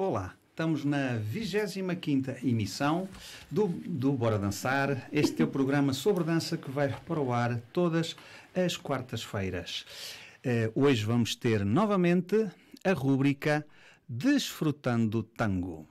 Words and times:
Olá, 0.00 0.32
estamos 0.50 0.84
na 0.84 1.16
25 1.16 2.46
emissão 2.46 3.08
do, 3.50 3.66
do 3.66 4.12
Bora 4.12 4.38
Dançar. 4.38 5.08
Este 5.10 5.42
é 5.42 5.44
o 5.44 5.48
programa 5.48 5.92
sobre 5.92 6.22
dança 6.22 6.56
que 6.56 6.70
vai 6.70 6.94
para 7.04 7.20
o 7.20 7.32
ar 7.32 7.60
todas 7.72 8.14
as 8.54 8.76
quartas-feiras. 8.76 9.84
Uh, 10.46 10.80
hoje 10.80 11.04
vamos 11.04 11.34
ter 11.34 11.64
novamente 11.64 12.48
a 12.84 12.92
rúbrica 12.92 13.66
Desfrutando 14.08 15.24
Tango. 15.24 15.84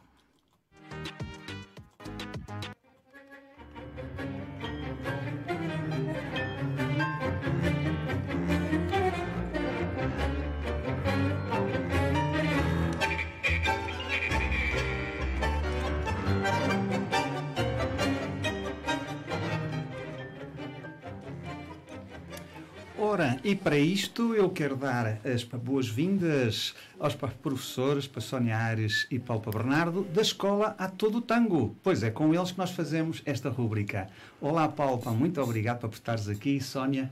Para 23.68 23.78
isto 23.78 24.34
eu 24.34 24.50
quero 24.50 24.78
dar 24.78 25.20
as 25.26 25.44
boas-vindas 25.44 26.74
aos 26.98 27.14
professores, 27.16 28.08
para 28.08 28.22
Sónia 28.22 28.56
Ares 28.56 29.06
e 29.12 29.20
Paulo 29.20 29.52
Bernardo, 29.52 30.06
da 30.06 30.22
Escola 30.22 30.74
a 30.80 30.88
Todo 30.88 31.18
o 31.18 31.22
Tango. 31.22 31.76
Pois 31.84 32.02
é, 32.02 32.10
com 32.10 32.34
eles 32.34 32.54
que 32.54 32.58
nós 32.58 32.72
fazemos 32.72 33.22
esta 33.26 33.50
rúbrica. 33.50 34.08
Olá, 34.40 34.70
Paulo, 34.70 35.02
muito 35.14 35.42
obrigado 35.42 35.80
por 35.80 35.90
estares 35.90 36.30
aqui. 36.30 36.62
Sónia, 36.62 37.12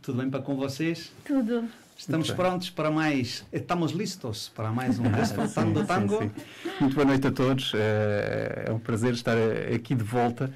tudo 0.00 0.22
bem 0.22 0.30
para 0.30 0.40
com 0.40 0.56
vocês? 0.56 1.12
Tudo. 1.22 1.68
Estamos 1.98 2.30
prontos 2.30 2.70
para 2.70 2.90
mais, 2.90 3.44
estamos 3.52 3.92
listos 3.92 4.50
para 4.54 4.70
mais 4.72 4.98
um 4.98 5.02
Desfrutando 5.12 5.80
sim, 5.80 5.86
Tango. 5.86 6.18
Sim, 6.18 6.30
sim. 6.62 6.70
Muito 6.80 6.94
boa 6.94 7.06
noite 7.06 7.26
a 7.26 7.30
todos, 7.30 7.72
é 7.74 8.72
um 8.72 8.78
prazer 8.78 9.12
estar 9.12 9.36
aqui 9.74 9.94
de 9.94 10.02
volta. 10.02 10.50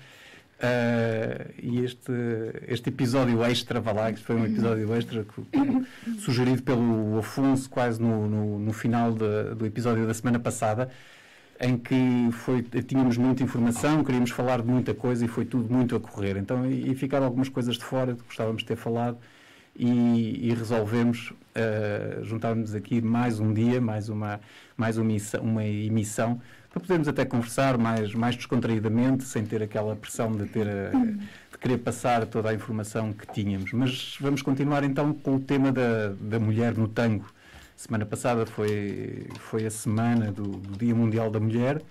Uh, 0.59 1.55
e 1.63 1.85
este, 1.85 2.13
este 2.67 2.89
episódio 2.89 3.45
extra, 3.45 3.81
vá 3.81 3.93
lá, 3.93 4.13
que 4.13 4.21
foi 4.21 4.35
um 4.35 4.45
episódio 4.45 4.93
extra 4.93 5.25
que, 5.25 6.21
sugerido 6.21 6.63
pelo 6.65 7.17
Afonso 7.19 7.71
quase 7.71 8.03
no, 8.03 8.27
no, 8.27 8.59
no 8.59 8.73
final 8.73 9.13
de, 9.13 9.55
do 9.55 9.65
episódio 9.65 10.05
da 10.05 10.13
semana 10.13 10.41
passada, 10.41 10.91
em 11.61 11.79
que 11.79 12.29
foi, 12.33 12.63
tínhamos 12.63 13.17
muita 13.17 13.43
informação, 13.45 14.03
queríamos 14.03 14.31
falar 14.31 14.61
de 14.61 14.67
muita 14.67 14.93
coisa 14.93 15.25
e 15.25 15.29
foi 15.29 15.45
tudo 15.45 15.73
muito 15.73 15.95
a 15.95 16.01
correr. 16.01 16.37
Então, 16.37 16.67
e, 16.67 16.91
e 16.91 16.95
ficaram 16.97 17.25
algumas 17.25 17.49
coisas 17.49 17.77
de 17.77 17.85
fora 17.85 18.15
que 18.15 18.23
gostávamos 18.25 18.63
de 18.63 18.67
ter 18.67 18.77
falado 18.77 19.17
e, 19.77 20.49
e 20.49 20.55
resolvemos 20.55 21.31
uh, 21.31 22.25
juntar-nos 22.25 22.75
aqui 22.75 23.01
mais 23.01 23.39
um 23.39 23.55
dia, 23.55 23.81
mais 23.81 24.09
uma, 24.09 24.41
mais 24.77 24.99
uma, 24.99 25.15
uma 25.41 25.65
emissão 25.65 26.41
para 26.79 26.87
podermos 26.87 27.09
até 27.09 27.25
conversar 27.25 27.77
mais, 27.77 28.15
mais 28.15 28.37
descontraídamente, 28.37 29.25
sem 29.25 29.45
ter 29.45 29.63
aquela 29.63 29.97
pressão 29.97 30.33
de, 30.33 30.47
ter, 30.47 30.67
de 30.67 31.59
querer 31.59 31.79
passar 31.79 32.25
toda 32.27 32.51
a 32.51 32.55
informação 32.55 33.13
que 33.13 33.27
tínhamos. 33.33 33.73
Mas 33.73 34.17
vamos 34.21 34.43
continuar 34.43 34.85
então 34.85 35.13
com 35.13 35.37
o 35.37 35.41
tema 35.41 35.73
da, 35.73 36.09
da 36.21 36.39
mulher 36.39 36.77
no 36.77 36.87
tango. 36.87 37.27
Semana 37.77 38.07
passada 38.07 38.47
foi, 38.47 39.27
foi 39.39 39.67
a 39.67 39.71
semana 39.71 40.33
do, 40.33 40.45
do 40.45 40.79
Dia 40.79 40.95
Mundial 40.95 41.31
da 41.31 41.41
Mulher 41.41 41.83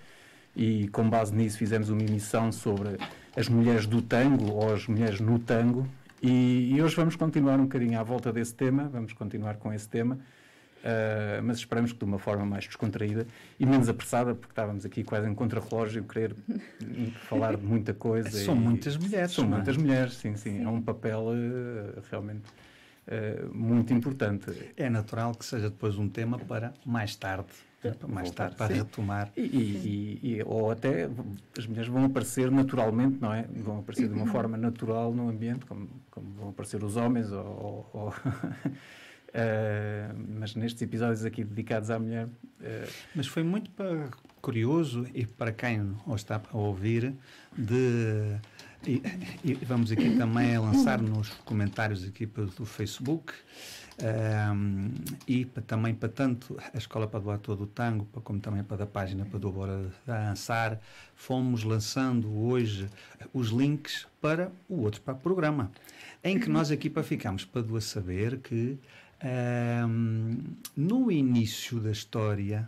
e 0.55 0.87
com 0.89 1.09
base 1.09 1.33
nisso 1.35 1.57
fizemos 1.57 1.89
uma 1.89 2.01
emissão 2.01 2.51
sobre 2.51 2.97
as 3.35 3.47
mulheres 3.47 3.85
do 3.85 4.01
tango 4.01 4.51
ou 4.51 4.73
as 4.73 4.87
mulheres 4.87 5.19
no 5.19 5.37
tango 5.37 5.87
e, 6.21 6.73
e 6.73 6.81
hoje 6.81 6.95
vamos 6.95 7.15
continuar 7.15 7.59
um 7.59 7.63
bocadinho 7.63 7.99
à 7.99 8.03
volta 8.03 8.33
desse 8.33 8.53
tema, 8.53 8.89
vamos 8.91 9.13
continuar 9.13 9.57
com 9.57 9.71
esse 9.71 9.87
tema 9.87 10.17
Uh, 10.77 11.41
mas 11.43 11.57
esperamos 11.57 11.91
que 11.91 11.97
de 11.97 12.05
uma 12.05 12.19
forma 12.19 12.45
mais 12.45 12.65
descontraída 12.65 13.27
e 13.59 13.65
menos 13.65 13.89
apressada, 13.89 14.35
porque 14.35 14.51
estávamos 14.51 14.85
aqui 14.85 15.03
quase 15.03 15.27
em 15.27 15.33
contrarrelógio, 15.33 16.03
querer 16.03 16.35
falar 17.27 17.57
de 17.57 17.65
muita 17.65 17.93
coisa. 17.93 18.29
São 18.29 18.55
e, 18.55 18.59
muitas 18.59 18.95
mulheres. 18.95 19.31
São 19.31 19.45
é? 19.45 19.47
muitas 19.47 19.75
mulheres, 19.75 20.13
sim, 20.13 20.35
sim, 20.35 20.59
sim, 20.59 20.63
É 20.63 20.67
um 20.67 20.81
papel 20.81 21.19
uh, 21.19 22.01
realmente 22.09 22.45
uh, 23.07 23.53
muito 23.53 23.91
importante. 23.91 24.51
É 24.77 24.89
natural 24.89 25.33
que 25.33 25.45
seja 25.45 25.69
depois 25.69 25.97
um 25.97 26.07
tema 26.07 26.37
para 26.37 26.73
mais 26.85 27.15
tarde. 27.15 27.47
Para 27.81 28.07
mais 28.07 28.31
tarde, 28.31 28.55
para 28.55 28.67
sim. 28.67 28.81
retomar. 28.81 29.31
E, 29.37 29.41
e, 29.41 30.19
e, 30.23 30.43
ou 30.45 30.71
até 30.71 31.09
as 31.57 31.65
mulheres 31.67 31.89
vão 31.89 32.05
aparecer 32.05 32.51
naturalmente, 32.51 33.17
não 33.21 33.33
é? 33.33 33.43
Vão 33.43 33.79
aparecer 33.79 34.07
de 34.07 34.13
uma 34.13 34.27
forma 34.31 34.57
natural 34.57 35.13
no 35.13 35.29
ambiente, 35.29 35.65
como, 35.65 35.87
como 36.09 36.31
vão 36.33 36.49
aparecer 36.49 36.83
os 36.83 36.97
homens 36.97 37.31
ou, 37.31 37.89
ou 37.93 38.13
Uh, 39.29 40.15
mas 40.39 40.55
nestes 40.55 40.81
episódios 40.81 41.25
aqui 41.25 41.43
dedicados 41.43 41.89
à 41.89 41.99
mulher. 41.99 42.25
Uh... 42.25 42.91
Mas 43.13 43.27
foi 43.27 43.43
muito 43.43 43.69
para, 43.71 44.09
curioso 44.41 45.05
e 45.13 45.25
para 45.25 45.51
quem 45.51 45.95
está 46.15 46.41
a 46.51 46.57
ouvir, 46.57 47.13
de. 47.57 48.37
E, 48.85 49.01
e 49.43 49.53
vamos 49.55 49.91
aqui 49.91 50.15
também 50.15 50.57
lançar 50.57 51.01
nos 51.01 51.29
comentários 51.43 52.07
aqui 52.07 52.25
do 52.25 52.65
Facebook 52.65 53.33
um, 53.99 54.91
eh, 55.07 55.15
e 55.27 55.45
para, 55.45 55.63
também 55.63 55.95
para 55.95 56.07
tanto 56.07 56.55
a 56.73 56.77
Escola 56.77 57.07
para 57.07 57.19
do 57.19 57.31
Ator 57.31 57.57
do 57.57 57.65
Tango 57.65 58.05
como 58.23 58.39
também 58.39 58.63
para 58.63 58.83
a 58.83 58.87
página 58.87 59.25
para 59.25 59.39
do 59.39 59.51
Bora 59.51 59.91
Dançar 60.05 60.79
fomos 61.15 61.63
lançando 61.63 62.31
hoje 62.37 62.87
os 63.33 63.47
links 63.49 64.07
para 64.21 64.51
o 64.69 64.83
outro 64.83 65.01
para 65.01 65.15
o 65.15 65.17
programa 65.17 65.71
em 66.27 66.39
que 66.39 66.49
nós 66.49 66.71
aqui 66.71 66.89
para 66.89 67.03
ficamos 67.03 67.45
para 67.45 67.61
do 67.61 67.75
a 67.77 67.81
saber 67.81 68.39
que 68.39 68.77
um, 69.87 70.37
no 70.75 71.11
início 71.11 71.79
da 71.79 71.91
história 71.91 72.67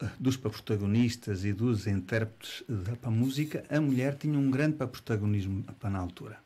eh, 0.00 0.08
dos 0.18 0.36
protagonistas 0.36 1.44
e 1.44 1.52
dos 1.52 1.86
intérpretes 1.86 2.62
da 3.02 3.10
música, 3.10 3.64
a 3.68 3.80
mulher 3.80 4.16
tinha 4.16 4.38
um 4.38 4.50
grande 4.50 4.76
protagonismo 4.76 5.62
para 5.80 5.90
na 5.90 5.98
altura. 5.98 6.38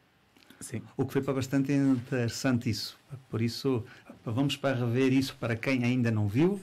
Sim. 0.61 0.83
O 0.97 1.07
que 1.07 1.13
foi 1.13 1.23
para 1.23 1.35
bastante 1.35 1.73
interessante 1.73 2.69
isso. 2.69 2.99
Por 3.29 3.41
isso, 3.41 3.85
vamos 4.25 4.57
para 4.57 4.77
rever 4.77 5.13
isso 5.13 5.37
para 5.37 5.57
quem 5.57 5.85
ainda 5.85 6.11
não 6.11 6.29
viu, 6.29 6.61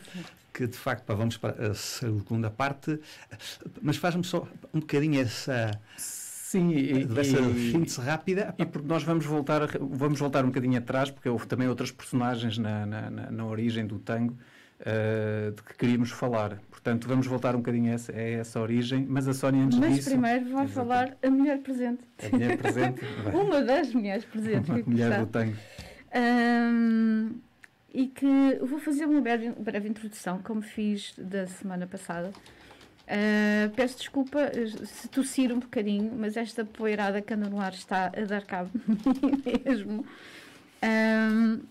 que 0.54 0.68
de 0.68 0.78
facto 0.78 1.16
vamos 1.16 1.38
para 1.38 1.72
a 1.72 1.74
segunda 1.74 2.50
parte, 2.50 3.00
mas 3.82 3.98
faz-me 3.98 4.24
só 4.24 4.48
um 4.74 4.80
bocadinho 4.80 5.20
essa 5.20 5.80
Sim, 6.46 6.70
e, 6.70 7.06
dessa 7.06 7.40
e, 7.40 7.72
síntese 7.72 8.00
rápida. 8.00 8.54
E 8.60 8.66
porque 8.66 8.88
nós 8.88 9.02
vamos 9.02 9.26
voltar, 9.26 9.62
vamos 9.80 10.20
voltar 10.20 10.44
um 10.44 10.50
bocadinho 10.50 10.78
atrás, 10.78 11.10
porque 11.10 11.28
houve 11.28 11.48
também 11.48 11.68
outras 11.68 11.90
personagens 11.90 12.60
na, 12.60 12.86
na, 12.86 13.10
na, 13.10 13.32
na 13.32 13.46
origem 13.48 13.88
do 13.88 13.98
tango 13.98 14.38
uh, 14.82 15.52
de 15.52 15.64
que 15.64 15.76
queríamos 15.76 16.12
falar. 16.12 16.62
Portanto, 16.70 17.08
vamos 17.08 17.26
voltar 17.26 17.56
um 17.56 17.58
bocadinho 17.58 17.92
a 17.92 17.96
essa, 17.96 18.12
a 18.12 18.22
essa 18.22 18.60
origem, 18.60 19.08
mas 19.10 19.28
a 19.28 19.34
Sónia 19.34 19.64
antes 19.64 19.80
mas 19.80 19.96
disso... 19.96 20.12
Mas 20.12 20.20
primeiro 20.20 20.56
vai 20.56 20.68
falar 20.68 21.18
a 21.24 21.30
mulher 21.32 21.58
presente. 21.62 22.04
A 22.24 22.30
mulher 22.30 22.58
presente. 22.60 23.02
Uma 23.34 23.62
das 23.64 23.92
mulheres 23.92 24.26
presentes. 24.26 24.70
Uma 24.70 24.84
mulher 24.86 25.20
do 25.20 25.26
tango. 25.26 25.56
Um, 26.16 27.40
e 27.92 28.06
que 28.06 28.60
vou 28.62 28.78
fazer 28.78 29.06
uma 29.06 29.20
breve, 29.20 29.50
breve 29.50 29.90
introdução, 29.90 30.40
como 30.44 30.62
fiz 30.62 31.16
da 31.18 31.48
semana 31.48 31.88
passada. 31.88 32.32
Uh, 33.06 33.70
peço 33.76 34.00
desculpa 34.00 34.52
se 34.84 35.08
tossir 35.08 35.52
um 35.52 35.60
bocadinho, 35.60 36.12
mas 36.18 36.36
esta 36.36 36.66
poeirada 36.66 37.22
que 37.22 37.34
anda 37.34 37.48
no 37.48 37.62
ar 37.62 37.74
está 37.74 38.08
a 38.08 38.22
dar 38.22 38.44
cabo 38.44 38.72
mesmo. 39.66 40.06
Uh, 40.82 41.64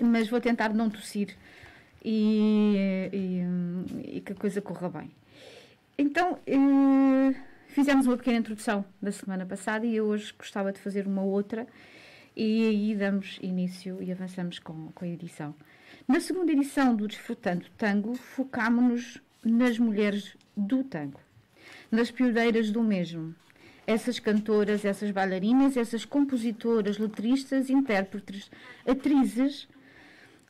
mas 0.00 0.28
vou 0.28 0.40
tentar 0.40 0.72
não 0.72 0.88
tossir 0.88 1.36
e, 2.04 3.10
e, 3.12 4.16
e, 4.16 4.20
que 4.20 4.32
a 4.32 4.36
coisa 4.36 4.60
corra 4.60 4.88
bem. 4.88 5.10
Então, 5.98 6.34
uh, 6.34 7.34
fizemos 7.68 8.06
uma 8.06 8.16
pequena 8.16 8.38
introdução 8.38 8.84
da 9.02 9.12
semana 9.12 9.44
passada 9.44 9.84
e 9.84 9.96
eu 9.96 10.06
hoje 10.06 10.32
gostava 10.38 10.72
de 10.72 10.78
fazer 10.78 11.06
uma 11.06 11.22
outra 11.22 11.66
e 12.36 12.66
aí 12.68 12.94
damos 12.94 13.38
início 13.42 14.00
e 14.00 14.10
avançamos 14.10 14.60
com, 14.60 14.90
com 14.92 15.04
a 15.04 15.08
edição. 15.08 15.54
Na 16.06 16.20
segunda 16.20 16.52
edição 16.52 16.94
do 16.94 17.06
Desfrutando 17.06 17.66
Tango, 17.76 18.14
focámonos 18.14 19.20
nas 19.44 19.78
mulheres 19.78 20.36
do 20.60 20.84
tango, 20.84 21.20
nas 21.90 22.10
pioneiras 22.10 22.70
do 22.70 22.82
mesmo. 22.82 23.34
Essas 23.86 24.18
cantoras, 24.18 24.84
essas 24.84 25.10
bailarinas, 25.10 25.76
essas 25.76 26.04
compositoras, 26.04 26.98
letristas, 26.98 27.70
intérpretes, 27.70 28.50
atrizes 28.86 29.66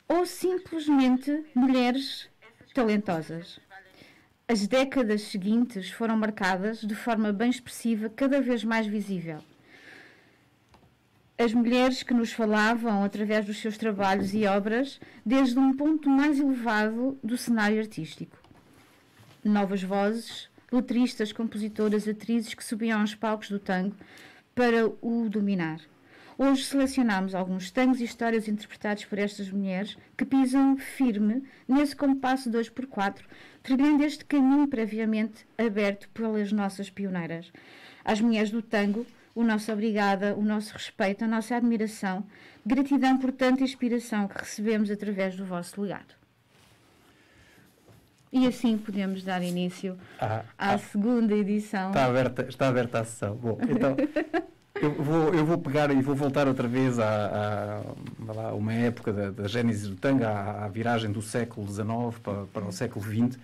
ou 0.07 0.25
simplesmente 0.25 1.43
mulheres 1.55 2.29
talentosas. 2.73 3.59
As 4.47 4.67
décadas 4.67 5.21
seguintes 5.21 5.89
foram 5.89 6.17
marcadas 6.17 6.81
de 6.81 6.93
forma 6.93 7.31
bem 7.31 7.49
expressiva, 7.49 8.09
cada 8.09 8.41
vez 8.41 8.63
mais 8.63 8.85
visível. 8.85 9.39
As 11.37 11.53
mulheres 11.53 12.03
que 12.03 12.13
nos 12.13 12.33
falavam 12.33 13.03
através 13.03 13.45
dos 13.45 13.57
seus 13.57 13.77
trabalhos 13.77 14.33
e 14.33 14.45
obras 14.45 14.99
desde 15.25 15.57
um 15.57 15.75
ponto 15.75 16.09
mais 16.09 16.39
elevado 16.39 17.17
do 17.23 17.37
cenário 17.37 17.79
artístico 17.79 18.40
novas 19.43 19.83
vozes, 19.83 20.49
letristas, 20.71 21.33
compositoras, 21.33 22.07
atrizes 22.07 22.53
que 22.53 22.63
subiam 22.63 23.01
aos 23.01 23.15
palcos 23.15 23.49
do 23.49 23.59
tango 23.59 23.95
para 24.55 24.87
o 25.01 25.27
dominar. 25.29 25.81
Hoje 26.37 26.65
selecionamos 26.65 27.35
alguns 27.35 27.69
tangos 27.69 27.99
e 27.99 28.03
histórias 28.03 28.47
interpretados 28.47 29.05
por 29.05 29.19
estas 29.19 29.51
mulheres 29.51 29.97
que 30.17 30.25
pisam 30.25 30.75
firme 30.77 31.43
nesse 31.67 31.95
compasso 31.95 32.49
2x4, 32.49 33.21
trilhando 33.61 34.03
este 34.03 34.25
caminho 34.25 34.67
previamente 34.67 35.45
aberto 35.57 36.09
pelas 36.09 36.51
nossas 36.51 36.89
pioneiras. 36.89 37.51
Às 38.03 38.19
mulheres 38.21 38.49
do 38.49 38.61
tango, 38.61 39.05
o 39.35 39.43
nosso 39.43 39.71
obrigada, 39.71 40.35
o 40.35 40.41
nosso 40.41 40.73
respeito, 40.73 41.23
a 41.23 41.27
nossa 41.27 41.55
admiração, 41.55 42.25
gratidão 42.65 43.17
por 43.17 43.31
tanta 43.31 43.63
inspiração 43.63 44.27
que 44.27 44.39
recebemos 44.39 44.89
através 44.89 45.35
do 45.35 45.45
vosso 45.45 45.79
legado. 45.81 46.20
E 48.31 48.47
assim 48.47 48.77
podemos 48.77 49.23
dar 49.23 49.43
início 49.43 49.97
ah, 50.19 50.43
à 50.57 50.73
ah, 50.73 50.77
segunda 50.77 51.35
edição. 51.35 51.89
Está 51.89 52.05
aberta, 52.05 52.45
está 52.47 52.67
aberta 52.69 52.99
a 53.01 53.03
sessão. 53.03 53.35
Bom, 53.35 53.57
então 53.69 53.97
eu 54.81 54.93
vou, 54.93 55.33
eu 55.33 55.45
vou 55.45 55.57
pegar 55.57 55.91
e 55.91 56.01
vou 56.01 56.15
voltar 56.15 56.47
outra 56.47 56.67
vez 56.67 56.97
a, 56.97 57.81
uma 58.53 58.73
época 58.73 59.11
da, 59.11 59.31
da 59.31 59.47
gênese 59.49 59.89
do 59.89 59.95
tango, 59.95 60.23
à, 60.23 60.63
à, 60.63 60.67
viragem 60.69 61.11
do 61.11 61.21
século 61.21 61.67
XIX 61.67 62.17
para, 62.23 62.45
para 62.45 62.65
o 62.65 62.71
século 62.71 63.03
XX. 63.03 63.37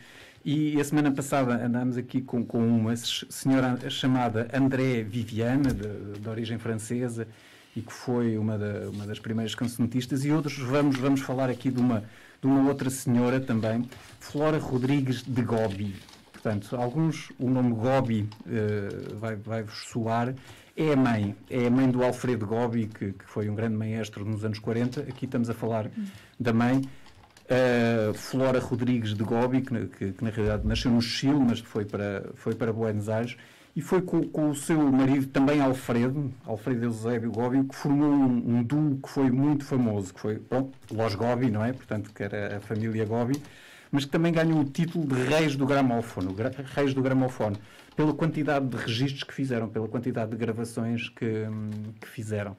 E 0.45 0.79
a 0.79 0.83
semana 0.85 1.11
passada 1.11 1.53
andámos 1.53 1.97
aqui 1.97 2.21
com, 2.21 2.45
com 2.45 2.65
uma 2.65 2.95
senhora 2.95 3.89
chamada 3.89 4.47
André 4.53 5.03
Viviane, 5.03 5.73
de, 5.73 6.19
de 6.19 6.29
origem 6.29 6.57
francesa, 6.57 7.27
e 7.75 7.81
que 7.81 7.91
foi 7.91 8.37
uma, 8.37 8.57
da, 8.57 8.89
uma 8.89 9.05
das 9.05 9.19
primeiras 9.19 9.53
cancionistas, 9.53 10.23
e 10.23 10.31
outros 10.31 10.57
vamos, 10.57 10.97
vamos 10.97 11.19
falar 11.19 11.49
aqui 11.49 11.69
de 11.69 11.81
uma, 11.81 12.05
de 12.47 12.53
uma 12.53 12.69
outra 12.69 12.89
senhora 12.89 13.41
também, 13.41 13.89
Flora 14.21 14.57
Rodrigues 14.57 15.21
de 15.21 15.41
Gobi. 15.41 15.95
Portanto, 16.31 16.77
alguns, 16.77 17.29
o 17.37 17.49
nome 17.49 17.73
Gobi 17.73 18.29
uh, 18.45 19.15
vai-vos 19.17 19.45
vai 19.45 19.65
soar, 19.69 20.33
é 20.75 20.93
a 20.93 20.95
mãe, 20.95 21.35
é 21.49 21.67
a 21.67 21.69
mãe 21.69 21.89
do 21.89 22.03
Alfredo 22.03 22.45
Gobi, 22.45 22.87
que, 22.87 23.11
que, 23.11 23.25
foi 23.25 23.49
um 23.49 23.55
grande 23.55 23.75
maestro 23.75 24.23
nos 24.23 24.45
anos 24.45 24.59
40. 24.59 25.01
Aqui 25.01 25.25
estamos 25.25 25.49
a 25.49 25.53
falar 25.53 25.91
da 26.39 26.53
mãe. 26.53 26.77
Uh, 26.77 28.13
Flora 28.13 28.59
Rodrigues 28.59 29.13
de 29.13 29.23
Gobi, 29.23 29.61
que, 29.61 29.87
que, 29.87 30.11
que, 30.13 30.23
na 30.23 30.29
realidade 30.29 30.65
nasceu 30.65 30.91
no 30.91 31.01
Chile, 31.01 31.39
mas 31.39 31.59
foi 31.59 31.83
para, 31.83 32.29
foi 32.35 32.55
para 32.55 32.71
Buenos 32.71 33.09
Aires, 33.09 33.35
e 33.77 33.81
foi 33.81 34.01
com, 34.01 34.23
com 34.23 34.49
o 34.49 34.55
seu 34.55 34.91
marido, 34.91 35.27
também 35.27 35.61
Alfredo, 35.61 36.33
Alfredo 36.43 36.85
Eusébio 36.85 37.31
Gobi, 37.31 37.63
que 37.63 37.75
formou 37.75 38.09
um, 38.09 38.57
um, 38.57 38.63
duo 38.63 38.97
que 38.97 39.07
foi 39.07 39.29
muito 39.29 39.63
famoso, 39.65 40.11
que 40.15 40.19
foi, 40.19 40.39
pronto, 40.39 40.75
Los 40.91 41.13
Gobi, 41.13 41.51
não 41.51 41.63
é? 41.63 41.71
Portanto, 41.73 42.11
que 42.11 42.23
era 42.23 42.57
a 42.57 42.59
família 42.59 43.05
Gobi, 43.05 43.39
mas 43.91 44.03
que 44.03 44.09
também 44.09 44.33
ganhou 44.33 44.61
o 44.61 44.65
título 44.65 45.05
de 45.05 45.13
Reis 45.21 45.55
do 45.55 45.67
Gramófono, 45.67 46.35
Reis 46.73 46.95
do 46.95 47.03
Gramófono 47.03 47.55
pela 47.95 48.15
quantidade 48.15 48.65
de 48.65 48.77
registros 48.77 49.23
que 49.23 49.33
fizeram, 49.35 49.69
pela 49.69 49.87
quantidade 49.87 50.31
de 50.31 50.37
gravações 50.37 51.09
que, 51.09 51.45
que 52.01 52.07
fizeram. 52.07 52.57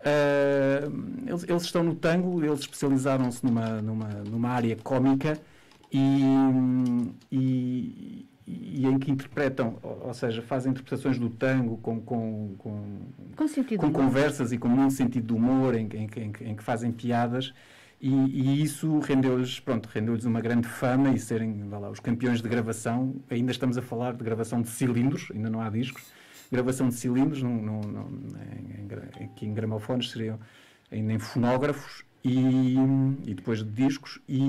Uh, 0.00 1.26
eles, 1.26 1.44
eles, 1.46 1.62
estão 1.64 1.84
no 1.84 1.94
tango, 1.94 2.42
eles 2.42 2.60
especializaram-se 2.60 3.44
numa, 3.44 3.82
numa, 3.82 4.08
numa 4.08 4.48
área 4.48 4.76
cómica 4.76 5.38
e, 5.92 6.22
e, 7.30 8.26
e, 8.48 8.86
em 8.86 8.98
que 8.98 9.10
interpretam, 9.10 9.78
ou 9.82 10.14
seja, 10.14 10.40
fazem 10.40 10.70
interpretações 10.70 11.18
do 11.18 11.28
tango 11.28 11.76
com, 11.78 12.00
com, 12.00 12.54
com, 12.56 13.00
com, 13.36 13.76
com 13.78 13.92
conversas 13.92 14.52
e 14.52 14.58
com 14.58 14.68
muito 14.68 14.94
sentido 14.94 15.26
de 15.26 15.32
humor, 15.34 15.74
em, 15.74 15.86
em, 15.92 16.08
em, 16.16 16.32
em 16.50 16.56
que 16.56 16.62
fazem 16.62 16.90
piadas. 16.90 17.52
E, 18.00 18.10
e, 18.10 18.62
isso 18.62 19.00
rendeu-lhes 19.00 19.58
pronto 19.58 19.88
rendeu-lhes 19.92 20.24
uma 20.24 20.40
grande 20.40 20.68
fama 20.68 21.10
e 21.10 21.18
serem 21.18 21.68
lá, 21.68 21.90
os 21.90 21.98
campeões 21.98 22.40
de 22.40 22.48
gravação 22.48 23.16
ainda 23.28 23.50
estamos 23.50 23.76
a 23.76 23.82
falar 23.82 24.12
de 24.12 24.22
gravação 24.22 24.62
de 24.62 24.68
cilindros 24.68 25.32
ainda 25.34 25.50
não 25.50 25.60
há 25.60 25.68
discos 25.68 26.04
gravação 26.52 26.90
de 26.90 26.94
cilindros 26.94 27.42
num, 27.42 27.60
num, 27.60 27.80
num, 27.80 28.20
em, 29.18 29.24
aqui 29.24 29.46
em 29.46 29.52
gramofones 29.52 30.10
seriam 30.10 30.38
ainda 30.92 31.12
em 31.12 31.18
fonógrafos 31.18 32.04
e, 32.22 32.76
e 33.26 33.34
depois 33.34 33.64
de 33.64 33.70
discos 33.70 34.20
e, 34.28 34.40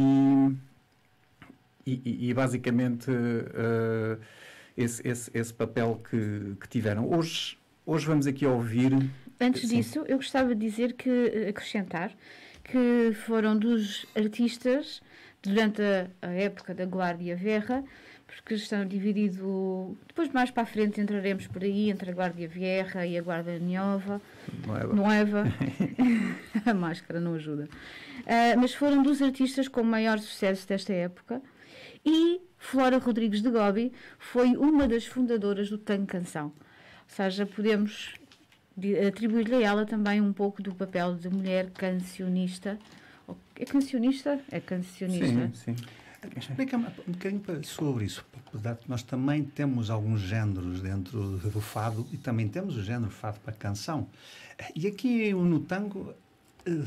e, 2.05 2.29
e 2.29 2.33
basicamente 2.33 3.09
uh, 3.11 4.19
esse, 4.75 5.07
esse, 5.07 5.31
esse, 5.33 5.53
papel 5.53 6.01
que, 6.09 6.55
que 6.59 6.67
tiveram. 6.67 7.09
Hoje 7.11 7.57
hoje 7.85 8.05
vamos 8.05 8.27
aqui 8.27 8.45
ouvir 8.45 8.91
antes 9.39 9.67
sim. 9.67 9.77
disso 9.77 10.03
eu 10.07 10.17
gostava 10.17 10.53
de 10.53 10.61
dizer 10.61 10.93
que 10.93 11.47
acrescentar 11.49 12.11
que 12.63 13.13
foram 13.25 13.57
dos 13.57 14.05
artistas 14.15 15.01
durante 15.41 15.81
a, 16.21 16.27
época 16.31 16.73
da 16.73 16.83
Guardia 16.83 17.35
Verra, 17.35 17.83
porque 18.27 18.53
estão 18.53 18.85
dividido 18.85 19.97
depois 20.07 20.29
mais 20.29 20.51
para 20.51 20.63
a 20.63 20.65
frente 20.65 21.01
entraremos 21.01 21.47
por 21.47 21.63
aí 21.63 21.89
entre 21.89 22.11
a 22.11 22.13
Guardia 22.13 22.47
Vieja 22.47 23.05
e 23.05 23.17
a 23.17 23.21
Guardia 23.21 23.59
Nova. 23.59 24.21
Nueva 24.93 25.45
a 26.65 26.73
máscara 26.73 27.19
não 27.19 27.35
ajuda. 27.35 27.67
Uh, 28.21 28.59
mas 28.59 28.73
foram 28.73 29.01
dos 29.01 29.21
artistas 29.21 29.67
com 29.67 29.81
maior 29.83 30.19
sucesso 30.19 30.67
desta 30.67 30.93
época 30.93 31.41
e 32.05 32.41
Flora 32.57 32.97
Rodrigues 32.97 33.41
de 33.41 33.49
Gobi 33.49 33.91
foi 34.17 34.55
uma 34.57 34.87
das 34.87 35.05
fundadoras 35.05 35.69
do 35.69 35.77
Tango 35.77 36.05
Canção 36.05 36.53
ou 37.09 37.15
seja, 37.15 37.45
podemos 37.45 38.13
atribuir-lhe 39.07 39.55
a 39.55 39.61
ela 39.61 39.85
também 39.85 40.21
um 40.21 40.31
pouco 40.31 40.61
do 40.61 40.73
papel 40.75 41.15
de 41.15 41.27
mulher 41.27 41.71
cancionista. 41.71 42.77
É 43.55 43.65
cancionista? 43.65 44.39
É 44.51 44.59
cancionista. 44.59 45.51
Sim, 45.53 45.75
sim. 45.75 45.85
Explica-me 46.37 46.85
um 47.07 47.11
bocadinho 47.11 47.63
sobre 47.63 48.05
isso. 48.05 48.23
Nós 48.87 49.01
também 49.01 49.43
temos 49.43 49.89
alguns 49.89 50.21
géneros 50.21 50.81
dentro 50.81 51.37
do 51.37 51.61
fado 51.61 52.07
e 52.11 52.17
também 52.17 52.47
temos 52.47 52.77
o 52.77 52.83
género 52.83 53.11
fado 53.11 53.39
para 53.39 53.53
canção. 53.53 54.07
E 54.75 54.85
aqui 54.85 55.33
no 55.33 55.61
tango, 55.61 56.13
eh, 56.65 56.83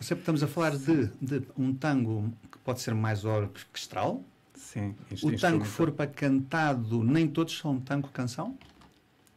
sempre 0.00 0.22
estamos 0.22 0.42
a 0.42 0.46
falar 0.46 0.76
de, 0.76 1.06
de 1.20 1.42
um 1.58 1.74
tango 1.74 2.32
pode 2.66 2.80
ser 2.80 2.94
mais 2.94 3.24
orquestral. 3.24 4.24
Sim. 4.52 4.96
O 5.22 5.38
tango 5.38 5.64
for 5.64 5.92
para 5.92 6.10
cantado, 6.10 7.04
nem 7.04 7.28
todos 7.28 7.56
são 7.56 7.78
tango 7.78 8.08
canção? 8.08 8.58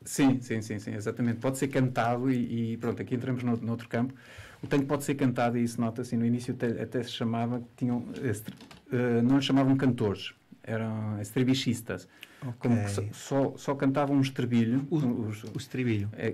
Sim, 0.03 0.41
sim, 0.41 0.63
sim, 0.63 0.79
sim, 0.79 0.95
exatamente. 0.95 1.39
Pode 1.39 1.59
ser 1.59 1.67
cantado 1.67 2.31
e, 2.31 2.73
e 2.73 2.77
pronto, 2.77 2.99
aqui 2.99 3.13
entramos 3.13 3.43
no, 3.43 3.55
noutro 3.57 3.87
campo. 3.87 4.15
O 4.63 4.67
tango 4.67 4.85
pode 4.85 5.03
ser 5.03 5.13
cantado 5.13 5.59
e 5.59 5.63
isso 5.63 5.79
nota-se, 5.79 6.17
no 6.17 6.25
início 6.25 6.55
até, 6.55 6.81
até, 6.81 7.03
se 7.03 7.11
chamava, 7.11 7.61
tinham, 7.77 7.99
uh, 7.99 9.21
não 9.23 9.39
chamavam 9.39 9.77
cantores, 9.77 10.33
eram 10.63 11.21
estribichistas. 11.21 12.07
Okay. 12.41 12.53
Como 12.57 13.13
só, 13.13 13.53
só 13.57 13.75
cantavam 13.75 14.17
um 14.17 14.21
estribilho. 14.21 14.87
O, 14.89 14.95
os, 15.27 15.43
o 15.43 15.57
estribilho. 15.57 16.09
É, 16.13 16.33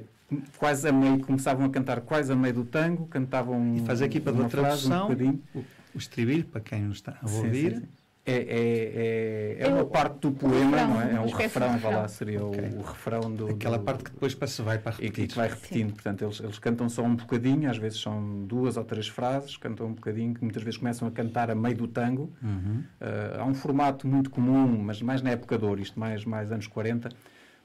quase 0.58 0.88
a 0.88 0.94
meio, 0.94 1.20
começavam 1.20 1.66
a 1.66 1.70
cantar 1.70 2.00
quase 2.02 2.32
a 2.32 2.36
meio 2.36 2.54
do 2.54 2.64
tango, 2.64 3.06
cantavam. 3.08 3.76
E 3.76 3.82
faz 3.82 4.02
aqui 4.02 4.20
para 4.20 4.46
a 4.46 4.48
tradução 4.48 5.10
um 5.10 5.60
o, 5.60 5.66
o 5.96 5.98
estribilho, 5.98 6.46
para 6.46 6.62
quem 6.62 6.82
nos 6.82 6.98
está 6.98 7.18
a 7.22 7.30
ouvir. 7.30 7.74
Sim, 7.74 7.80
sim, 7.80 7.86
sim 7.86 8.06
é, 8.28 8.34
é, 8.34 9.58
é, 9.60 9.68
é, 9.68 9.68
uma 9.68 9.86
parte 9.86 10.18
do 10.22 10.32
poema, 10.32 10.78
refrão, 10.78 10.90
não 10.90 11.02
é? 11.02 11.14
É 11.14 11.20
o 11.20 11.30
refrão, 11.30 11.78
vá 11.78 11.90
lá, 11.90 12.08
seria 12.08 12.44
okay. 12.44 12.70
o, 12.70 12.80
o, 12.80 12.82
refrão 12.82 13.32
do. 13.32 13.50
Aquela 13.50 13.78
do, 13.78 13.84
parte 13.84 14.04
que 14.04 14.10
depois 14.10 14.36
se 14.52 14.62
vai 14.64 14.80
para 14.80 14.94
repetir. 14.94 15.25
E 15.25 15.28
que 15.28 15.36
vai 15.36 15.48
repetindo. 15.48 15.90
Sim. 15.90 15.94
Portanto, 15.94 16.24
eles, 16.24 16.40
eles 16.40 16.58
cantam 16.58 16.90
só 16.90 17.04
um 17.04 17.16
bocadinho, 17.16 17.70
às 17.70 17.78
vezes 17.78 18.02
são 18.02 18.44
duas 18.46 18.78
ou 18.78 18.84
três 18.84 19.08
frases, 19.08 19.58
cantam 19.58 19.86
um 19.86 19.94
bocadinho, 19.94 20.34
que 20.34 20.42
muitas 20.42 20.64
vezes 20.64 20.80
começam 20.80 21.08
a 21.08 21.12
cantar 21.12 21.52
a 21.52 21.56
meio 21.56 21.78
do 21.78 21.88
tango. 21.88 22.34
Uhum. 22.42 22.84
Uh, 23.00 23.42
há 23.42 23.46
um 23.46 23.54
formato 23.54 24.08
muito 24.08 24.32
comum, 24.32 24.75
mas 24.75 25.04
mais 25.04 25.22
na 25.22 25.30
época 25.30 25.56
de 25.56 25.64
ouro, 25.64 25.80
isto 25.80 26.00
mais, 26.00 26.25
mais 26.25 26.52
anos 26.52 26.66
40, 26.66 27.10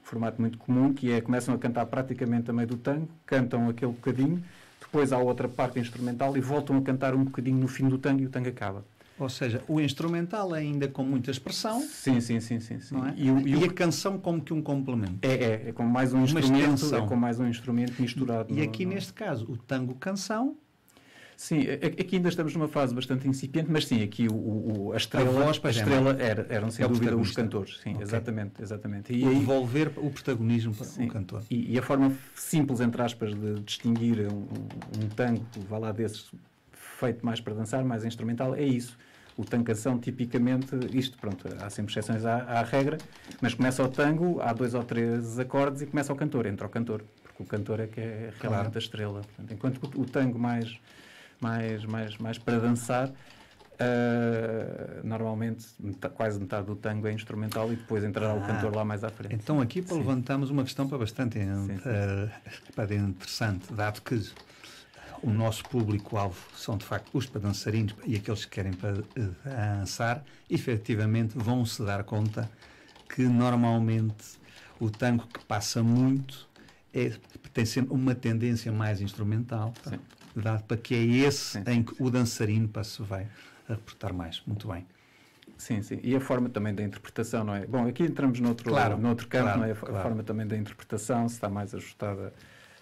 formato 0.03 0.39
muito 0.39 0.59
comum, 0.59 0.93
que 0.93 1.11
é 1.11 1.21
começam 1.21 1.55
a 1.55 1.57
cantar 1.57 1.87
praticamente 1.87 2.51
a 2.51 2.53
meio 2.53 2.67
do 2.67 2.77
tango, 2.77 3.09
cantam 3.25 3.67
aquele 3.67 3.93
bocadinho, 3.93 4.43
depois 4.91 5.13
há 5.13 5.17
outra 5.17 5.47
parte 5.47 5.79
instrumental 5.79 6.35
e 6.35 6.41
voltam 6.41 6.77
a 6.77 6.81
cantar 6.81 7.15
um 7.15 7.23
bocadinho 7.23 7.57
no 7.57 7.67
fim 7.69 7.87
do 7.87 7.97
tango 7.97 8.21
e 8.21 8.25
o 8.25 8.29
tango 8.29 8.49
acaba. 8.49 8.83
Ou 9.17 9.29
seja, 9.29 9.63
o 9.67 9.79
instrumental 9.79 10.53
é 10.53 10.59
ainda 10.59 10.87
com 10.87 11.03
muita 11.03 11.31
expressão. 11.31 11.79
Sim, 11.81 12.19
sim, 12.19 12.41
sim, 12.41 12.59
sim. 12.59 12.79
sim. 12.79 12.95
É? 12.97 13.13
E, 13.15 13.31
o, 13.31 13.39
e, 13.39 13.55
e, 13.55 13.63
a 13.63 13.71
canção 13.71 14.17
como 14.17 14.41
que 14.41 14.51
um 14.51 14.61
complemento. 14.61 15.19
É, 15.21 15.33
é, 15.33 15.69
é 15.69 15.71
como 15.71 15.89
mais 15.89 16.11
um 16.11 16.23
instrumento, 16.23 16.93
é 16.95 17.07
com 17.07 17.15
mais 17.15 17.39
um 17.39 17.47
instrumento 17.47 18.01
misturado. 18.01 18.51
E 18.51 18.57
no, 18.57 18.63
aqui 18.63 18.85
no... 18.85 18.93
neste 18.93 19.13
caso, 19.13 19.45
o 19.49 19.55
tango 19.55 19.95
canção. 19.95 20.57
Sim, 21.41 21.61
aqui 21.61 22.17
ainda 22.17 22.29
estamos 22.29 22.53
numa 22.53 22.67
fase 22.67 22.93
bastante 22.93 23.27
incipiente, 23.27 23.67
mas 23.67 23.87
sim, 23.87 24.03
aqui 24.03 24.27
o, 24.27 24.35
o 24.35 24.93
a 24.93 24.97
estrela, 24.97 25.27
a, 25.27 25.45
voz, 25.45 25.59
a 25.63 25.69
estrela 25.71 26.15
era, 26.19 26.45
eram 26.47 26.69
sem 26.69 26.85
é 26.85 26.87
dúvida 26.87 27.17
os 27.17 27.31
cantores. 27.31 27.79
Sim, 27.79 27.93
okay. 27.93 28.03
exatamente, 28.03 28.61
exatamente. 28.61 29.11
E 29.11 29.27
aí, 29.27 29.39
devolver 29.39 29.91
o 29.97 30.11
protagonismo 30.11 30.71
para 30.75 30.85
sim, 30.85 31.05
o 31.05 31.07
cantor. 31.07 31.41
E, 31.49 31.73
e, 31.73 31.79
a 31.79 31.81
forma 31.81 32.15
simples, 32.35 32.79
entre 32.79 33.01
aspas, 33.01 33.33
de 33.33 33.59
distinguir 33.61 34.31
um, 34.31 34.45
um 35.03 35.09
tango, 35.15 35.43
vá 35.67 35.79
lá 35.79 35.91
desses, 35.91 36.31
feito 36.99 37.25
mais 37.25 37.41
para 37.41 37.55
dançar, 37.55 37.83
mais 37.83 38.05
instrumental, 38.05 38.53
é 38.53 38.63
isso 38.63 38.95
o 39.35 39.43
tancação, 39.43 39.97
tipicamente, 39.97 40.75
isto, 40.93 41.17
pronto, 41.17 41.47
há 41.59 41.69
sempre 41.71 41.91
exceções 41.91 42.23
à, 42.23 42.35
à, 42.43 42.61
regra, 42.61 42.99
mas 43.41 43.55
começa 43.55 43.83
o 43.83 43.87
tango, 43.87 44.39
há 44.41 44.53
dois 44.53 44.75
ou 44.75 44.83
três 44.83 45.39
acordes 45.39 45.81
e 45.81 45.87
começa 45.87 46.13
o 46.13 46.15
cantor, 46.15 46.45
entra 46.45 46.67
o 46.67 46.69
cantor, 46.69 47.03
porque 47.23 47.41
o 47.41 47.45
cantor 47.47 47.79
é 47.79 47.87
que 47.87 47.99
é 47.99 48.31
realmente 48.39 48.39
claro. 48.41 48.71
a 48.75 48.77
estrela. 48.77 49.21
Portanto, 49.21 49.53
enquanto 49.53 49.83
o, 49.83 50.01
o 50.01 50.05
tango 50.05 50.37
mais, 50.37 50.77
mais, 51.41 51.83
mais, 51.85 52.17
mais 52.17 52.37
para 52.37 52.59
dançar, 52.59 53.11
Uh, 53.81 55.01
normalmente, 55.03 55.65
metade, 55.79 56.13
quase 56.13 56.39
metade 56.39 56.67
do 56.67 56.75
tango 56.75 57.07
é 57.07 57.13
instrumental 57.13 57.73
e 57.73 57.75
depois 57.75 58.03
entrará 58.03 58.33
ah, 58.33 58.35
o 58.35 58.41
cantor 58.45 58.75
lá 58.75 58.85
mais 58.85 59.03
à 59.03 59.09
frente. 59.09 59.33
Então 59.33 59.59
aqui 59.59 59.81
Sim. 59.81 59.97
levantamos 59.97 60.51
uma 60.51 60.63
questão 60.63 60.87
para 60.87 60.99
bastante 60.99 61.39
sim, 61.39 61.65
sim. 61.65 61.73
Uh, 61.77 62.29
para 62.75 62.93
interessante, 62.93 63.73
dado 63.73 64.03
que 64.03 64.21
o 65.23 65.31
nosso 65.31 65.63
público-alvo 65.63 66.37
são 66.55 66.77
de 66.77 66.85
facto 66.85 67.09
os 67.13 67.25
para 67.25 67.41
dançarinos 67.41 67.95
e 68.05 68.15
aqueles 68.15 68.45
que 68.45 68.51
querem 68.51 68.73
para 68.73 69.03
dançar, 69.43 70.23
efetivamente 70.47 71.35
vão 71.35 71.65
se 71.65 71.83
dar 71.83 72.03
conta 72.03 72.47
que 73.09 73.23
normalmente 73.23 74.39
o 74.79 74.91
tango 74.91 75.25
que 75.27 75.43
passa 75.45 75.81
muito 75.81 76.47
é, 76.93 77.11
tem 77.53 77.65
sempre 77.65 77.93
uma 77.93 78.13
tendência 78.13 78.71
mais 78.71 79.01
instrumental, 79.01 79.73
tá? 79.83 79.97
Dado 80.35 80.63
para 80.63 80.77
que 80.77 80.95
é 80.95 81.03
esse 81.03 81.59
sim. 81.59 81.63
em 81.67 81.83
que 81.83 81.93
o 82.01 82.09
dançarino 82.09 82.69
se 82.83 83.01
vai 83.01 83.27
reportar 83.67 84.13
mais. 84.13 84.41
Muito 84.45 84.67
bem. 84.67 84.85
Sim, 85.57 85.81
sim. 85.83 85.99
E 86.03 86.15
a 86.15 86.19
forma 86.19 86.49
também 86.49 86.73
da 86.73 86.81
interpretação, 86.81 87.43
não 87.43 87.53
é? 87.53 87.67
Bom, 87.67 87.87
aqui 87.87 88.03
entramos 88.03 88.39
noutro, 88.39 88.67
claro, 88.67 88.97
noutro 88.97 89.27
campo, 89.27 89.43
claro, 89.43 89.59
não 89.59 89.65
é? 89.67 89.71
A 89.71 89.75
claro. 89.75 90.01
forma 90.01 90.23
também 90.23 90.47
da 90.47 90.57
interpretação, 90.57 91.29
se 91.29 91.35
está 91.35 91.49
mais 91.49 91.75
ajustada 91.75 92.33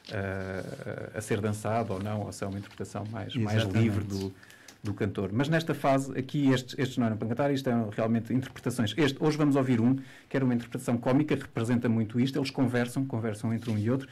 uh, 0.09 1.17
a 1.17 1.19
ser 1.19 1.41
dançada 1.41 1.91
ou 1.91 2.01
não, 2.01 2.21
ou 2.21 2.31
se 2.31 2.43
é 2.43 2.47
uma 2.47 2.57
interpretação 2.57 3.03
mais, 3.11 3.35
mais 3.35 3.63
livre 3.63 4.05
do, 4.05 4.33
do 4.81 4.93
cantor. 4.93 5.29
Mas 5.33 5.49
nesta 5.49 5.73
fase, 5.73 6.17
aqui 6.17 6.51
estes, 6.51 6.73
estes 6.77 6.97
não 6.97 7.07
eram 7.07 7.17
para 7.17 7.27
cantar, 7.27 7.51
isto 7.51 7.69
eram 7.69 7.89
realmente 7.89 8.33
interpretações. 8.33 8.93
Este, 8.95 9.21
hoje 9.21 9.37
vamos 9.37 9.57
ouvir 9.57 9.81
um, 9.81 9.97
que 10.29 10.37
era 10.37 10.45
uma 10.45 10.53
interpretação 10.53 10.97
cómica, 10.97 11.35
representa 11.35 11.89
muito 11.89 12.19
isto, 12.19 12.39
eles 12.39 12.49
conversam, 12.49 13.05
conversam 13.05 13.53
entre 13.53 13.69
um 13.69 13.77
e 13.77 13.91
outro, 13.91 14.07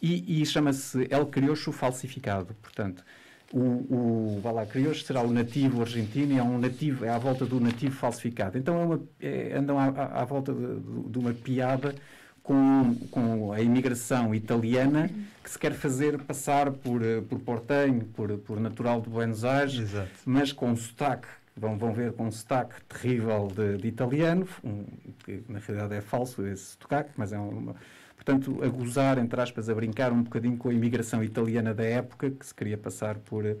e, 0.00 0.42
e 0.42 0.46
chama-se 0.46 1.06
El 1.10 1.26
Criocho 1.26 1.72
Falsificado. 1.72 2.54
Portanto, 2.62 3.04
o, 3.52 3.58
o 3.58 4.40
Valá 4.40 4.64
Crioulo 4.64 4.94
será 4.94 5.22
o 5.22 5.30
nativo 5.30 5.80
argentino 5.80 6.32
e 6.32 6.38
é 6.38 6.42
um 6.42 6.58
nativo, 6.58 7.04
é 7.04 7.08
à 7.08 7.18
volta 7.18 7.44
do 7.44 7.58
nativo 7.58 7.94
falsificado. 7.94 8.56
Então 8.56 8.80
é 8.80 8.84
uma, 8.84 9.00
é, 9.20 9.56
andam 9.56 9.78
à, 9.78 9.86
à, 9.86 10.24
volta 10.24 10.52
de, 10.52 11.10
de, 11.10 11.18
uma 11.18 11.32
piada 11.32 11.94
com, 12.42 12.94
com 13.10 13.52
a 13.52 13.60
imigração 13.60 14.34
italiana 14.34 15.10
que 15.42 15.50
se 15.50 15.58
quer 15.58 15.72
fazer 15.72 16.18
passar 16.22 16.70
por, 16.70 17.00
por 17.28 17.40
portenho, 17.40 18.04
por, 18.14 18.38
por 18.38 18.60
natural 18.60 19.00
de 19.00 19.10
Buenos 19.10 19.44
Aires, 19.44 19.74
Exato. 19.74 20.10
mas 20.24 20.52
com 20.52 20.70
um 20.70 20.76
sotaque, 20.76 21.26
vão, 21.56 21.76
vão 21.76 21.92
ver 21.92 22.12
com 22.12 22.26
um 22.26 22.30
sotaque 22.30 22.74
terrível 22.88 23.48
de, 23.48 23.78
de 23.78 23.88
italiano, 23.88 24.46
um, 24.62 24.84
que 25.24 25.42
na 25.48 25.58
realidade 25.58 25.94
é 25.94 26.00
falso 26.00 26.46
esse 26.46 26.76
sotaque, 26.78 27.10
mas 27.16 27.32
é 27.32 27.38
uma 27.38 27.74
portanto, 28.24 28.62
a 28.62 28.68
gozar, 28.68 29.18
entre 29.18 29.40
aspas, 29.40 29.70
a 29.70 29.74
brincar 29.74 30.12
um 30.12 30.22
bocadinho 30.22 30.56
com 30.58 30.68
a 30.68 30.74
imigração 30.74 31.24
italiana 31.24 31.72
da 31.72 31.84
época, 31.84 32.30
que 32.30 32.44
se 32.44 32.54
queria 32.54 32.76
passar 32.76 33.16
por, 33.16 33.56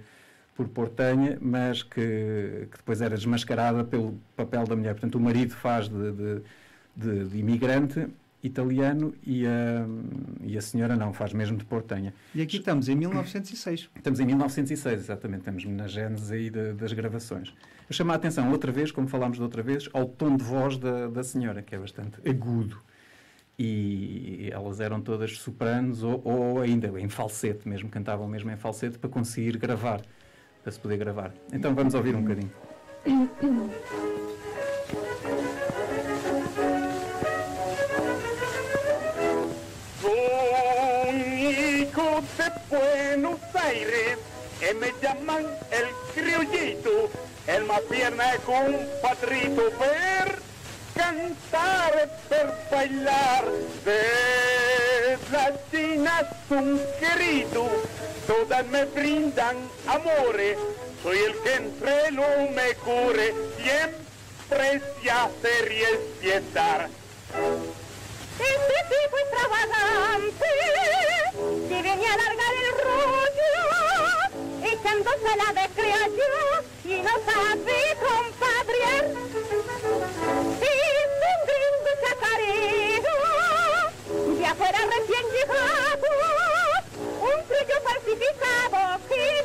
por 0.54 0.68
Portanha, 0.68 1.38
mas 1.40 1.82
que, 1.82 2.68
que 2.70 2.76
depois 2.76 3.00
era 3.00 3.16
desmascarada 3.16 3.82
pelo 3.82 4.20
papel 4.36 4.64
da 4.64 4.76
mulher. 4.76 4.92
Portanto, 4.92 5.14
o 5.14 5.20
marido 5.20 5.54
faz 5.54 5.88
de, 5.88 6.12
de, 6.12 6.42
de, 6.94 7.24
de 7.24 7.38
imigrante 7.38 8.06
italiano 8.42 9.14
e 9.26 9.46
a, 9.46 9.86
e 10.42 10.58
a 10.58 10.60
senhora 10.60 10.94
não, 10.94 11.12
faz 11.12 11.32
mesmo 11.32 11.56
de 11.56 11.64
Portanha. 11.64 12.12
E 12.34 12.42
aqui 12.42 12.58
estamos 12.58 12.88
em 12.88 12.94
1906. 12.94 13.88
Estamos 13.96 14.20
em 14.20 14.26
1906, 14.26 15.00
exatamente, 15.00 15.40
estamos 15.40 15.64
na 15.64 15.86
gênese 15.86 16.34
aí 16.34 16.50
de, 16.50 16.74
das 16.74 16.92
gravações. 16.92 17.54
Eu 17.88 17.94
chamo 17.94 18.12
a 18.12 18.14
atenção 18.14 18.50
outra 18.50 18.70
vez, 18.70 18.92
como 18.92 19.08
falámos 19.08 19.38
da 19.38 19.44
outra 19.44 19.62
vez, 19.62 19.88
ao 19.94 20.06
tom 20.06 20.36
de 20.36 20.44
voz 20.44 20.76
da, 20.76 21.08
da 21.08 21.24
senhora, 21.24 21.62
que 21.62 21.74
é 21.74 21.78
bastante 21.78 22.20
agudo 22.28 22.89
e 23.62 24.50
elas 24.50 24.80
eram 24.80 25.02
todas 25.02 25.36
sopranos 25.36 26.02
ou, 26.02 26.22
ou, 26.24 26.60
ainda 26.62 26.88
em 26.98 27.10
falsete 27.10 27.68
mesmo, 27.68 27.90
cantavam 27.90 28.26
mesmo 28.26 28.50
em 28.50 28.56
falsete 28.56 28.98
para 28.98 29.10
conseguir 29.10 29.58
gravar, 29.58 30.00
para 30.62 30.72
se 30.72 30.80
poder 30.80 30.96
gravar. 30.96 31.34
Então 31.52 31.74
vamos 31.74 31.92
ouvir 31.92 32.14
um 32.14 32.22
bocadinho. 32.22 32.50
de 42.36 42.76
Buenos 42.76 43.40
Aires 43.54 44.18
e 44.60 44.74
me 44.74 44.92
llaman 45.02 45.44
el 45.70 45.86
criollito, 46.14 47.10
el 47.46 47.64
más 47.64 47.80
pierna 47.82 48.24
compadrito, 48.46 49.62
ver 49.78 50.29
cantar 51.00 51.92
per 52.28 52.48
bailar. 52.70 53.44
De 53.84 55.18
las 55.32 55.52
chinas 55.70 56.26
un 56.50 56.80
querido 57.00 57.62
todas 58.26 58.66
me 58.66 58.84
brindan 58.84 59.56
amores 59.86 60.56
soy 61.02 61.18
el 61.18 61.34
que 61.42 61.54
entre 61.54 62.10
lo 62.12 62.28
me 62.56 62.74
cure 62.84 63.34
siempre 63.62 64.82
se 65.02 65.10
hace 65.10 65.52
riespietar 65.62 66.88
este 68.38 68.78
tipo 68.92 69.14
extravagante 69.24 70.50
que 71.68 71.78
venía 71.82 72.10
a 72.10 72.14
alargar 72.14 72.54
el 72.64 72.70
rollo 72.88 73.52
echándose 74.72 75.32
la 75.42 75.50
de 75.60 75.66
criollo 75.76 76.32
y 76.84 77.02
no 77.02 77.14
sabe 77.28 77.78
compadre 78.00 78.49
afuera 84.50 84.78
recién 84.78 85.24
llegado, 85.30 86.06
un 87.20 87.46
trillo 87.46 87.80
falsificado 87.84 89.00
que 89.08 89.39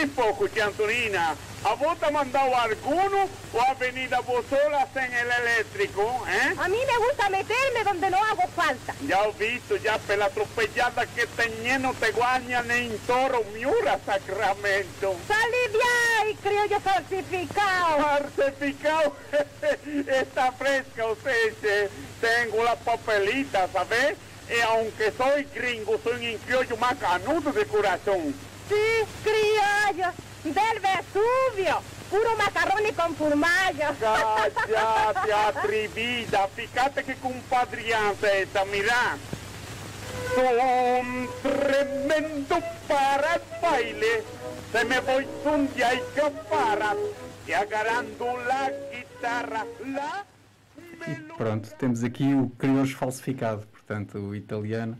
Un 0.00 0.08
poco, 0.10 0.46
Antonina, 0.60 1.34
¿a 1.64 1.74
vos 1.74 1.98
te 1.98 2.06
ha 2.06 2.10
mandado 2.10 2.56
alguno 2.56 3.28
o 3.52 3.60
has 3.60 3.78
venido 3.78 4.20
vos 4.22 4.42
solas 4.48 4.88
en 4.96 5.12
el 5.12 5.30
eléctrico? 5.30 6.24
Eh? 6.28 6.54
A 6.58 6.66
mí 6.68 6.78
me 6.78 7.06
gusta 7.06 7.28
meterme 7.28 7.84
donde 7.84 8.10
no 8.10 8.16
hago 8.16 8.42
falta. 8.56 8.94
Ya 9.06 9.22
he 9.22 9.32
visto, 9.32 9.76
ya 9.76 9.98
por 9.98 10.16
la 10.16 10.24
atropellada 10.24 11.06
que 11.06 11.26
teniendo 11.26 11.92
te 12.00 12.10
guañan 12.12 12.70
en 12.70 12.98
toro, 13.00 13.44
miura, 13.54 14.00
sacramento. 14.04 15.14
Salí 15.28 15.72
de 15.72 16.22
ahí, 16.22 16.38
creo 16.42 16.64
yo 16.66 16.80
falsificado. 16.80 17.98
Falsificado, 18.02 19.16
está 20.20 20.52
fresca 20.52 21.06
usted, 21.06 21.90
tengo 22.20 22.64
la 22.64 22.76
papelita, 22.76 23.68
¿sabes? 23.72 24.16
Y 24.48 24.60
aunque 24.62 25.12
soy 25.12 25.46
gringo, 25.54 26.00
soy 26.02 26.34
un 26.34 26.40
criollo 26.40 26.76
más 26.78 26.94
canudo 26.96 27.52
de 27.52 27.66
corazón. 27.66 28.34
Sí, 28.72 29.04
criollo, 29.22 30.12
del 30.44 30.80
Vesubio, 30.80 31.82
puro 32.08 32.36
macarrone 32.38 32.92
con 32.94 33.14
formaggio. 33.14 33.88
Cállate, 34.00 35.32
atrevida, 35.32 36.48
fíjate 36.48 37.04
que 37.04 37.14
compadrianza 37.16 38.32
esta, 38.32 38.64
mira. 38.64 39.18
Son 40.34 41.28
tremendo 41.42 42.58
para 42.88 43.34
el 43.34 43.42
baile, 43.60 44.24
se 44.72 44.84
me 44.86 45.00
voy 45.00 45.26
un 45.44 45.74
día 45.74 45.92
y 45.92 46.00
para, 46.48 46.94
y 47.46 47.52
agarrando 47.52 48.38
la 48.46 48.70
guitarra, 48.90 49.66
la... 49.86 50.24
E 51.06 51.14
pronto, 51.36 51.68
temos 51.78 52.04
aqui 52.04 52.32
o 52.32 52.50
crioulo 52.56 52.86
falsificado, 52.86 53.66
portanto, 53.66 54.18
o 54.18 54.34
italiano 54.34 54.96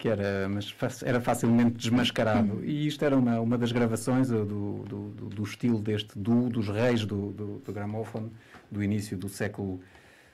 que 0.00 0.08
era, 0.08 0.48
mas 0.48 0.74
era 1.04 1.20
facilmente 1.20 1.72
desmascarado. 1.76 2.64
E 2.64 2.86
isto 2.86 3.04
era 3.04 3.14
uma, 3.14 3.38
uma 3.38 3.58
das 3.58 3.70
gravações 3.70 4.28
do, 4.28 4.46
do, 4.46 4.82
do, 4.82 5.28
do 5.28 5.42
estilo 5.42 5.78
deste 5.78 6.18
duo 6.18 6.48
dos 6.48 6.68
reis 6.68 7.04
do, 7.04 7.30
do, 7.32 7.58
do 7.58 7.72
gramófono 7.72 8.32
do 8.70 8.82
início 8.82 9.14
do 9.18 9.28
século 9.28 9.78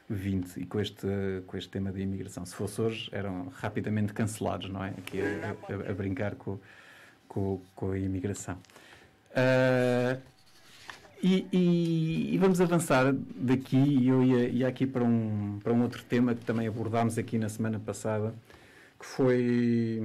XX 0.08 0.58
e 0.58 0.66
com 0.66 0.78
este, 0.78 1.08
com 1.49 1.56
este 1.56 1.68
tema 1.68 1.90
da 1.90 1.99
imigração. 1.99 2.46
Se 2.46 2.54
fosse 2.54 2.80
hoje, 2.80 3.08
eram 3.11 3.49
rapidamente 3.56 4.12
cancelados, 4.12 4.70
não 4.70 4.85
é? 4.85 4.90
Aqui 4.90 5.20
a, 5.20 5.56
a, 5.73 5.90
a 5.90 5.94
brincar 5.94 6.37
com, 6.37 6.61
com, 7.26 7.61
com, 7.75 7.90
a 7.90 7.99
imigração. 7.99 8.56
Uh, 9.32 10.20
e, 11.20 11.44
e, 11.52 12.35
e, 12.35 12.38
vamos 12.38 12.61
avançar 12.61 13.12
daqui, 13.35 13.76
e 13.76 14.06
eu 14.06 14.23
ia, 14.23 14.49
ia 14.49 14.68
aqui 14.68 14.87
para 14.87 15.02
um, 15.02 15.58
para 15.61 15.73
um 15.73 15.82
outro 15.82 16.04
tema 16.04 16.37
que 16.37 16.44
também 16.44 16.68
abordámos 16.68 17.18
aqui 17.18 17.37
na 17.37 17.49
semana 17.49 17.80
passada, 17.80 18.32
que 18.98 19.06
foi, 19.06 20.00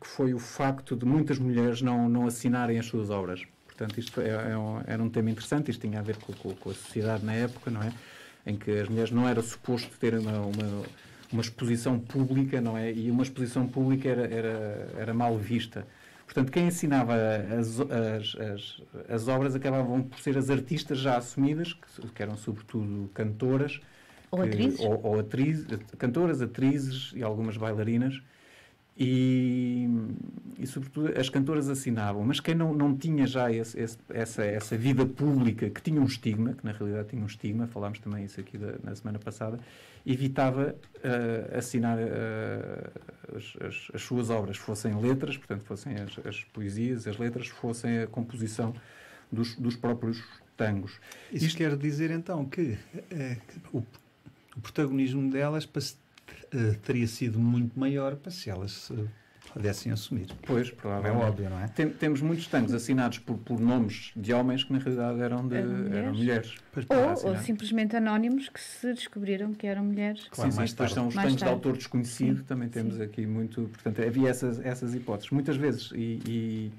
que 0.00 0.06
foi 0.06 0.34
o 0.34 0.38
facto 0.38 0.96
de 0.96 1.04
muitas 1.04 1.38
mulheres 1.38 1.82
não, 1.82 2.08
não 2.08 2.26
assinarem 2.26 2.78
as 2.78 2.86
suas 2.86 3.10
obras. 3.10 3.42
Portanto, 3.66 3.98
isto 3.98 4.20
é, 4.20 4.52
é 4.52 4.58
um, 4.58 4.82
era 4.86 5.02
um 5.02 5.08
tema 5.08 5.30
interessante, 5.30 5.70
isto 5.70 5.80
tinha 5.80 6.00
a 6.00 6.02
ver 6.02 6.16
com, 6.16 6.32
com, 6.34 6.54
com, 6.54 6.70
a 6.70 6.74
sociedade 6.74 7.24
na 7.24 7.32
época, 7.32 7.70
não 7.70 7.82
é? 7.82 7.92
Em 8.46 8.56
que 8.56 8.70
as 8.70 8.88
mulheres 8.88 9.10
não 9.10 9.28
era 9.28 9.42
suposto 9.42 9.90
ter 9.98 10.14
uma, 10.18 10.38
uma, 10.38 10.82
uma 11.32 11.40
exposição 11.40 11.98
pública, 11.98 12.60
não 12.60 12.76
é? 12.76 12.92
E 12.92 13.10
uma 13.10 13.22
exposição 13.22 13.66
pública 13.66 14.08
era, 14.08 14.26
era, 14.26 14.88
era 14.98 15.14
mal 15.14 15.36
vista. 15.38 15.86
Portanto, 16.26 16.52
quem 16.52 16.68
assinava 16.68 17.14
as, 17.14 17.80
as, 17.80 18.36
as, 18.36 18.82
as, 19.08 19.28
obras 19.28 19.54
acabavam 19.54 20.02
por 20.02 20.20
ser 20.20 20.38
as 20.38 20.48
artistas 20.48 20.98
já 20.98 21.16
assumidas, 21.16 21.72
que, 21.72 22.06
que 22.08 22.22
eram 22.22 22.36
sobretudo 22.36 23.10
cantoras, 23.12 23.80
ou 24.30 24.42
atrizes? 24.42 24.80
Ou, 24.80 25.00
ou 25.02 25.18
atriz, 25.20 25.66
cantoras, 25.98 26.40
atrizes 26.40 27.12
e 27.14 27.22
algumas 27.22 27.56
bailarinas. 27.56 28.22
E, 29.02 29.88
e, 30.58 30.66
sobretudo, 30.66 31.18
as 31.18 31.30
cantoras 31.30 31.70
assinavam. 31.70 32.22
Mas 32.22 32.38
quem 32.38 32.54
não, 32.54 32.74
não 32.74 32.94
tinha 32.94 33.26
já 33.26 33.50
esse, 33.50 33.80
esse, 33.80 33.96
essa, 34.10 34.44
essa 34.44 34.76
vida 34.76 35.06
pública, 35.06 35.70
que 35.70 35.80
tinha 35.80 35.98
um 35.98 36.04
estigma, 36.04 36.52
que 36.52 36.62
na 36.62 36.72
realidade 36.72 37.08
tinha 37.08 37.22
um 37.22 37.26
estigma, 37.26 37.66
falámos 37.66 37.98
também 37.98 38.26
isso 38.26 38.38
aqui 38.38 38.58
da, 38.58 38.74
na 38.84 38.94
semana 38.94 39.18
passada, 39.18 39.58
evitava 40.04 40.76
uh, 40.96 41.56
assinar 41.56 41.96
uh, 41.96 43.36
as, 43.36 43.56
as, 43.66 43.88
as, 43.94 44.02
suas 44.02 44.28
obras, 44.28 44.58
fossem 44.58 44.94
letras, 45.00 45.38
portanto, 45.38 45.62
fossem 45.64 45.94
as, 45.94 46.26
as, 46.26 46.44
poesias, 46.44 47.06
as 47.06 47.16
letras, 47.16 47.46
fossem 47.46 48.00
a 48.00 48.06
composição 48.06 48.74
dos, 49.32 49.56
dos 49.56 49.76
próprios 49.76 50.22
tangos. 50.58 51.00
Isso 51.32 51.46
Isto 51.46 51.56
quer 51.56 51.74
dizer, 51.74 52.10
então, 52.10 52.44
que, 52.44 52.76
o, 53.72 53.82
o 54.60 54.62
protagonismo 54.62 55.30
delas 55.30 55.66
teria 56.82 57.06
sido 57.06 57.38
muito 57.38 57.78
maior 57.80 58.14
para 58.16 58.30
se 58.30 58.50
elas 58.50 58.72
se 58.72 59.08
pudessem 59.52 59.90
assumir. 59.90 60.28
Pois, 60.42 60.70
provavelmente. 60.70 61.24
É 61.24 61.26
óbvio, 61.26 61.50
não 61.50 61.60
é? 61.60 61.68
Tem, 61.68 61.88
temos 61.88 62.20
muitos 62.20 62.46
tangos 62.46 62.72
assinados 62.74 63.18
por, 63.18 63.38
por, 63.38 63.58
nomes 63.58 64.12
de 64.14 64.32
homens 64.32 64.62
que 64.62 64.72
na 64.72 64.78
realidade 64.78 65.20
eram, 65.20 65.48
de, 65.48 65.62
mulheres. 65.62 65.92
eram 65.92 66.14
mulheres. 66.14 66.54
Ou, 66.88 67.30
ou, 67.30 67.36
simplesmente 67.38 67.96
anónimos 67.96 68.48
que 68.48 68.60
se 68.60 68.92
descobriram 68.92 69.52
que 69.52 69.66
eram 69.66 69.82
mulheres. 69.82 70.28
Claro, 70.30 70.52
sim, 70.52 70.58
sim, 70.58 70.66
depois 70.66 70.92
são 70.92 71.08
os 71.08 71.14
tangos 71.14 71.36
de 71.36 71.44
autor 71.44 71.76
desconhecido, 71.76 72.38
sim, 72.38 72.44
também 72.44 72.68
temos 72.68 72.96
sim. 72.96 73.02
aqui 73.02 73.26
muito. 73.26 73.62
Portanto, 73.62 74.02
havia 74.02 74.28
essas, 74.28 74.60
essas 74.60 74.94
hipóteses. 74.94 75.30
Muitas 75.30 75.56
vezes, 75.56 75.90
e, 75.94 76.20
e 76.28 76.72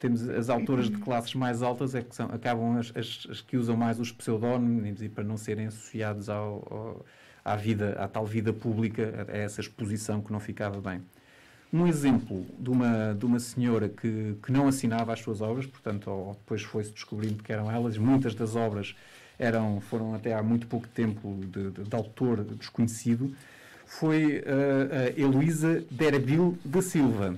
temos 0.00 0.28
as 0.28 0.48
autoras 0.48 0.90
de 0.90 0.96
classes 0.96 1.34
mais 1.34 1.62
altas 1.62 1.94
é 1.94 2.02
que 2.02 2.16
são, 2.16 2.26
acabam 2.26 2.78
as, 2.78 2.90
as, 2.96 3.26
as 3.30 3.40
que 3.40 3.56
usam 3.56 3.76
mais 3.76 4.00
os 4.00 4.10
pseudónimos 4.10 5.00
e 5.02 5.08
para 5.08 5.22
não 5.22 5.36
serem 5.36 5.66
associados 5.66 6.28
ao, 6.28 6.66
ao 6.70 7.06
à 7.44 7.56
vida, 7.56 7.96
à 7.98 8.08
tal 8.08 8.26
vida 8.26 8.52
pública, 8.52 9.26
a 9.28 9.36
essa 9.36 9.60
exposição 9.60 10.20
que 10.20 10.32
não 10.32 10.40
ficava 10.40 10.80
bem. 10.80 11.02
Um 11.72 11.86
exemplo 11.86 12.44
de 12.58 12.68
uma, 12.68 13.14
de 13.14 13.24
uma 13.24 13.38
senhora 13.38 13.88
que, 13.88 14.36
que 14.42 14.50
não 14.50 14.66
assinava 14.66 15.12
as 15.12 15.20
suas 15.20 15.40
obras, 15.40 15.66
portanto, 15.66 16.10
ou, 16.10 16.32
depois 16.34 16.62
foi-se 16.62 16.90
descobrindo 16.90 17.42
que 17.42 17.52
eram 17.52 17.70
elas, 17.70 17.96
muitas 17.96 18.34
das 18.34 18.56
obras 18.56 18.94
eram, 19.38 19.80
foram 19.80 20.14
até 20.14 20.34
há 20.34 20.42
muito 20.42 20.66
pouco 20.66 20.88
tempo 20.88 21.38
de, 21.46 21.70
de, 21.70 21.84
de 21.84 21.96
autor 21.96 22.44
desconhecido, 22.44 23.34
foi 23.86 24.38
uh, 24.38 25.16
a 25.16 25.20
Heloísa 25.20 25.84
Derbil 25.90 26.58
da 26.64 26.82
Silva. 26.82 27.36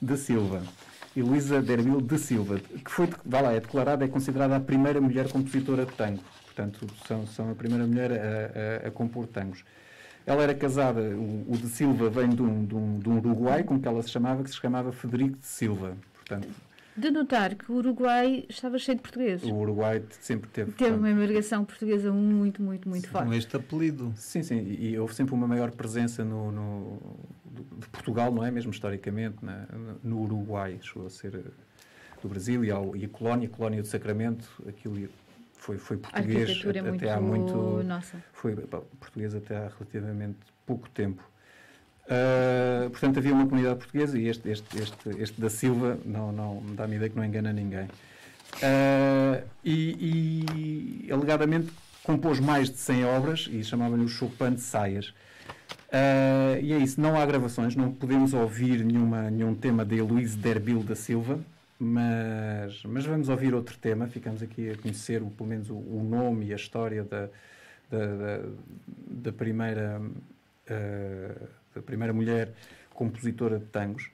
Da 0.00 0.16
Silva. 0.16 0.62
Heloísa 1.14 1.60
Derbil 1.60 2.00
da 2.00 2.16
Silva, 2.16 2.58
que 2.58 2.90
foi, 2.90 3.08
vá 3.24 3.42
lá, 3.42 3.52
é 3.52 3.60
declarada, 3.60 4.04
é 4.04 4.08
considerada 4.08 4.56
a 4.56 4.60
primeira 4.60 5.00
mulher 5.00 5.30
compositora 5.30 5.84
de 5.84 5.92
tango. 5.92 6.22
Portanto, 6.46 6.86
são, 7.06 7.26
são 7.26 7.50
a 7.50 7.54
primeira 7.54 7.86
mulher 7.86 8.12
a, 8.12 8.86
a, 8.86 8.88
a 8.88 8.90
compor 8.90 9.26
tangos. 9.26 9.62
Ela 10.24 10.42
era 10.42 10.54
casada, 10.54 11.00
o, 11.00 11.46
o 11.48 11.56
de 11.56 11.68
Silva 11.68 12.08
vem 12.08 12.30
de 12.30 12.42
um, 12.42 12.64
de, 12.64 12.74
um, 12.74 12.98
de 12.98 13.08
um 13.08 13.18
Uruguai, 13.18 13.62
como 13.62 13.80
que 13.80 13.88
ela 13.88 14.02
se 14.02 14.10
chamava, 14.10 14.42
que 14.42 14.50
se 14.50 14.56
chamava 14.56 14.92
Federico 14.92 15.36
de 15.36 15.46
Silva. 15.46 15.96
Portanto, 16.14 16.48
de 16.96 17.10
notar 17.10 17.54
que 17.54 17.70
o 17.70 17.76
Uruguai 17.76 18.44
estava 18.48 18.78
cheio 18.78 18.96
de 18.96 19.02
portugueses. 19.02 19.48
O 19.48 19.54
Uruguai 19.54 20.02
sempre 20.20 20.50
teve. 20.50 20.72
Teve 20.72 20.96
uma 20.96 21.10
imigração 21.10 21.64
portuguesa 21.64 22.12
muito, 22.12 22.62
muito, 22.62 22.88
muito 22.88 23.08
forte. 23.08 23.26
Com 23.26 23.34
este 23.34 23.56
apelido. 23.56 24.12
Sim, 24.16 24.42
sim. 24.42 24.58
E 24.78 24.98
houve 24.98 25.14
sempre 25.14 25.34
uma 25.34 25.46
maior 25.46 25.70
presença 25.70 26.24
no, 26.24 26.52
no 26.52 26.98
de 27.78 27.88
Portugal, 27.88 28.32
não 28.32 28.44
é? 28.44 28.50
Mesmo 28.50 28.70
historicamente, 28.70 29.36
na, 29.42 29.66
no 30.02 30.20
Uruguai. 30.20 30.78
Chegou 30.82 31.06
a 31.06 31.10
ser 31.10 31.34
eh, 31.34 31.50
do 32.22 32.28
Brasil 32.28 32.64
e, 32.64 32.70
ao, 32.70 32.94
e 32.94 33.04
a 33.04 33.08
colónia, 33.08 33.48
a 33.48 33.50
colónia 33.50 33.82
do 33.82 33.88
Sacramento, 33.88 34.48
aquilo 34.68 35.08
foi, 35.52 35.78
foi 35.78 35.96
português 35.96 36.64
até, 36.66 36.78
é 36.78 36.82
muito 36.82 37.08
há 37.08 37.20
muito. 37.20 37.82
Nossa. 37.84 38.22
Foi 38.32 38.56
português 38.56 39.34
até 39.34 39.56
há 39.56 39.68
relativamente 39.68 40.38
pouco 40.66 40.90
tempo. 40.90 41.22
Uh, 42.12 42.90
portanto, 42.90 43.18
havia 43.18 43.32
uma 43.32 43.46
comunidade 43.46 43.78
portuguesa 43.78 44.18
e 44.18 44.28
este, 44.28 44.50
este, 44.50 44.78
este, 44.78 45.08
este 45.18 45.40
da 45.40 45.48
Silva 45.48 45.98
não, 46.04 46.30
não 46.30 46.62
dá-me 46.74 46.96
ideia 46.96 47.08
que 47.08 47.16
não 47.16 47.24
engana 47.24 47.52
ninguém. 47.52 47.84
Uh, 48.56 49.42
e, 49.64 51.06
e, 51.06 51.12
alegadamente, 51.12 51.72
compôs 52.02 52.38
mais 52.38 52.68
de 52.68 52.76
100 52.76 53.04
obras 53.06 53.48
e 53.50 53.64
chamava-lhe 53.64 54.04
o 54.04 54.08
Chopin 54.08 54.52
de 54.52 54.60
Saias. 54.60 55.08
Uh, 55.88 56.60
e 56.60 56.74
é 56.74 56.78
isso, 56.78 57.00
não 57.00 57.18
há 57.18 57.24
gravações, 57.24 57.74
não 57.74 57.90
podemos 57.90 58.34
ouvir 58.34 58.84
nenhuma, 58.84 59.30
nenhum 59.30 59.54
tema 59.54 59.84
de 59.84 60.00
Luís 60.02 60.34
Derbil 60.34 60.82
da 60.82 60.94
Silva, 60.94 61.38
mas, 61.78 62.82
mas 62.84 63.06
vamos 63.06 63.28
ouvir 63.28 63.54
outro 63.54 63.76
tema. 63.78 64.06
Ficamos 64.06 64.42
aqui 64.42 64.70
a 64.70 64.76
conhecer 64.76 65.22
pelo 65.22 65.48
menos 65.48 65.70
o, 65.70 65.74
o 65.74 66.06
nome 66.08 66.46
e 66.46 66.52
a 66.52 66.56
história 66.56 67.04
da, 67.04 67.28
da, 67.90 68.06
da, 68.06 68.40
da 69.08 69.32
primeira, 69.32 70.00
uh, 70.00 71.48
da 71.74 71.82
primeira 71.82 72.12
mulher 72.12 72.52
compositora 72.90 73.58
de 73.58 73.66
tangos. 73.66 74.10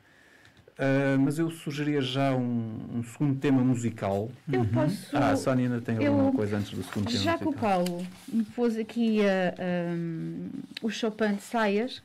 Uh, 0.78 1.18
mas 1.18 1.40
eu 1.40 1.50
sugeria 1.50 2.00
já 2.00 2.32
um, 2.32 2.78
um, 2.94 3.02
segundo 3.02 3.40
tema 3.40 3.60
musical. 3.62 4.30
Eu 4.50 4.60
uhum. 4.60 4.66
posso. 4.68 5.16
Ah, 5.16 5.30
a 5.30 5.36
Sónia 5.36 5.64
ainda 5.64 5.80
tem 5.80 6.00
eu, 6.00 6.12
alguma 6.12 6.32
coisa 6.32 6.56
antes 6.56 6.70
do 6.70 6.84
segundo 6.84 7.06
tema 7.06 7.18
já 7.18 7.32
musical. 7.32 7.38
Já 7.38 7.38
que 7.38 7.48
o 7.48 7.52
Paulo 7.52 8.06
me 8.32 8.44
pôs 8.44 8.76
aqui 8.76 9.18
uh, 9.18 9.92
um, 9.92 10.48
o 10.80 10.88
Chopin 10.88 11.34
de 11.34 11.42
Saias, 11.42 12.00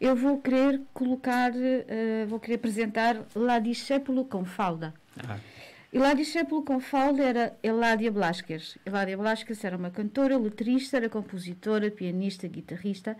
eu 0.00 0.14
vou 0.14 0.38
querer 0.40 0.80
colocar, 0.94 1.50
uh, 1.50 2.26
vou 2.28 2.38
querer 2.38 2.54
apresentar 2.54 3.16
La 3.34 3.58
Discépolo 3.58 4.24
com 4.24 4.44
Falda. 4.44 4.94
Ah. 5.28 5.36
Hilária 5.92 6.24
Discépolo 6.24 6.62
com 6.62 6.80
falda 6.80 7.22
era 7.22 7.58
Eládia 7.62 8.10
Blasquez. 8.10 8.78
Eládia 8.86 9.14
Blasquez 9.14 9.62
era 9.62 9.76
uma 9.76 9.90
cantora, 9.90 10.38
letrista, 10.38 10.96
era 10.96 11.06
compositora, 11.10 11.90
pianista, 11.90 12.48
guitarrista. 12.48 13.14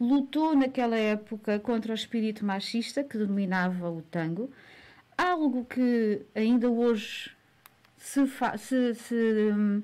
Lutou 0.00 0.56
naquela 0.56 0.96
época 0.96 1.58
contra 1.58 1.92
o 1.92 1.94
espírito 1.94 2.42
machista 2.42 3.04
que 3.04 3.18
dominava 3.18 3.90
o 3.90 4.00
tango. 4.00 4.50
Algo 5.18 5.66
que 5.66 6.22
ainda 6.34 6.70
hoje 6.70 7.30
se, 7.98 8.26
se, 8.56 8.94
se, 8.94 9.82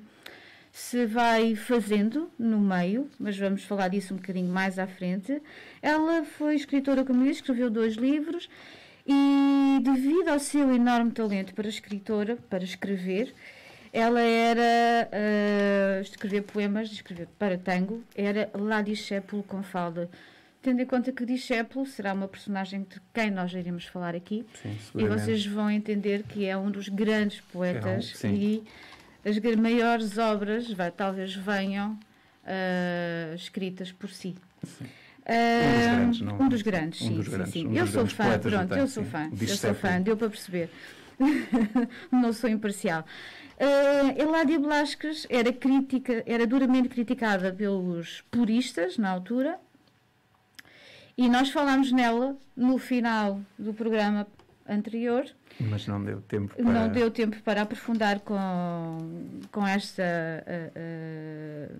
se 0.71 1.05
vai 1.05 1.53
fazendo 1.53 2.27
no 2.39 2.59
meio, 2.59 3.07
mas 3.19 3.37
vamos 3.37 3.65
falar 3.65 3.89
disso 3.89 4.15
um 4.15 4.17
bocadinho 4.17 4.51
mais 4.51 4.79
à 4.79 4.87
frente. 4.87 5.39
Ela 5.79 6.23
foi 6.23 6.55
escritora, 6.55 7.05
como 7.05 7.23
disse, 7.23 7.41
escreveu 7.41 7.69
dois 7.69 7.93
livros 7.93 8.49
e 9.05 9.79
devido 10.21 10.29
ao 10.29 10.39
seu 10.39 10.71
enorme 10.73 11.11
talento 11.11 11.53
para 11.55 11.67
escritora, 11.67 12.37
para 12.47 12.63
escrever, 12.63 13.33
ela 13.91 14.21
era 14.21 15.09
uh, 15.09 16.01
escrever 16.01 16.43
poemas, 16.43 16.91
escrever 16.91 17.27
para 17.39 17.57
tango, 17.57 18.03
era 18.15 18.49
lá 18.53 18.81
discípulo 18.83 19.41
com 19.43 19.63
falda. 19.63 20.09
Tendo 20.61 20.79
em 20.79 20.85
conta 20.85 21.11
que 21.11 21.25
discípulo 21.25 21.87
será 21.87 22.13
uma 22.13 22.27
personagem 22.27 22.83
de 22.83 23.01
quem 23.11 23.31
nós 23.31 23.51
iremos 23.51 23.85
falar 23.85 24.15
aqui, 24.15 24.45
sim, 24.61 24.77
e 24.95 25.07
vocês 25.07 25.43
vão 25.43 25.71
entender 25.71 26.21
que 26.23 26.45
é 26.45 26.55
um 26.55 26.69
dos 26.69 26.87
grandes 26.87 27.41
poetas 27.41 28.23
é 28.23 28.27
um, 28.27 28.33
e 28.35 28.63
as 29.25 29.39
maiores 29.55 30.19
obras 30.19 30.71
vai, 30.71 30.91
talvez 30.91 31.35
venham 31.35 31.93
uh, 32.43 33.35
escritas 33.35 33.91
por 33.91 34.09
si. 34.11 34.35
Sim. 34.63 34.85
Um 35.27 36.49
dos 36.49 36.61
grandes, 36.61 36.99
sim. 36.99 37.11
Um 37.11 37.15
dos 37.15 37.27
grandes, 37.27 37.53
sim, 37.53 37.67
sim. 37.67 37.77
eu 37.77 37.87
sou 37.87 38.05
fã, 38.07 38.39
pronto, 38.39 38.73
eu 38.75 38.87
sou 38.87 39.03
fã. 39.03 39.29
Eu 39.39 39.47
sou 39.47 39.73
fã, 39.73 40.01
deu 40.01 40.17
para 40.17 40.29
perceber. 40.29 40.69
não 42.11 42.33
sou 42.33 42.49
imparcial. 42.49 43.05
Uh, 43.57 44.19
Eládia 44.19 44.59
Blasques 44.59 45.27
era, 45.29 45.53
crítica, 45.53 46.23
era 46.25 46.47
duramente 46.47 46.89
criticada 46.89 47.53
pelos 47.53 48.21
puristas 48.31 48.97
na 48.97 49.11
altura 49.11 49.59
e 51.15 51.29
nós 51.29 51.51
falámos 51.51 51.91
nela 51.91 52.35
no 52.55 52.79
final 52.79 53.39
do 53.59 53.73
programa 53.73 54.25
anterior. 54.67 55.25
Mas 55.59 55.85
não 55.85 56.03
deu 56.03 56.21
tempo 56.21 56.55
para... 56.55 56.63
Não 56.63 56.89
deu 56.89 57.11
tempo 57.11 57.39
para 57.43 57.61
aprofundar 57.61 58.21
com, 58.21 58.97
com 59.51 59.67
esta 59.67 60.03
uh, 60.03 60.71
uh, 61.69 61.77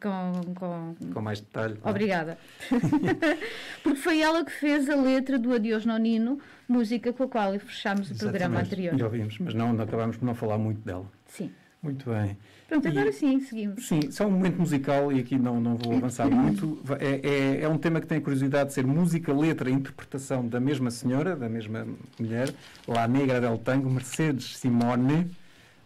com, 0.00 0.54
com, 0.54 0.94
com 1.12 1.20
mais 1.20 1.40
detalhe. 1.40 1.78
É? 1.84 1.88
Obrigada. 1.88 2.38
Porque 3.82 3.98
foi 3.98 4.20
ela 4.20 4.44
que 4.44 4.52
fez 4.52 4.88
a 4.88 4.96
letra 4.96 5.38
do 5.38 5.52
Adeus 5.52 5.84
Nonino, 5.84 6.38
música 6.68 7.12
com 7.12 7.24
a 7.24 7.28
qual 7.28 7.58
fechámos 7.58 8.10
o 8.10 8.14
programa 8.16 8.60
anterior. 8.60 8.96
Já 8.98 9.04
ouvimos, 9.04 9.38
mas 9.38 9.54
não, 9.54 9.78
acabámos 9.80 10.16
por 10.16 10.24
não 10.24 10.34
falar 10.34 10.58
muito 10.58 10.80
dela. 10.80 11.06
Sim. 11.26 11.50
Muito 11.82 12.10
bem. 12.10 12.36
Pronto, 12.68 12.86
agora 12.86 13.08
e, 13.08 13.12
sim, 13.12 13.40
seguimos. 13.40 13.88
Sim, 13.88 14.10
só 14.10 14.26
um 14.26 14.30
momento 14.30 14.58
musical 14.58 15.10
e 15.10 15.20
aqui 15.20 15.38
não, 15.38 15.60
não 15.60 15.76
vou 15.76 15.96
avançar 15.96 16.28
muito. 16.30 16.78
É, 17.00 17.28
é, 17.28 17.60
é, 17.62 17.68
um 17.68 17.78
tema 17.78 18.00
que 18.00 18.06
tem 18.06 18.18
a 18.18 18.20
curiosidade 18.20 18.68
de 18.68 18.74
ser 18.74 18.86
música, 18.86 19.32
letra 19.32 19.70
e 19.70 19.72
interpretação 19.72 20.46
da 20.46 20.60
mesma 20.60 20.90
senhora, 20.90 21.34
da 21.34 21.48
mesma 21.48 21.86
mulher, 22.18 22.52
La 22.86 23.08
Negra 23.08 23.40
del 23.40 23.56
Tango, 23.58 23.88
Mercedes 23.88 24.58
Simone. 24.58 25.30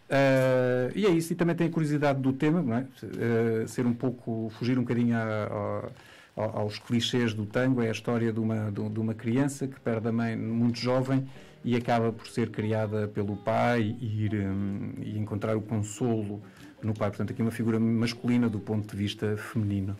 Uh, 0.05 0.91
e 0.95 1.05
é 1.05 1.09
isso, 1.09 1.33
e 1.33 1.35
também 1.35 1.55
tem 1.55 1.67
a 1.67 1.69
curiosidade 1.69 2.19
do 2.21 2.31
tema, 2.31 2.79
é? 2.79 3.63
Uh, 3.63 3.67
ser 3.67 3.85
um 3.87 3.93
pouco, 3.93 4.51
fugir 4.57 4.77
um 4.77 4.81
bocadinho 4.81 5.15
a, 5.17 5.89
a, 6.37 6.43
aos 6.59 6.77
clichês 6.77 7.33
do 7.33 7.45
tango, 7.45 7.81
é 7.81 7.87
a 7.87 7.91
história 7.91 8.31
de 8.31 8.39
uma, 8.39 8.71
de, 8.71 8.99
uma 8.99 9.13
criança 9.13 9.67
que 9.67 9.79
perde 9.79 10.07
a 10.07 10.11
mãe 10.11 10.35
muito 10.35 10.77
jovem 10.77 11.27
e 11.63 11.75
acaba 11.75 12.11
por 12.11 12.27
ser 12.27 12.51
criada 12.51 13.07
pelo 13.07 13.35
pai 13.35 13.95
e, 13.99 14.25
ir, 14.25 14.35
um, 14.35 14.93
e 15.01 15.17
encontrar 15.17 15.57
o 15.57 15.61
consolo 15.61 16.41
no 16.83 16.93
pai. 16.93 17.09
Portanto, 17.09 17.31
aqui 17.31 17.41
uma 17.41 17.51
figura 17.51 17.79
masculina 17.79 18.47
do 18.47 18.59
ponto 18.59 18.91
de 18.91 18.95
vista 18.95 19.35
feminino. 19.37 19.97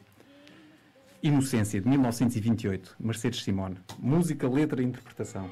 Inocência, 1.24 1.82
de 1.82 1.90
1928, 1.90 2.96
Mercedes 3.00 3.44
Simone. 3.44 3.78
Música, 3.98 4.48
letra 4.48 4.84
e 4.84 4.86
interpretação. 4.86 5.50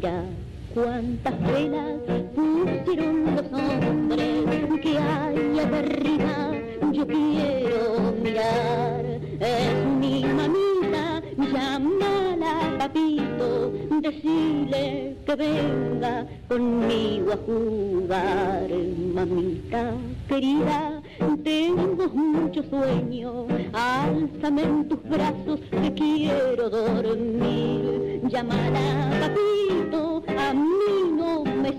Mira 0.00 0.24
cuántas 0.72 1.38
velas 1.42 2.00
pusieron 2.34 3.36
los 3.36 3.44
hombres 3.52 4.80
que 4.80 4.96
hay 4.96 5.58
arriba. 5.58 6.52
Yo 6.90 7.06
quiero 7.06 8.14
mirar, 8.22 9.04
es 9.40 9.86
mi 10.00 10.24
mamita, 10.24 11.20
llámala 11.52 12.78
papito, 12.78 13.72
decirle 14.00 15.18
que 15.26 15.36
venga 15.36 16.26
conmigo 16.48 17.32
a 17.32 17.36
jugar, 17.36 18.70
mamita 19.14 19.92
querida. 20.28 21.02
Tengo 21.44 22.08
mucho 22.08 22.62
sueño, 22.70 23.46
álzame 23.74 24.62
en 24.62 24.88
tus 24.88 25.02
brazos, 25.02 25.60
que 25.70 25.92
quiero 25.92 26.70
dormir. 26.70 28.22
Llámala 28.28 29.10
papito, 29.20 29.20
a 29.20 29.28
mí 29.28 29.40
no 29.40 29.66
me 29.66 29.69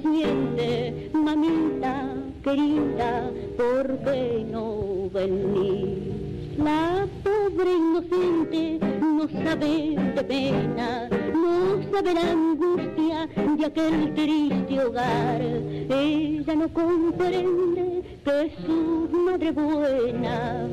siente, 0.01 1.09
mamita 1.13 2.15
querida, 2.43 3.29
¿por 3.57 3.97
qué 3.99 4.45
no 4.51 5.09
venir? 5.13 6.55
La 6.57 7.07
pobre 7.23 7.71
inocente 7.73 8.79
no 9.01 9.27
sabe 9.43 9.95
de 10.15 10.23
pena, 10.23 11.09
no 11.41 11.91
sabe 11.91 12.13
la 12.13 12.31
angustia 12.31 13.27
de 13.57 13.65
aquel 13.65 14.13
triste 14.13 14.83
hogar. 14.83 15.41
Ella 15.41 16.55
no 16.55 16.67
comprende 16.73 18.03
que 18.23 18.51
su 18.65 19.09
madre 19.11 19.51
buena 19.51 20.67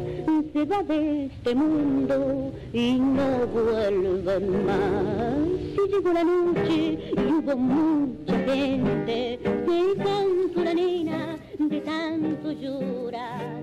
se 0.53 0.65
va 0.65 0.83
de 0.83 1.27
este 1.27 1.55
mundo 1.55 2.53
y 2.73 2.93
no 2.99 3.47
vuelve 3.47 4.41
más. 4.41 5.39
Si 5.75 5.83
llegó 5.91 6.13
la 6.13 6.25
noche 6.25 6.99
y 7.17 7.33
hubo 7.33 7.57
mucha 7.57 8.39
gente, 8.47 9.39
se 9.43 10.03
cansó 10.05 10.65
la 10.65 10.75
nena 10.75 11.39
de 11.59 11.81
tanto 11.81 12.53
llorar. 12.53 13.63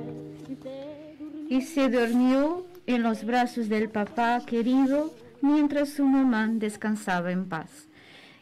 Y 1.50 1.62
se 1.62 1.90
durmió 1.90 2.66
en 2.88 3.04
los 3.04 3.24
brazos 3.24 3.70
del 3.70 3.90
papá 3.90 4.42
querido 4.46 5.12
mientras 5.42 5.90
su 5.90 6.06
mamá 6.06 6.48
descansava 6.48 7.32
em 7.32 7.44
paz. 7.44 7.88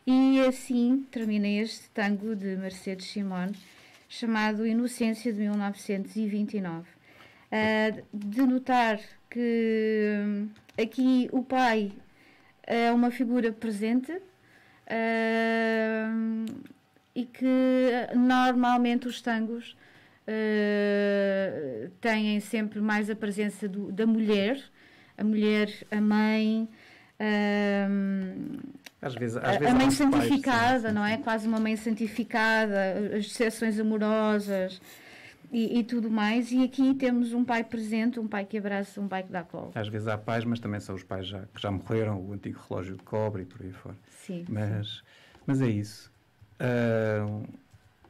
E 0.06 0.40
assim 0.42 1.06
termina 1.12 1.48
este 1.48 1.90
tango 1.92 2.36
de 2.36 2.58
Mercedes 2.58 3.06
Simone, 3.08 3.56
chamado 4.10 4.68
Inocência 4.68 5.32
de 5.32 5.40
1929. 5.42 6.82
Uh, 6.82 8.04
de 8.12 8.42
notar 8.42 9.00
que 9.30 10.16
hum, 10.26 10.50
aqui 10.78 11.30
o 11.32 11.44
pai 11.44 11.92
é 12.64 12.92
uma 12.92 13.12
figura 13.12 13.52
presente 13.52 14.12
uh, 14.12 14.22
e 17.16 17.26
que 17.26 17.48
normalmente 18.16 19.08
os 19.08 19.22
tangos 19.22 19.78
uh, 20.28 21.90
têm 22.02 22.40
sempre 22.40 22.82
mais 22.82 23.10
a 23.10 23.16
presença 23.16 23.68
do, 23.68 23.92
da 23.92 24.06
mulher, 24.08 24.60
a 25.18 25.24
mulher, 25.24 25.70
a 25.92 26.02
mãe. 26.02 26.68
Uh, 27.20 28.60
às 29.02 29.16
vezes, 29.16 29.38
às 29.38 29.58
vezes 29.58 29.74
a 29.74 29.78
mãe 29.78 29.92
santificada, 29.92 30.82
pais, 30.82 30.94
não 30.94 31.06
é? 31.06 31.18
Quase 31.18 31.48
uma 31.48 31.60
mãe 31.60 31.76
santificada, 31.76 33.16
as 33.16 33.28
decepções 33.28 33.80
amorosas 33.80 34.82
e, 35.52 35.80
e, 35.80 35.84
tudo 35.84 36.10
mais. 36.10 36.52
E 36.52 36.64
aqui 36.64 36.94
temos 36.96 37.34
um 37.34 37.44
pai 37.44 37.64
presente, 37.64 38.20
um 38.20 38.28
pai 38.28 38.46
que 38.46 38.58
abraça, 38.58 39.00
um 39.00 39.08
pai 39.08 39.24
que 39.24 39.32
dá 39.32 39.44
colo. 39.44 39.72
Às 39.76 39.88
vezes 39.88 40.08
há 40.08 40.18
pais, 40.18 40.46
mas 40.46 40.60
também 40.60 40.80
são 40.80 40.96
os 40.96 41.04
pais 41.04 41.28
já, 41.28 41.42
que 41.54 41.62
já 41.62 41.70
morreram, 41.70 42.20
o 42.20 42.34
antigo 42.34 42.60
relógio 42.68 42.96
de 42.96 43.04
cobre 43.04 43.44
e 43.44 43.46
por 43.46 43.62
aí 43.62 43.72
fora. 43.72 43.96
Sim. 44.10 44.46
Mas, 44.50 44.88
sim. 44.88 45.02
mas 45.46 45.62
é 45.62 45.68
isso. 45.68 46.12
Uh, 46.60 47.46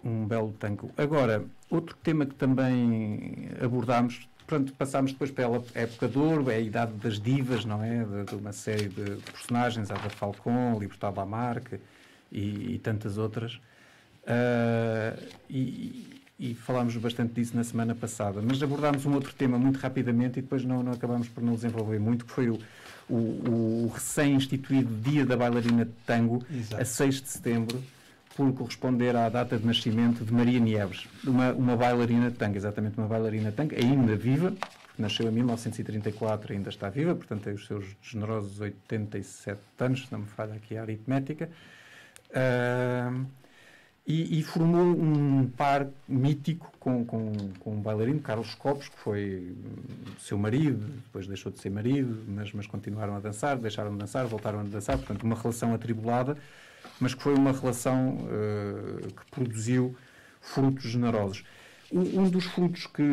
um 0.03 0.25
belo 0.25 0.53
tango. 0.59 0.91
Agora, 0.97 1.45
outro 1.69 1.97
tema 2.03 2.25
que 2.25 2.35
também 2.35 3.49
abordámos, 3.61 4.27
pronto, 4.45 4.73
passámos 4.73 5.12
depois 5.12 5.32
pela 5.32 5.63
época 5.73 6.08
de 6.08 6.17
ouro, 6.17 6.49
é 6.49 6.56
a 6.56 6.60
idade 6.60 6.93
das 6.93 7.19
divas, 7.19 7.65
não 7.65 7.84
é? 7.84 8.03
De, 8.03 8.25
de 8.25 8.36
uma 8.36 8.51
série 8.51 8.88
de, 8.88 9.17
personagens, 9.32 9.89
a 9.91 9.95
da 9.95 10.10
Falcon, 10.10 10.77
Libertad 10.79 11.15
Lamarque 11.15 11.79
e, 12.32 12.75
e 12.75 12.79
tantas 12.79 13.17
outras. 13.17 13.60
Uh, 14.23 15.21
e, 15.49 16.21
e, 16.39 16.56
falámos 16.56 16.95
bastante 16.95 17.34
disso 17.34 17.56
na 17.56 17.63
semana 17.63 17.93
passada, 17.93 18.41
mas 18.41 18.63
abordámos 18.63 19.06
um 19.06 19.13
outro 19.13 19.34
tema 19.34 19.58
muito 19.58 19.77
rapidamente 19.77 20.39
e 20.39 20.41
depois 20.41 20.63
não, 20.63 20.82
não 20.82 20.93
acabámos 20.93 21.27
por 21.27 21.43
não 21.43 21.56
desenvolver 21.56 21.99
muito, 21.99 22.25
que 22.25 22.32
foi 22.32 22.49
o, 22.49 22.58
o, 23.10 23.15
o 23.86 23.91
recém-instituído 23.93 24.89
Dia 25.01 25.25
da 25.25 25.36
Bailarina 25.36 25.84
de 25.84 25.91
Tango, 26.06 26.41
Exato. 26.49 26.82
a 26.82 26.86
6 26.86 27.21
de 27.21 27.29
setembro, 27.29 27.84
por 28.36 28.52
corresponder 28.54 29.15
à 29.15 29.30
data 29.30 29.58
de 29.58 29.65
nascimento 29.65 30.26
de 30.26 30.34
Maria 30.34 30.60
Nieves, 30.60 31.08
uma, 31.24 31.54
uma 31.54 31.78
bailarina 31.78 32.32
de 32.32 32.38
tango, 32.38 32.58
exatamente 32.58 32.98
uma 32.98 33.08
bailarina 33.08 33.52
de 33.52 33.56
tango, 33.56 33.76
ainda 33.76 34.15
viva, 34.15 34.54
nasceu 34.98 35.28
em 35.28 35.32
1934 35.32 36.54
ainda 36.54 36.69
está 36.69 36.89
viva, 36.89 37.15
portanto 37.15 37.43
tem 37.43 37.54
os 37.54 37.65
seus 37.65 37.96
generosos 38.02 38.60
87 38.60 39.60
anos, 39.80 40.06
se 40.06 40.12
não 40.12 40.19
me 40.19 40.28
falha 40.28 40.56
aqui 40.56 40.78
a 40.78 40.82
aritmética, 40.82 41.50
uh, 42.30 43.26
e, 44.06 44.39
e, 44.39 44.43
formou 44.43 44.84
um 44.84 45.48
par 45.48 45.88
mítico 46.10 46.69
com, 46.78 47.06
com, 47.06 47.32
com 47.62 47.76
um 47.76 47.80
bailarino, 47.80 48.19
Carlos 48.19 48.54
Copos, 48.54 48.89
que 48.89 48.98
foi 48.98 49.56
seu 50.19 50.38
marido, 50.38 50.86
depois 51.06 51.26
deixou 51.26 51.50
de 51.50 51.60
ser 51.60 51.69
marido, 51.69 52.22
mas, 52.28 52.52
mas 52.52 52.67
continuaram 52.67 53.15
a 53.15 53.22
dançar, 53.22 53.58
deixaram 53.58 53.93
de 53.93 54.00
dançar, 54.00 54.26
voltaram 54.26 54.60
a 54.60 54.63
dançar, 54.63 54.98
portanto 54.98 55.24
uma 55.24 55.36
relação 55.36 55.74
atribulada, 55.74 56.38
mas 56.99 57.13
que 57.13 57.21
foi 57.21 57.34
uma 57.34 57.51
relação 57.51 58.17
uh, 58.17 59.13
que 59.13 59.32
produziu 59.32 59.95
frutos 60.41 60.84
generosos. 60.84 61.43
Um, 61.91 62.21
um 62.21 62.29
dos 62.29 62.45
frutos 62.45 62.88
que, 62.88 63.03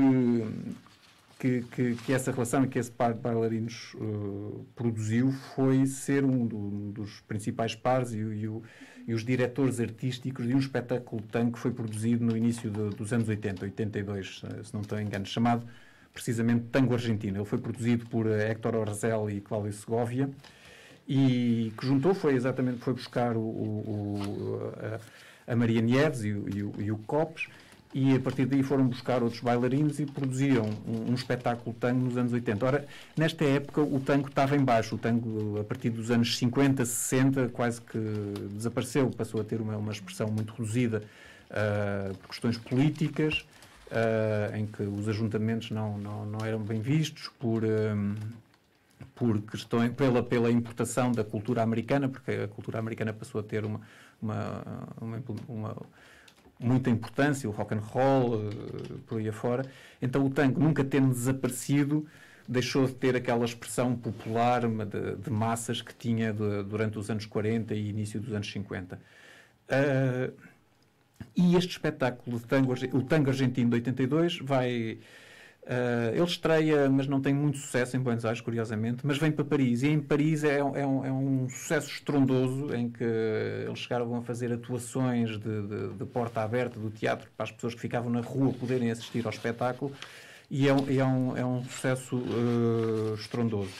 que, 1.39 1.63
que, 1.63 1.95
que, 1.97 2.13
essa 2.13 2.31
relação 2.33 2.65
e 2.65 2.69
que 2.69 2.79
esse 2.79 2.91
par 2.91 3.15
de 3.15 3.21
bailarinos 3.21 3.95
uh, 3.95 4.67
produziu 4.75 5.33
foi 5.55 5.87
ser 5.87 6.25
um, 6.25 6.47
do, 6.47 6.57
um, 6.57 6.91
dos 6.91 7.21
principais 7.21 7.75
pares 7.75 8.13
e, 8.13 8.19
e, 8.19 8.49
o, 8.49 8.63
e, 9.07 9.15
os 9.15 9.25
diretores 9.25 9.81
artísticos 9.81 10.47
de 10.47 10.55
um 10.55 10.59
espetáculo 10.59 11.23
tango 11.31 11.53
que 11.53 11.59
foi 11.59 11.71
produzido 11.71 12.25
no 12.25 12.37
início 12.37 12.71
de, 12.71 12.91
dos 12.91 13.13
anos 13.13 13.29
80, 13.29 13.65
82, 13.65 14.43
se 14.65 14.75
não 14.75 14.83
estou 14.83 15.01
engano, 15.01 15.27
chamado 15.27 15.67
precisamente 16.13 16.65
Tango 16.73 16.95
Argentino. 16.95 17.39
Ele 17.39 17.45
foi 17.45 17.59
produzido 17.59 18.07
por 18.07 18.27
Héctor 18.27 18.75
Orzel 18.75 19.31
e 19.31 19.41
Cláudio 19.41 19.73
Segovia 19.73 20.29
e 21.13 21.73
que 21.77 21.85
juntou 21.85 22.15
foi 22.15 22.35
exatamente 22.35 22.79
foi 22.79 22.95
buscar 22.95 23.37
o, 23.37 23.41
o, 23.41 24.73
a, 25.49 25.53
a, 25.53 25.57
Maria 25.57 25.81
Nieves 25.81 26.23
e 26.23 26.33
o, 26.33 26.49
e, 26.49 26.85
e 26.85 26.93
o 26.93 26.99
Copes 26.99 27.49
e 27.93 28.15
a 28.15 28.21
partir 28.21 28.47
daí 28.47 28.63
foram 28.63 28.87
buscar 28.87 29.21
outros 29.21 29.43
bailarinos 29.43 29.99
e 29.99 30.07
produziram 30.07 30.71
um, 30.87 31.11
um, 31.11 31.15
espetáculo 31.15 31.75
tango 31.81 32.05
nos 32.05 32.17
anos 32.17 32.33
80. 32.33 32.65
Ora, 32.65 32.87
nesta 33.17 33.45
época 33.45 33.81
o 33.81 33.99
tango 33.99 34.29
estava 34.29 34.57
em 34.57 34.65
baixo, 34.65 34.95
o 34.95 34.99
tango 34.99 35.59
a 35.59 35.65
partir 35.65 35.91
dos 35.91 36.13
anos 36.13 36.39
50, 36.39 36.85
60 36.85 37.49
quase 37.49 37.81
que 37.81 37.99
desapareceu, 38.53 39.11
passou 39.11 39.41
a 39.41 39.45
ter 39.45 39.61
uma, 39.61 39.77
uma 39.77 39.91
expressão 39.91 40.29
muito 40.29 40.53
reduzida 40.53 41.03
uh, 41.51 42.17
por 42.19 42.29
questões 42.29 42.57
políticas, 42.57 43.45
uh, 43.91 44.57
em 44.57 44.65
que 44.65 44.85
os 44.85 45.09
ajuntamentos 45.09 45.73
não, 45.73 45.99
não, 45.99 46.25
não 46.25 46.47
eram 46.47 46.61
bem 46.61 46.81
vistos, 46.81 47.29
por, 47.41 47.65
um, 47.65 48.15
por 49.21 49.43
questões, 49.43 49.93
pela, 49.93 50.23
pela 50.23 50.51
importação 50.51 51.13
da 51.13 51.23
cultura 51.23 51.63
americana, 51.63 52.09
porque 52.09 52.31
a 52.31 52.49
cultura 52.49 52.79
americana 52.79 53.13
passou 53.13 53.39
a 53.39 53.45
ter 53.45 53.67
uma, 53.67 53.83
uma, 54.21 54.65
uma, 54.99 55.23
uma 55.47 55.77
muita 56.59 56.89
importância, 56.89 57.47
o 57.47 57.53
rock 57.53 57.75
and 57.75 57.81
roll, 57.81 58.37
uh, 58.37 58.99
por 59.07 59.19
aí 59.19 59.29
afora. 59.29 59.67
Então 60.01 60.25
o 60.25 60.31
tango, 60.31 60.59
nunca 60.59 60.83
tendo 60.83 61.11
desaparecido, 61.11 62.07
deixou 62.49 62.87
de 62.87 62.95
ter 62.95 63.15
aquela 63.15 63.45
expressão 63.45 63.95
popular 63.95 64.63
de, 64.67 65.17
de 65.17 65.31
massas 65.31 65.83
que 65.83 65.95
tinha 65.95 66.33
de, 66.33 66.63
durante 66.63 66.99
os 66.99 67.11
anos 67.11 67.27
40 67.27 67.75
e 67.75 67.91
início 67.91 68.19
dos 68.19 68.33
anos 68.33 68.51
50. 68.51 68.99
Uh, 69.69 70.33
e 71.37 71.57
este 71.57 71.73
espetáculo, 71.73 72.39
de 72.39 72.47
tango, 72.47 72.73
o 72.73 73.03
Tango 73.03 73.29
Argentino 73.29 73.69
de 73.69 73.77
82, 73.77 74.39
vai. 74.39 74.99
Uh, 75.63 76.15
ele 76.15 76.25
estreia, 76.25 76.89
mas 76.89 77.07
não 77.07 77.21
tem 77.21 77.35
muito 77.35 77.59
sucesso 77.59 77.97
em 77.97 78.01
Buenos 78.01 78.25
Aires, 78.25 78.41
curiosamente, 78.41 79.07
mas 79.07 79.19
vem 79.19 79.31
para 79.31 79.45
Paris. 79.45 79.83
E 79.83 79.89
em 79.89 80.01
Paris 80.01 80.43
é, 80.43 80.59
é, 80.59 80.65
um, 80.65 81.05
é 81.05 81.13
um, 81.13 81.49
sucesso 81.49 81.89
estrondoso, 81.91 82.75
em 82.75 82.89
que 82.89 83.05
eles 83.05 83.79
chegaram 83.79 84.15
a 84.17 84.23
fazer 84.23 84.53
atuações 84.53 85.39
de, 85.39 85.39
de, 85.39 85.95
de, 85.95 86.05
porta 86.07 86.41
aberta 86.41 86.81
do 86.81 86.91
teatro 86.91 87.29
para 87.37 87.45
as 87.45 87.53
pessoas 87.53 87.75
que 87.75 87.81
ficavam 87.81 88.11
na 88.11 88.21
rua 88.21 88.53
poderem 88.53 88.91
assistir 88.91 89.25
ao 89.25 89.31
espetáculo. 89.31 89.93
E 90.51 90.67
é 90.67 90.71
é 90.71 91.05
um, 91.05 91.37
é 91.37 91.45
um 91.45 91.63
sucesso 91.65 92.17
uh, 92.17 93.15
estrondoso. 93.15 93.71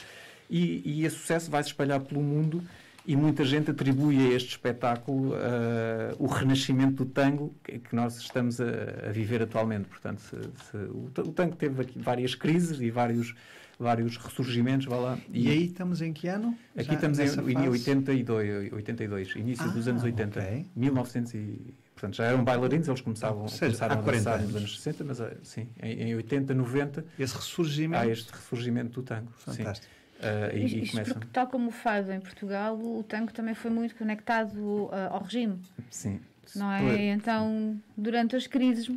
E, 0.49 0.81
e 0.85 1.05
esse 1.05 1.17
sucesso 1.17 1.49
vai 1.49 1.63
se 1.63 1.69
espalhar 1.69 1.99
pelo 1.99 2.21
mundo 2.21 2.63
e 3.05 3.15
muita 3.15 3.43
gente 3.43 3.71
atribui 3.71 4.17
a 4.19 4.35
este 4.35 4.49
espetáculo 4.49 5.31
uh, 5.31 5.35
o 6.19 6.27
renascimento 6.27 7.03
do 7.03 7.05
tango 7.05 7.55
que, 7.63 7.95
nós 7.95 8.17
estamos 8.17 8.61
a, 8.61 8.65
a, 9.07 9.11
viver 9.11 9.41
atualmente. 9.41 9.87
Portanto, 9.87 10.19
se, 10.19 10.35
se, 10.35 10.77
o, 10.77 11.05
o, 11.05 11.31
tango 11.31 11.55
teve 11.55 11.83
várias 11.95 12.35
crises 12.35 12.79
e 12.79 12.91
vários, 12.91 13.33
vários 13.79 14.17
ressurgimentos. 14.17 14.85
Vá 14.85 14.97
lá. 14.97 15.17
E, 15.33 15.47
e 15.47 15.51
aí 15.51 15.65
estamos 15.65 16.01
em 16.01 16.13
que 16.13 16.27
ano? 16.27 16.55
Aqui 16.75 16.87
Já 16.87 16.93
estamos 16.93 17.19
em, 17.19 17.51
em 17.51 17.69
82, 17.69 18.71
82, 18.73 19.35
início 19.35 19.65
ah, 19.65 19.69
dos 19.69 19.87
anos 19.87 20.03
80. 20.03 20.39
Okay. 20.39 20.65
1900 20.75 21.33
e, 21.33 21.73
portanto, 21.95 22.15
já 22.15 22.25
eram 22.25 22.43
bailarinos, 22.43 22.87
eles 22.87 23.01
começavam, 23.01 23.47
seja, 23.47 23.65
começaram 23.65 23.99
a 23.99 24.01
dançar 24.01 24.41
nos 24.41 24.55
anos 24.55 24.75
60, 24.77 25.03
mas 25.03 25.21
ah, 25.21 25.33
sim, 25.41 25.67
em, 25.81 26.09
em 26.09 26.15
80, 26.15 26.53
90... 26.53 27.05
Esse 27.17 27.35
ressurgimento... 27.35 28.03
Há 28.03 28.07
este 28.07 28.31
ressurgimento 28.31 29.01
do 29.01 29.03
tango. 29.03 29.31
Fantástico. 29.37 29.91
Sim. 29.91 30.00
Uh, 30.21 30.55
e, 30.55 30.83
Isto 30.83 31.03
porque, 31.03 31.27
tal 31.33 31.47
como 31.47 31.69
o 31.69 31.71
fado 31.71 32.11
em 32.11 32.19
Portugal, 32.19 32.77
o 32.77 33.03
tango 33.03 33.33
também 33.33 33.55
foi 33.55 33.71
muito 33.71 33.95
conectado 33.95 34.55
uh, 34.55 34.89
ao 35.09 35.23
regime. 35.23 35.59
Sim. 35.89 36.19
Não 36.55 36.71
é? 36.71 37.07
Então, 37.07 37.79
durante 37.97 38.35
as 38.35 38.45
crises, 38.45 38.91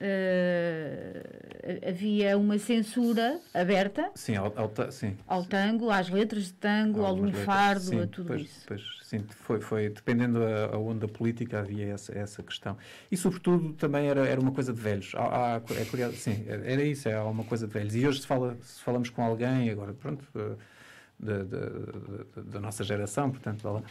uh, 0.00 1.88
havia 1.88 2.36
uma 2.36 2.58
censura 2.58 3.40
aberta 3.52 4.10
sim, 4.14 4.36
ao, 4.36 4.52
ao, 4.56 4.92
sim, 4.92 5.16
ao 5.26 5.44
tango, 5.44 5.90
às 5.90 6.08
letras 6.08 6.44
de 6.44 6.52
tango, 6.54 7.04
ao 7.04 7.14
lunfardo, 7.14 7.80
sim, 7.80 8.00
a 8.00 8.06
tudo 8.06 8.28
pois, 8.28 8.42
isso. 8.42 8.64
Pois, 8.66 8.82
sim, 9.02 9.24
foi, 9.28 9.60
foi, 9.60 9.88
dependendo 9.88 10.42
a, 10.42 10.76
a 10.76 10.78
onda 10.78 11.08
política, 11.08 11.60
havia 11.60 11.86
essa, 11.86 12.16
essa 12.16 12.42
questão. 12.42 12.76
E, 13.10 13.16
sobretudo, 13.16 13.72
também 13.74 14.08
era, 14.08 14.26
era 14.26 14.40
uma 14.40 14.52
coisa 14.52 14.72
de 14.72 14.80
velhos. 14.80 15.12
Há, 15.14 15.56
há, 15.56 15.62
é 15.80 15.84
curioso, 15.84 16.16
sim, 16.16 16.44
era 16.48 16.82
isso, 16.82 17.08
é 17.08 17.20
uma 17.20 17.44
coisa 17.44 17.66
de 17.66 17.72
velhos. 17.72 17.94
E 17.94 18.06
hoje, 18.06 18.20
se, 18.20 18.26
fala, 18.26 18.56
se 18.62 18.80
falamos 18.82 19.10
com 19.10 19.22
alguém, 19.22 19.70
agora, 19.70 19.92
pronto. 19.92 20.24
Da, 21.20 21.42
da, 21.42 22.42
da, 22.42 22.60
nossa 22.60 22.84
geração, 22.84 23.28
portanto, 23.28 23.66
uh, 23.68 23.82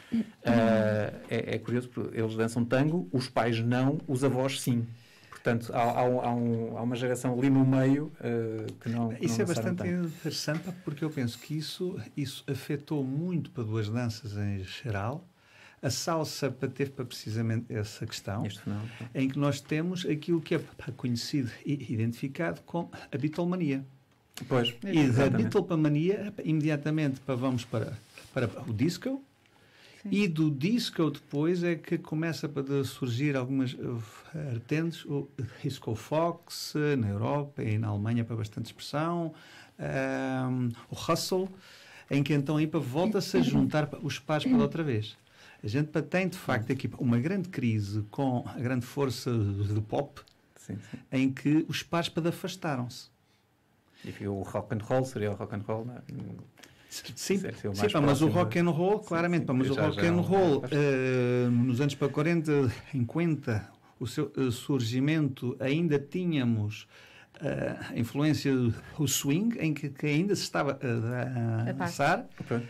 é, 1.29 1.55
é, 1.55 1.59
curioso 1.59 1.89
porque 1.89 2.17
eles 2.17 2.37
dançam 2.37 2.63
tango, 2.63 3.09
os 3.11 3.27
pais 3.27 3.59
não, 3.59 3.99
os 4.07 4.23
avós 4.23 4.61
sim. 4.61 4.87
Portanto, 5.37 5.71
há, 5.73 5.81
há, 5.81 6.01
há, 6.01 6.33
um, 6.33 6.77
há 6.77 6.81
uma 6.81 6.95
geração 6.95 7.37
ali 7.37 7.49
no 7.49 7.65
meio 7.65 8.11
uh, 8.19 8.73
que 8.81 8.89
não. 8.89 9.09
Que 9.09 9.25
isso 9.25 9.37
não 9.37 9.43
é 9.43 9.47
bastante 9.47 9.77
tanto. 9.77 9.89
interessante 9.89 10.63
porque 10.83 11.05
eu 11.05 11.09
penso 11.09 11.37
que 11.39 11.55
isso, 11.55 11.99
isso 12.15 12.43
afetou 12.47 13.03
muito 13.03 13.51
para 13.51 13.63
duas 13.63 13.87
danças 13.87 14.35
em 14.35 14.63
geral. 14.63 15.27
A 15.81 15.91
salsa 15.91 16.49
teve 16.49 16.89
para 16.89 17.05
precisamente 17.05 17.71
essa 17.71 18.05
questão, 18.07 18.43
não, 18.65 18.81
em 19.13 19.29
que 19.29 19.37
nós 19.37 19.61
temos 19.61 20.07
aquilo 20.07 20.41
que 20.41 20.55
é 20.55 20.61
conhecido 20.97 21.51
e 21.63 21.93
identificado 21.93 22.61
como 22.63 22.89
a 23.11 23.17
bitolmania. 23.17 23.85
Pois, 24.47 24.75
e 24.83 25.07
da 25.09 25.29
Beatlemania, 25.29 26.33
imediatamente 26.43 27.19
para, 27.19 27.35
vamos 27.35 27.63
para, 27.63 27.97
para 28.33 28.47
o 28.67 28.73
disco. 28.73 29.23
Sim. 30.09 30.15
E 30.15 30.27
do 30.27 30.49
disco 30.49 31.09
depois 31.11 31.63
é 31.63 31.75
que 31.75 31.97
começa 31.97 32.47
a 32.47 32.83
surgir 32.83 33.35
algumas 33.35 33.75
vertentes, 34.33 35.05
o 35.05 35.27
disco 35.61 35.95
fox 35.95 36.73
na 36.97 37.09
Europa 37.09 37.63
e 37.63 37.77
na 37.77 37.87
Alemanha 37.87 38.23
para 38.23 38.35
bastante 38.35 38.67
expressão, 38.67 39.33
um, 39.79 40.69
o 40.89 40.95
hustle, 40.95 41.49
em 42.09 42.23
que 42.23 42.33
então 42.33 42.57
aí 42.57 42.65
volta-se 42.65 43.37
a 43.37 43.41
juntar 43.41 43.89
os 44.01 44.19
pares 44.19 44.49
para 44.49 44.57
outra 44.57 44.83
vez. 44.83 45.17
A 45.63 45.67
gente 45.67 45.89
tem 46.03 46.27
de 46.27 46.37
facto 46.37 46.71
aqui 46.71 46.89
uma 46.99 47.19
grande 47.19 47.49
crise 47.49 48.03
com 48.11 48.45
a 48.47 48.59
grande 48.59 48.85
força 48.85 49.31
do 49.31 49.81
pop, 49.81 50.21
sim, 50.55 50.77
sim. 50.91 50.97
em 51.11 51.31
que 51.31 51.65
os 51.67 51.83
pares 51.83 52.09
para 52.09 52.29
afastaram-se. 52.29 53.09
E 54.05 54.27
o 54.27 54.41
rock 54.43 54.75
and 54.75 54.83
roll 54.83 55.03
seria 55.03 55.31
o 55.31 55.35
rock 55.35 55.55
and 55.55 55.63
roll, 55.67 55.85
não 55.85 55.95
é? 55.95 56.01
Sim, 56.89 57.37
sim 57.37 57.39
pá, 57.91 58.01
mas 58.01 58.21
o 58.21 58.27
rock 58.27 58.57
and 58.59 58.69
roll, 58.69 58.99
claramente, 58.99 59.41
sim, 59.41 59.51
sim, 59.51 59.57
mas 59.57 59.69
o 59.69 59.73
rock 59.75 60.05
and 60.05 60.21
roll 60.21 60.63
uh, 60.63 61.51
nos 61.51 61.81
anos 61.81 61.95
para 61.95 62.07
40, 62.07 62.71
50, 62.91 63.69
o 63.99 64.07
seu 64.07 64.31
uh, 64.37 64.51
surgimento, 64.51 65.55
ainda 65.59 65.99
tínhamos 65.99 66.87
uh, 67.41 67.93
a 67.93 67.99
influência 67.99 68.53
do 68.97 69.07
swing, 69.07 69.57
em 69.59 69.73
que, 69.73 69.89
que 69.89 70.05
ainda 70.05 70.35
se 70.35 70.43
estava 70.43 70.79
a 70.81 71.71
dançar, 71.73 72.25
okay. 72.39 72.63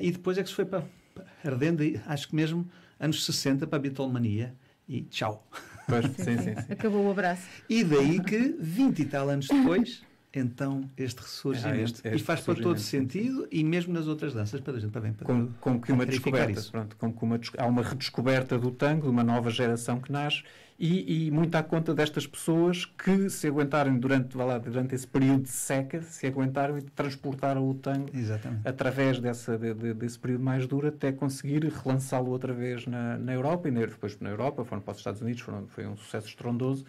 e 0.00 0.10
depois 0.10 0.38
é 0.38 0.42
que 0.42 0.48
se 0.48 0.54
foi 0.54 0.64
para, 0.64 0.84
para 1.14 1.26
ardendo, 1.44 1.82
acho 2.06 2.28
que 2.28 2.34
mesmo 2.34 2.68
anos 2.98 3.24
60, 3.24 3.66
para 3.66 3.76
a 3.76 3.80
Beatlemania, 3.80 4.54
e 4.88 5.02
tchau. 5.02 5.46
Pois, 5.86 6.04
sim, 6.16 6.38
sim, 6.38 6.54
Acabou 6.70 7.06
o 7.06 7.10
abraço. 7.10 7.46
E 7.68 7.84
daí 7.84 8.22
que, 8.22 8.56
20 8.58 8.98
e 9.00 9.04
tal 9.04 9.28
anos 9.28 9.46
depois 9.46 10.02
então 10.38 10.88
este 10.96 11.20
ressurgimento. 11.20 11.78
Ah, 11.78 11.82
este, 11.82 12.08
este 12.08 12.16
e 12.16 12.24
faz 12.24 12.40
para 12.40 12.54
todo 12.54 12.78
sentido 12.78 13.46
e 13.50 13.62
mesmo 13.64 13.92
nas 13.92 14.06
outras 14.06 14.32
danças, 14.32 14.60
para 14.60 14.74
a 14.74 14.78
gente 14.78 14.92
também. 14.92 15.12
Para, 15.12 15.26
como, 15.26 15.54
como 15.60 15.80
que 15.80 15.92
uma 15.92 16.06
descoberta, 16.06 16.62
pronto, 16.70 16.96
como 16.96 17.14
que 17.14 17.24
uma, 17.24 17.40
há 17.58 17.66
uma 17.66 17.82
redescoberta 17.82 18.58
do 18.58 18.70
tango, 18.70 19.02
de 19.02 19.08
uma 19.08 19.24
nova 19.24 19.50
geração 19.50 20.00
que 20.00 20.10
nasce 20.10 20.42
e, 20.78 21.26
e 21.26 21.30
muito 21.30 21.56
à 21.56 21.62
conta 21.62 21.92
destas 21.92 22.24
pessoas 22.24 22.84
que 22.84 23.28
se 23.28 23.48
aguentarem 23.48 23.98
durante, 23.98 24.36
lá, 24.36 24.58
durante 24.58 24.94
esse 24.94 25.06
período 25.06 25.42
de 25.42 25.48
seca, 25.48 26.00
se 26.02 26.24
aguentaram 26.26 26.78
e 26.78 26.82
transportaram 26.82 27.68
o 27.68 27.74
tango 27.74 28.08
Exatamente. 28.14 28.66
através 28.66 29.18
dessa, 29.18 29.58
de, 29.58 29.74
de, 29.74 29.92
desse 29.92 30.18
período 30.18 30.44
mais 30.44 30.68
duro 30.68 30.86
até 30.86 31.10
conseguir 31.10 31.64
relançá-lo 31.64 32.30
outra 32.30 32.52
vez 32.52 32.86
na, 32.86 33.18
na 33.18 33.34
Europa 33.34 33.68
e 33.68 33.72
depois 33.72 34.18
na 34.20 34.30
Europa, 34.30 34.64
foram 34.64 34.80
para 34.80 34.92
os 34.92 34.98
Estados 34.98 35.20
Unidos, 35.20 35.40
foram, 35.40 35.66
foi 35.66 35.84
um 35.84 35.96
sucesso 35.96 36.28
estrondoso 36.28 36.84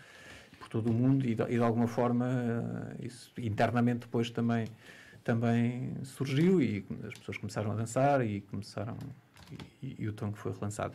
todo 0.70 0.90
o 0.90 0.94
mundo 0.94 1.26
e 1.26 1.36
de, 1.36 1.44
e 1.44 1.56
de 1.58 1.64
alguma 1.64 1.88
forma 1.88 2.26
uh, 2.28 3.06
isso 3.06 3.32
internamente 3.38 4.02
depois 4.02 4.30
também 4.30 4.68
também 5.24 5.94
surgiu 6.04 6.62
e 6.62 6.86
as 7.08 7.14
pessoas 7.16 7.38
começaram 7.38 7.72
a 7.72 7.76
dançar 7.76 8.26
e 8.26 8.42
começaram 8.42 8.98
e, 9.84 9.96
e 10.00 10.08
o 10.08 10.14
tango 10.14 10.38
foi 10.38 10.54
relançado. 10.54 10.94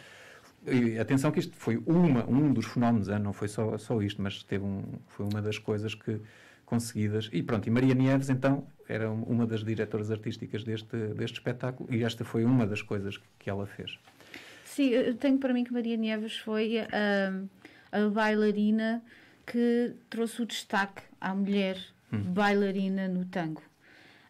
E, 0.66 0.98
atenção 0.98 1.30
que 1.30 1.38
isto 1.40 1.54
foi 1.56 1.76
uma 1.86 2.24
um 2.28 2.52
dos 2.52 2.66
fenómenos, 2.66 3.08
não 3.08 3.32
foi 3.32 3.48
só 3.48 3.76
só 3.76 4.00
isto, 4.00 4.22
mas 4.22 4.42
teve 4.42 4.64
um, 4.64 4.82
foi 5.08 5.26
uma 5.26 5.42
das 5.42 5.58
coisas 5.58 5.94
que 5.94 6.20
conseguidas. 6.64 7.28
E 7.32 7.42
pronto, 7.42 7.66
e 7.66 7.70
Maria 7.70 7.94
Nieves 7.94 8.30
então 8.30 8.66
era 8.88 9.10
uma 9.10 9.46
das 9.46 9.62
diretoras 9.62 10.10
artísticas 10.10 10.64
deste 10.64 10.96
deste 11.14 11.38
espetáculo 11.38 11.92
e 11.92 12.02
esta 12.02 12.24
foi 12.24 12.44
uma 12.44 12.66
das 12.66 12.80
coisas 12.80 13.20
que 13.38 13.50
ela 13.50 13.66
fez. 13.66 13.98
Sim, 14.64 14.88
eu 14.88 15.14
tenho 15.14 15.38
para 15.38 15.52
mim 15.52 15.62
que 15.62 15.72
Maria 15.72 15.96
Nieves 15.96 16.38
foi 16.38 16.80
a, 16.80 17.32
a 17.92 18.08
bailarina 18.08 19.02
que 19.46 19.94
trouxe 20.08 20.42
o 20.42 20.46
destaque 20.46 21.02
à 21.20 21.34
mulher 21.34 21.78
hum. 22.12 22.20
bailarina 22.20 23.08
no 23.08 23.24
tango. 23.24 23.62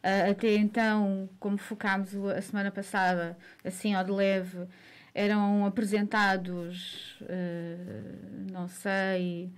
Uh, 0.03 0.31
até 0.33 0.55
então, 0.57 1.29
como 1.41 1.57
focámos 1.57 2.15
a 2.15 2.43
semana 2.43 2.71
passada, 2.71 3.39
assim 3.65 3.95
ao 3.95 4.05
de 4.05 4.11
leve, 4.11 4.67
eram 5.15 5.65
apresentados, 5.65 7.19
uh, 7.23 8.53
não 8.53 8.69
sei, 8.69 9.51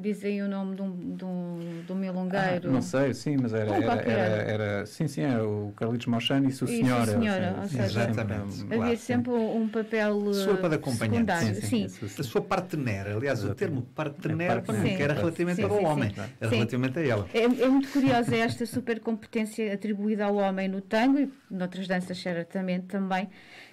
dizem 0.00 0.42
o 0.42 0.48
nome 0.48 0.76
de 0.76 0.82
um, 0.82 1.16
de 1.16 1.24
um, 1.24 1.82
de 1.86 1.92
um 1.92 1.94
milongueiro. 1.94 2.68
Ah, 2.68 2.72
não 2.72 2.82
sei, 2.82 3.14
sim, 3.14 3.36
mas 3.36 3.52
era, 3.52 3.70
era, 3.76 3.92
era, 4.02 4.42
era, 4.42 4.86
Sim, 4.86 5.08
sim, 5.08 5.22
era 5.22 5.46
o 5.46 5.72
Carlitos 5.76 6.06
Mochano 6.06 6.48
e 6.48 6.52
Sua 6.52 6.66
Senhora. 6.66 7.12
senhora 7.12 7.56
ou 7.62 7.68
seja, 7.68 7.84
Exatamente. 7.84 8.62
Havia 8.62 8.76
claro, 8.76 8.96
sempre 8.96 9.32
sim. 9.32 9.38
um 9.38 9.68
papel 9.68 10.34
Sua 10.34 10.56
para 10.56 10.74
acompanhar. 10.76 11.38
Sim, 11.38 11.54
sim, 11.54 11.88
sim. 11.88 12.06
A 12.18 12.22
sua 12.22 12.40
partener, 12.40 13.06
aliás, 13.08 13.44
o 13.44 13.54
termo 13.54 13.82
partener, 13.94 14.50
é 14.50 14.96
que 14.96 15.02
era 15.02 15.14
relativamente 15.14 15.62
ao 15.62 15.82
homem, 15.82 16.12
era 16.40 16.50
relativamente 16.50 16.98
a 16.98 17.02
ela. 17.02 17.28
É, 17.32 17.42
é 17.42 17.68
muito 17.68 17.88
curiosa 17.90 18.36
esta 18.36 18.66
super 18.66 19.00
competência 19.00 19.72
atribuída 19.72 20.24
ao 20.24 20.36
homem 20.36 20.68
no 20.68 20.80
tango 20.80 21.18
e 21.18 21.32
noutras 21.50 21.86
danças 21.86 22.18
certamente 22.18 22.86
também, 22.86 23.28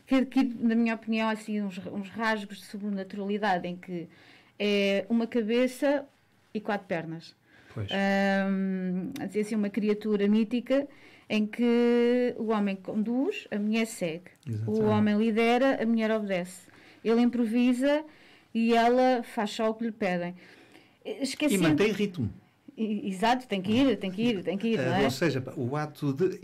que, 0.06 0.26
que 0.26 0.44
na 0.60 0.76
minha 0.76 0.96
opinião, 0.96 1.30
assim, 1.30 1.62
uns, 1.62 1.80
uns 1.88 2.10
rasgos 2.10 2.58
de 2.58 2.66
sobrenaturalidade 2.66 3.68
em 3.68 3.76
que 3.76 4.08
é 4.58 5.06
uma 5.10 5.28
cabeça 5.28 6.06
e 6.56 6.60
quatro 6.62 6.88
pernas. 6.88 7.36
Pois. 7.74 7.89
Ahm, 7.91 9.12
assim, 9.20 9.39
assim, 9.41 9.56
uma 9.56 9.70
criatura 9.70 10.28
mítica 10.28 10.88
em 11.30 11.46
que 11.46 12.34
o 12.38 12.48
homem 12.52 12.76
conduz, 12.76 13.48
a 13.52 13.58
mulher 13.60 13.86
segue. 13.86 14.32
O 14.48 14.50
Exatamente. 14.52 14.82
homem 14.84 15.18
lidera, 15.18 15.84
a 15.84 15.86
mulher 15.86 16.12
obedece. 16.12 16.62
Ele 17.04 17.22
improvisa 17.22 18.04
e 18.54 18.74
ela 18.74 19.22
faz 19.24 19.50
só 19.52 19.70
o 19.70 19.74
que 19.76 19.84
lhe 19.86 19.91
pedem. 19.91 20.34
Esqueci. 21.04 21.56
E 21.56 21.58
mantém 21.58 21.91
ritmo. 21.91 22.30
Exato, 22.78 23.48
tem 23.48 23.62
que 23.62 23.72
ir, 23.72 23.98
tem 23.98 24.12
que 24.12 24.22
ir, 24.22 24.44
tem 24.44 24.58
que 24.58 24.68
ir, 24.70 24.78
não 24.78 24.96
Eh, 24.96 25.02
é? 25.02 25.04
Ou 25.06 25.12
seja, 25.12 25.44
o 25.56 25.76
ato 25.76 26.13
de 26.13 26.39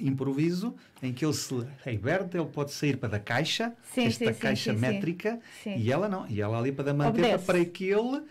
improviso 0.00 0.74
em 1.02 1.12
que 1.12 1.24
ele 1.24 1.32
se 1.32 1.54
liberta, 1.86 2.36
ele 2.38 2.46
pode 2.48 2.72
sair 2.72 2.96
para 2.96 3.08
da 3.10 3.18
caixa, 3.18 3.74
Sim, 3.94 4.06
esta 4.06 4.32
sim, 4.32 4.40
caixa 4.40 4.74
sim, 4.74 4.78
métrica, 4.78 5.40
e 5.64 5.90
ela 5.90 6.08
não. 6.08 6.26
E 6.28 6.40
ela 6.40 6.58
ali 6.58 6.70
para 6.70 6.92
manter 6.92 7.38
para 7.40 7.64
que 7.64 7.84
ele 7.84 8.22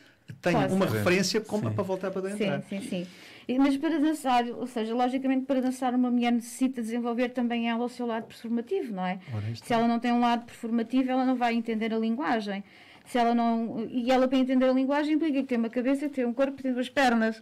tenha 0.41 0.63
Possa. 0.63 0.73
uma 0.75 0.85
referência 0.85 1.41
como 1.41 1.69
Sim. 1.69 1.75
para 1.75 1.83
voltar 1.83 2.11
para 2.11 2.21
dentro. 2.21 2.37
Sim, 2.37 2.61
sim, 2.69 2.81
sim. 2.89 3.07
E- 3.47 3.59
Mas 3.59 3.77
para 3.77 3.99
dançar, 3.99 4.43
ou 4.47 4.65
seja, 4.67 4.93
logicamente 4.95 5.45
para 5.45 5.61
dançar 5.61 5.93
uma 5.93 6.09
mulher 6.09 6.31
necessita 6.31 6.81
desenvolver 6.81 7.29
também 7.29 7.69
ela 7.69 7.85
o 7.85 7.89
seu 7.89 8.05
lado 8.07 8.25
performativo, 8.25 8.93
não 8.93 9.05
é? 9.05 9.19
Se 9.63 9.73
ela 9.73 9.87
não 9.87 9.99
tem 9.99 10.11
um 10.11 10.19
lado 10.19 10.45
performativo, 10.45 11.11
ela 11.11 11.25
não 11.25 11.35
vai 11.35 11.53
entender 11.53 11.93
a 11.93 11.97
linguagem. 11.99 12.63
Se 13.05 13.19
ela 13.19 13.35
não, 13.35 13.85
e 13.87 14.09
ela 14.11 14.27
para 14.27 14.39
entender 14.39 14.65
a 14.65 14.73
linguagem 14.73 15.13
implica 15.13 15.39
que 15.41 15.47
tem 15.47 15.59
uma 15.59 15.69
cabeça, 15.69 16.09
tem 16.09 16.25
um 16.25 16.33
corpo, 16.33 16.59
tem 16.63 16.73
duas 16.73 16.89
pernas. 16.89 17.39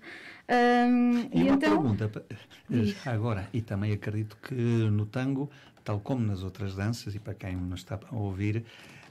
Hum, 0.50 1.30
E, 1.32 1.40
e 1.40 1.44
uma 1.44 1.54
então, 1.56 1.70
pergunta 1.82 2.26
Diz. 2.70 3.08
agora, 3.08 3.48
e 3.54 3.62
também 3.62 3.94
acredito 3.94 4.38
que 4.42 4.54
no 4.54 5.06
tango, 5.06 5.50
tal 5.84 6.02
como 6.02 6.26
nas 6.26 6.44
outras 6.44 6.76
danças, 6.76 7.16
e 7.16 7.20
para 7.20 7.34
quem 7.34 7.56
nos 7.56 7.80
está 7.80 7.98
a 8.12 8.16
ouvir, 8.16 8.66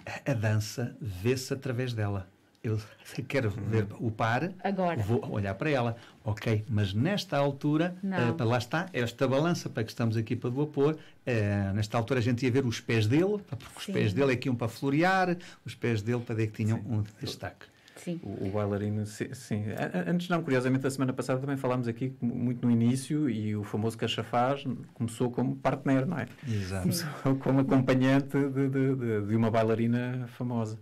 a- 0.05 0.33
a 0.33 0.35
dança 0.35 0.95
vê-se 1.01 1.55
através 1.55 1.95
dela. 1.95 2.29
Eu 2.63 2.79
quero 3.27 3.51
ver 3.51 3.87
o 3.99 4.11
par, 4.11 4.53
Agora. 4.63 5.01
vou 5.03 5.29
olhar 5.33 5.55
para 5.55 5.69
ela. 5.71 5.97
Ok, 6.25 6.65
mas 6.69 6.95
nesta 6.95 7.37
altura, 7.37 7.97
Não. 8.03 8.35
para 8.37 8.47
lá 8.47 8.59
está, 8.59 8.87
esta 8.93 9.27
balança 9.27 9.69
para 9.69 9.83
que 9.83 9.91
estamos 9.91 10.17
aqui 10.17 10.37
para 10.37 10.51
vapor. 10.51 10.97
eh, 11.27 11.73
nesta 11.75 11.99
altura 11.99 12.21
a 12.21 12.23
gente 12.23 12.45
ia 12.45 12.53
ver 12.53 12.65
os 12.65 12.81
pés 12.81 13.07
dele, 13.09 13.39
porque 13.49 13.79
os 13.79 13.85
Sim. 13.87 13.93
pés 13.93 14.13
dele 14.13 14.33
aqui 14.33 14.49
iam 14.49 14.55
para 14.55 14.69
florear, 14.69 15.37
os 15.65 15.75
pés 15.75 16.03
dele 16.03 16.21
para 16.21 16.35
ver 16.37 16.47
que 16.49 16.63
tinham 16.65 16.79
um 16.87 17.03
destaque. 17.21 17.67
sim. 17.97 18.21
O, 18.23 18.47
o 18.47 18.51
bailarino, 18.53 19.05
si- 19.07 19.31
sim. 19.35 19.65
A- 19.73 20.09
Antes 20.11 20.29
não, 20.29 20.41
curiosamente, 20.43 20.87
a 20.87 20.91
semana 20.91 21.13
passada 21.13 21.41
também 21.41 21.57
falámos 21.57 21.89
aqui 21.89 22.13
mu- 22.21 22.35
muito 22.35 22.65
no 22.65 22.71
início 22.73 23.29
e 23.29 23.57
o 23.57 23.65
famoso 23.65 23.99
cachafaz 23.99 24.65
começou 24.95 25.31
como 25.33 25.57
partner, 25.57 26.07
não 26.07 26.17
é? 26.19 26.27
Exato. 26.49 26.83
Começou 26.83 27.11
como 27.43 27.59
acompanhante 27.61 28.39
de, 28.39 28.69
de- 28.69 28.95
de- 28.95 29.27
de 29.27 29.37
uma 29.37 29.51
bailarina 29.51 30.29
famosa. 30.39 30.79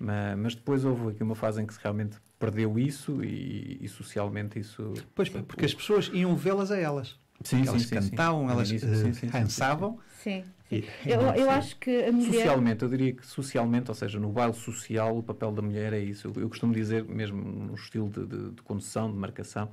Mas, 0.00 0.38
mas 0.38 0.54
depois 0.54 0.84
houve 0.84 1.10
aqui 1.10 1.22
uma 1.22 1.34
fase 1.34 1.60
em 1.62 1.66
que 1.66 1.74
se 1.74 1.80
realmente 1.82 2.16
perdeu 2.38 2.78
isso 2.78 3.22
e, 3.22 3.78
e 3.82 3.86
socialmente 3.88 4.58
isso... 4.58 4.94
Pois, 5.14 5.28
porque 5.28 5.66
as 5.66 5.74
pessoas 5.74 6.10
iam 6.14 6.34
vê-las 6.34 6.70
a 6.72 6.78
elas. 6.78 7.18
Sim, 7.44 7.66
elas 7.66 7.82
sim, 7.82 7.88
sim, 7.88 8.00
sim. 8.02 8.10
cantavam, 8.10 8.44
No 8.46 8.50
elas 8.52 8.70
início, 8.70 8.88
eh, 8.90 8.94
sim, 8.94 9.02
sim, 9.04 9.12
sim, 9.12 9.26
sim, 9.26 9.38
dançavam. 9.40 9.98
Sim. 10.18 10.42
Sim. 10.70 10.84
Eu, 11.04 11.20
eu 11.34 11.50
acho 11.50 11.76
que 11.76 12.04
a 12.04 12.12
mulher. 12.12 12.32
Socialmente, 12.32 12.82
eu 12.82 12.88
diria 12.88 13.12
que 13.12 13.26
socialmente, 13.26 13.90
ou 13.90 13.94
seja, 13.94 14.18
no 14.20 14.30
baile 14.30 14.54
social, 14.54 15.18
o 15.18 15.22
papel 15.22 15.50
da 15.52 15.60
mulher 15.60 15.92
é 15.92 15.98
isso. 16.00 16.28
Eu, 16.34 16.42
eu 16.42 16.48
costumo 16.48 16.72
dizer, 16.72 17.04
mesmo 17.04 17.42
no 17.42 17.74
estilo 17.74 18.08
de, 18.08 18.24
de- 18.26 18.50
de 18.52 18.62
condução, 18.62 19.10
de 19.10 19.16
marcação, 19.18 19.70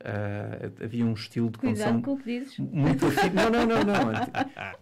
ah, 0.00 0.70
havia 0.82 1.04
um 1.04 1.12
estilo 1.12 1.50
de 1.50 1.58
Cuidado 1.58 1.92
condução 1.92 2.02
com 2.02 2.12
o 2.14 2.18
que 2.18 2.24
dizes. 2.40 2.58
muito 2.58 3.06
afir... 3.06 3.32
não, 3.32 3.48
não, 3.50 3.66
não, 3.66 3.84
não. 3.84 4.12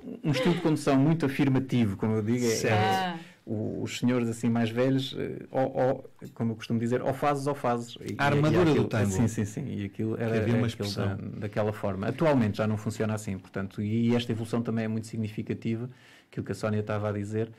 Um 0.24 0.30
estilo 0.32 0.54
de 0.54 0.60
condução 0.62 0.96
muito 0.96 1.26
afirmativo, 1.26 1.96
como 1.96 2.14
eu 2.14 2.22
digo. 2.22 2.44
é- 2.44 2.48
Certo. 2.48 2.82
Ah, 2.82 3.16
o- 3.18 3.31
os 3.44 3.98
senhores 3.98 4.28
assim 4.28 4.48
mais 4.48 4.70
velhos, 4.70 5.16
eh, 5.18 5.46
ou, 5.50 5.76
ou, 5.76 6.10
como 6.34 6.52
eu 6.52 6.56
costumo 6.56 6.78
dizer, 6.78 7.02
ou 7.02 7.12
fazes 7.12 7.46
ou 7.46 7.54
fazes. 7.54 7.96
E- 8.00 8.14
A 8.16 8.26
armadura 8.26 8.64
do 8.66 8.70
aquilo- 8.70 8.88
tango. 8.88 9.10
Sim, 9.10 9.26
sim, 9.26 9.44
sim. 9.44 9.64
E 9.66 9.84
aquilo 9.84 10.16
era, 10.20 10.36
havia 10.36 10.54
uma 10.54 10.66
expressão. 10.66 11.08
da- 11.08 11.14
daquela 11.40 11.72
forma. 11.72 12.06
Atualmente 12.06 12.58
já 12.58 12.66
não 12.66 12.76
funciona 12.76 13.14
assim, 13.14 13.36
portanto, 13.38 13.82
e 13.82 14.14
esta 14.14 14.30
evolução 14.30 14.62
também 14.62 14.84
é 14.84 14.88
muito 14.88 15.06
significativa, 15.08 15.90
aquilo 16.30 16.46
que 16.46 16.52
a 16.52 16.54
Sónia 16.54 16.80
estava 16.80 17.08
a 17.08 17.12
dizer. 17.12 17.50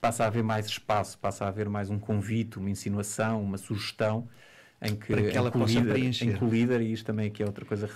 Passa 0.00 0.24
a 0.24 0.26
haver 0.26 0.42
mais 0.42 0.66
espaço, 0.66 1.18
passa 1.18 1.44
a 1.44 1.48
haver 1.48 1.68
mais 1.68 1.90
um 1.90 1.98
convite, 1.98 2.58
uma 2.58 2.70
insinuação, 2.70 3.42
uma 3.42 3.58
sugestão 3.58 4.28
em 4.80 4.94
que, 4.94 5.06
Para 5.12 5.22
que 5.22 5.28
em 5.30 5.36
ela 5.36 5.48
o 5.48 5.52
possa 5.52 5.78
líder- 5.78 5.92
preencher. 5.92 6.24
Em 6.28 6.32
que 6.36 6.44
o 6.44 6.48
líder, 6.48 6.80
e 6.82 6.92
isto 6.92 7.04
também 7.06 7.26
aqui 7.28 7.42
é 7.42 7.46
outra 7.46 7.64
coisa 7.64 7.88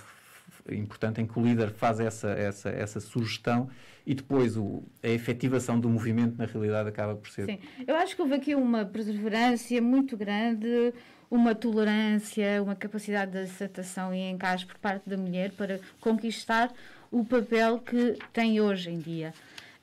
importante, 0.69 1.21
em 1.21 1.25
que 1.25 1.37
o 1.37 1.43
líder 1.43 1.71
faz 1.71 1.99
essa, 1.99 2.29
essa, 2.29 2.69
essa 2.69 2.99
sugestão 2.99 3.69
e 4.05 4.13
depois 4.13 4.57
o, 4.57 4.83
a 5.03 5.07
efetivação 5.07 5.79
do 5.79 5.89
movimento 5.89 6.37
na 6.37 6.45
realidade 6.45 6.89
acaba 6.89 7.15
por 7.15 7.29
ser 7.29 7.45
sim. 7.45 7.59
Eu 7.85 7.95
acho 7.95 8.15
que 8.15 8.21
houve 8.21 8.35
aqui 8.35 8.55
uma 8.55 8.85
perseverança 8.85 9.79
muito 9.81 10.17
grande, 10.17 10.93
uma 11.29 11.55
tolerância, 11.55 12.61
uma 12.61 12.75
capacidade 12.75 13.31
de 13.31 13.37
aceitação 13.39 14.13
e 14.13 14.29
encaixe 14.29 14.65
por 14.65 14.77
parte 14.77 15.09
da 15.09 15.17
mulher 15.17 15.51
para 15.51 15.79
conquistar 15.99 16.73
o 17.11 17.23
papel 17.23 17.79
que 17.79 18.17
tem 18.33 18.59
hoje 18.59 18.89
em 18.89 18.99
dia. 18.99 19.33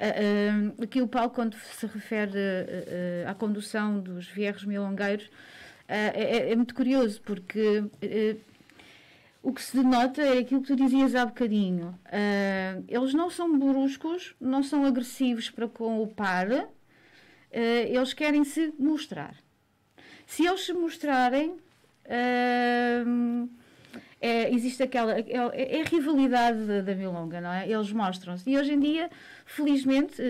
Ah, 0.00 0.82
aqui 0.82 1.02
o 1.02 1.08
Paulo, 1.08 1.30
quando 1.30 1.56
se 1.56 1.86
refere 1.86 2.38
ah, 3.26 3.30
à 3.30 3.34
condução 3.34 4.00
dos 4.00 4.28
vierros 4.28 4.64
milongueiros, 4.64 5.30
ah, 5.88 6.12
é, 6.14 6.52
é 6.52 6.56
muito 6.56 6.74
curioso, 6.74 7.20
porque 7.22 7.84
o 9.42 9.53
que 9.53 9.62
se 9.62 9.77
denota 9.77 10.20
é 10.22 10.38
aquilo 10.38 10.61
que 10.61 10.68
tu 10.68 10.77
dizias 10.77 11.14
há 11.14 11.24
bocadinho. 11.24 11.98
Ah, 12.07 12.81
eles 12.88 13.14
não 13.14 13.31
são 13.31 13.59
bruscos, 13.59 14.35
não 14.40 14.62
são 14.62 14.85
agressivos 14.85 15.51
para 15.51 15.68
com 15.68 16.03
o 16.03 16.07
par, 16.07 16.51
ah, 16.51 16.66
eles 17.53 18.12
querem 18.12 18.44
se 18.44 18.72
mostrar. 18.79 19.35
Se 20.27 20.44
eles 20.44 20.66
se 20.66 20.72
mostrarem, 20.72 21.57
ah, 22.07 23.48
é, 24.20 24.53
existe 24.53 24.83
aquela. 24.83 25.16
É, 25.16 25.77
é 25.79 25.81
a 25.83 25.85
rivalidade 25.85 26.66
da, 26.66 26.81
da 26.81 26.94
Milonga, 26.94 27.40
não 27.40 27.53
é? 27.53 27.70
Eles 27.70 27.92
mostram-se. 27.92 28.51
E 28.51 28.59
hoje 28.59 28.72
em 28.72 28.81
dia, 28.81 29.09
felizmente, 29.46 30.20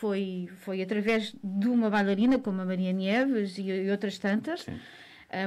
foi, 0.00 0.48
foi 0.62 0.80
através 0.80 1.34
de 1.44 1.68
uma 1.68 1.90
bailarina 1.90 2.38
como 2.38 2.62
a 2.62 2.64
Maria 2.64 2.92
Nieves 2.92 3.58
e, 3.58 3.70
e 3.70 3.90
outras 3.90 4.18
tantas, 4.18 4.62
Sim. 4.62 4.80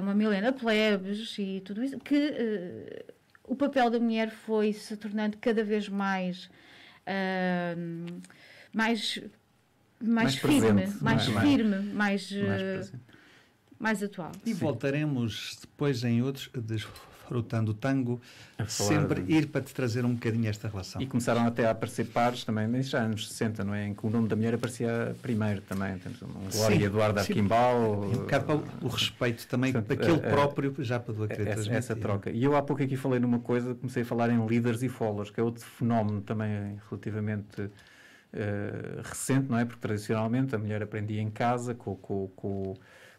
Uma 0.01 0.13
Milena 0.13 0.51
Plebes 0.51 1.35
e 1.39 1.61
tudo 1.65 1.83
isso, 1.83 1.97
que 1.99 2.15
eh, 2.15 3.05
o 3.43 3.55
papel 3.55 3.89
da 3.89 3.99
mulher 3.99 4.29
foi 4.29 4.73
se 4.73 4.95
tornando 4.97 5.37
cada 5.37 5.63
vez 5.63 5.87
mais. 5.89 6.49
ah, 7.05 7.75
mais 8.73 9.19
mais, 9.99 10.35
Mais 10.35 10.35
firme, 10.35 10.81
presente, 10.83 11.03
mais, 11.03 11.27
mais- 11.29 11.49
firme, 11.49 11.75
mais, 11.93 12.31
mais 12.31 12.61
eh, 12.61 12.81
mais 13.79 14.03
atual. 14.03 14.31
E 14.45 14.53
voltaremos 14.53 15.57
depois 15.61 16.03
em 16.03 16.21
outros, 16.21 16.49
desfrutando 17.31 17.71
o 17.71 17.73
tango, 17.73 18.21
sempre 18.67 19.21
de- 19.21 19.33
ir 19.33 19.47
para 19.47 19.61
te 19.61 19.73
trazer 19.73 20.05
um 20.05 20.13
bocadinho 20.13 20.47
esta 20.49 20.67
relação. 20.67 21.01
E 21.01 21.05
começaram 21.05 21.45
até 21.45 21.65
a 21.65 21.71
aparecer 21.71 22.05
pares 22.07 22.43
também, 22.43 22.81
já 22.81 23.01
anos 23.03 23.27
60, 23.29 23.63
não 23.63 23.73
é? 23.73 23.87
Em 23.87 23.93
que 23.93 24.05
o 24.05 24.09
nome 24.09 24.27
da 24.27 24.35
mulher 24.35 24.53
aparecia 24.55 25.15
primeiro 25.21 25.61
também. 25.61 25.97
Temos 25.99 26.21
um 26.21 26.27
Glória 26.27 26.77
Sim, 26.77 26.83
Eduardo 26.83 27.19
sim. 27.21 27.31
Arquimbau. 27.33 28.03
E 28.11 28.15
um 28.15 28.19
bocado 28.19 28.45
para 28.45 28.55
o- 28.85 28.87
respeito 28.89 29.47
também 29.47 29.73
Portanto, 29.73 29.97
daquele 29.97 30.17
eh, 30.19 30.29
próprio, 30.29 30.75
já 30.79 30.99
para 30.99 31.13
do 31.13 31.27
querer 31.27 31.47
essa, 31.49 31.71
essa 31.73 31.95
troca. 31.95 32.29
E 32.31 32.43
eu 32.43 32.55
há 32.55 32.61
pouco 32.61 32.81
aqui 32.81 32.95
falei 32.95 33.19
numa 33.19 33.39
coisa, 33.39 33.75
comecei 33.75 34.03
a 34.03 34.05
falar 34.05 34.29
em 34.29 34.45
líderes 34.47 34.81
e 34.81 34.89
followers, 34.89 35.29
que 35.29 35.39
é 35.39 35.43
outro 35.43 35.63
fenómeno 35.63 36.21
também 36.21 36.77
relativamente 36.89 37.69
eh, 38.33 39.01
recente, 39.03 39.49
não 39.49 39.57
é? 39.57 39.65
Porque 39.65 39.79
tradicionalmente 39.81 40.55
a 40.55 40.57
mulher 40.57 40.81
aprendia 40.83 41.21
em 41.21 41.29
casa, 41.29 41.73
com, 41.75 41.95
com, 41.95 42.27
com, 42.35 42.73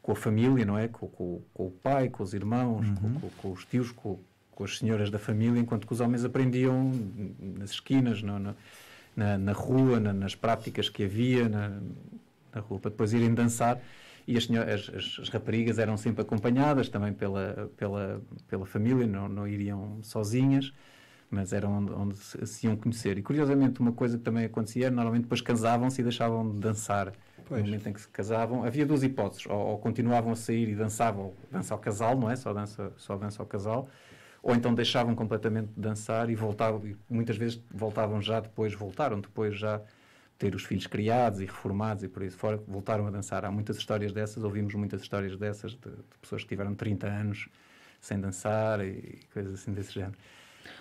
com 0.08 0.12
a 0.12 0.16
família, 0.16 0.64
não 0.64 0.78
é? 0.78 0.88
Com, 0.88 1.06
com, 1.06 1.42
com 1.52 1.66
o 1.66 1.70
pai, 1.70 2.08
com 2.08 2.22
os 2.22 2.32
irmãos, 2.32 2.88
com, 2.98 3.20
com, 3.20 3.28
com 3.42 3.52
os 3.52 3.62
tios, 3.66 3.92
com, 3.92 4.18
as 4.64 4.78
senhoras 4.78 5.10
da 5.10 5.18
família, 5.18 5.60
enquanto 5.60 5.86
que 5.86 5.92
os 5.92 6.00
homens 6.00 6.24
aprendiam 6.24 6.90
nas 7.38 7.72
esquinas, 7.72 8.22
no- 8.22 8.54
na, 9.14 9.36
na 9.36 9.52
rua, 9.52 10.00
na- 10.00 10.14
nas 10.14 10.34
práticas 10.34 10.88
que 10.88 11.04
havia 11.04 11.46
na, 11.46 11.78
na 12.54 12.60
rua, 12.62 12.78
para 12.80 12.90
depois 12.90 13.12
irem 13.12 13.34
dançar. 13.34 13.78
E 14.26 14.34
as, 14.38 14.44
senhor- 14.46 14.66
as- 14.66 14.88
as- 14.94 15.18
as 15.20 15.28
raparigas 15.28 15.78
eram 15.78 15.98
sempre 15.98 16.22
acompanhadas 16.22 16.88
também 16.88 17.12
pela, 17.12 17.70
pela, 17.76 18.22
pela 18.48 18.64
família, 18.64 19.06
não, 19.06 19.28
não 19.28 19.46
iriam 19.46 19.98
sozinhas, 20.02 20.72
mas 21.30 21.52
eram 21.52 21.78
onde, 21.78 21.92
onde 21.92 22.16
se, 22.16 22.46
se 22.46 22.66
iam 22.66 22.76
conhecer. 22.76 23.18
E 23.18 23.22
curiosamente, 23.22 23.80
uma 23.80 23.92
coisa 23.92 24.16
que 24.16 24.24
também 24.24 24.44
acontecia 24.44 24.86
era 24.86 24.94
normalmente 24.94 25.22
depois 25.22 25.40
casavam-se 25.40 26.00
e 26.00 26.04
deixavam 26.04 26.50
de 26.50 26.58
dançar. 26.58 27.12
Pois. 27.46 27.62
No 27.62 27.66
momento 27.66 27.88
em 27.88 27.92
que 27.92 28.00
se 28.00 28.08
casavam, 28.08 28.64
havia 28.64 28.84
duas 28.86 29.02
hipóteses: 29.02 29.46
ou, 29.46 29.56
ou 29.56 29.78
continuavam 29.78 30.32
a 30.32 30.36
sair 30.36 30.68
e 30.68 30.74
dançavam, 30.74 31.32
dança 31.50 31.74
ao 31.74 31.80
casal, 31.80 32.18
não 32.18 32.30
é? 32.30 32.36
Só 32.36 32.52
dança, 32.52 32.92
só 32.96 33.16
dança 33.16 33.42
ao 33.42 33.46
casal, 33.46 33.88
ou 34.42 34.54
então 34.54 34.74
deixavam 34.74 35.14
completamente 35.14 35.68
de 35.68 35.80
dançar 35.80 36.30
e 36.30 36.34
voltavam, 36.34 36.86
e 36.86 36.96
muitas 37.08 37.36
vezes 37.36 37.60
voltavam 37.70 38.20
já 38.20 38.40
depois, 38.40 38.74
voltaram 38.74 39.20
depois 39.20 39.58
já 39.58 39.80
ter 40.38 40.54
os 40.54 40.64
filhos 40.64 40.86
criados 40.86 41.40
e 41.40 41.46
reformados 41.46 42.04
e 42.04 42.08
por 42.08 42.22
isso 42.22 42.36
fora, 42.36 42.56
voltaram 42.68 43.06
a 43.06 43.10
dançar. 43.10 43.44
Há 43.44 43.50
muitas 43.50 43.76
histórias 43.76 44.12
dessas, 44.12 44.44
ouvimos 44.44 44.72
muitas 44.74 45.02
histórias 45.02 45.36
dessas, 45.36 45.72
de, 45.72 45.90
de 45.90 46.18
pessoas 46.22 46.42
que 46.42 46.48
tiveram 46.48 46.74
30 46.74 47.06
anos 47.08 47.48
sem 48.00 48.20
dançar 48.20 48.80
e 48.80 49.20
coisas 49.32 49.54
assim 49.54 49.72
desse 49.72 49.92
género. 49.92 50.16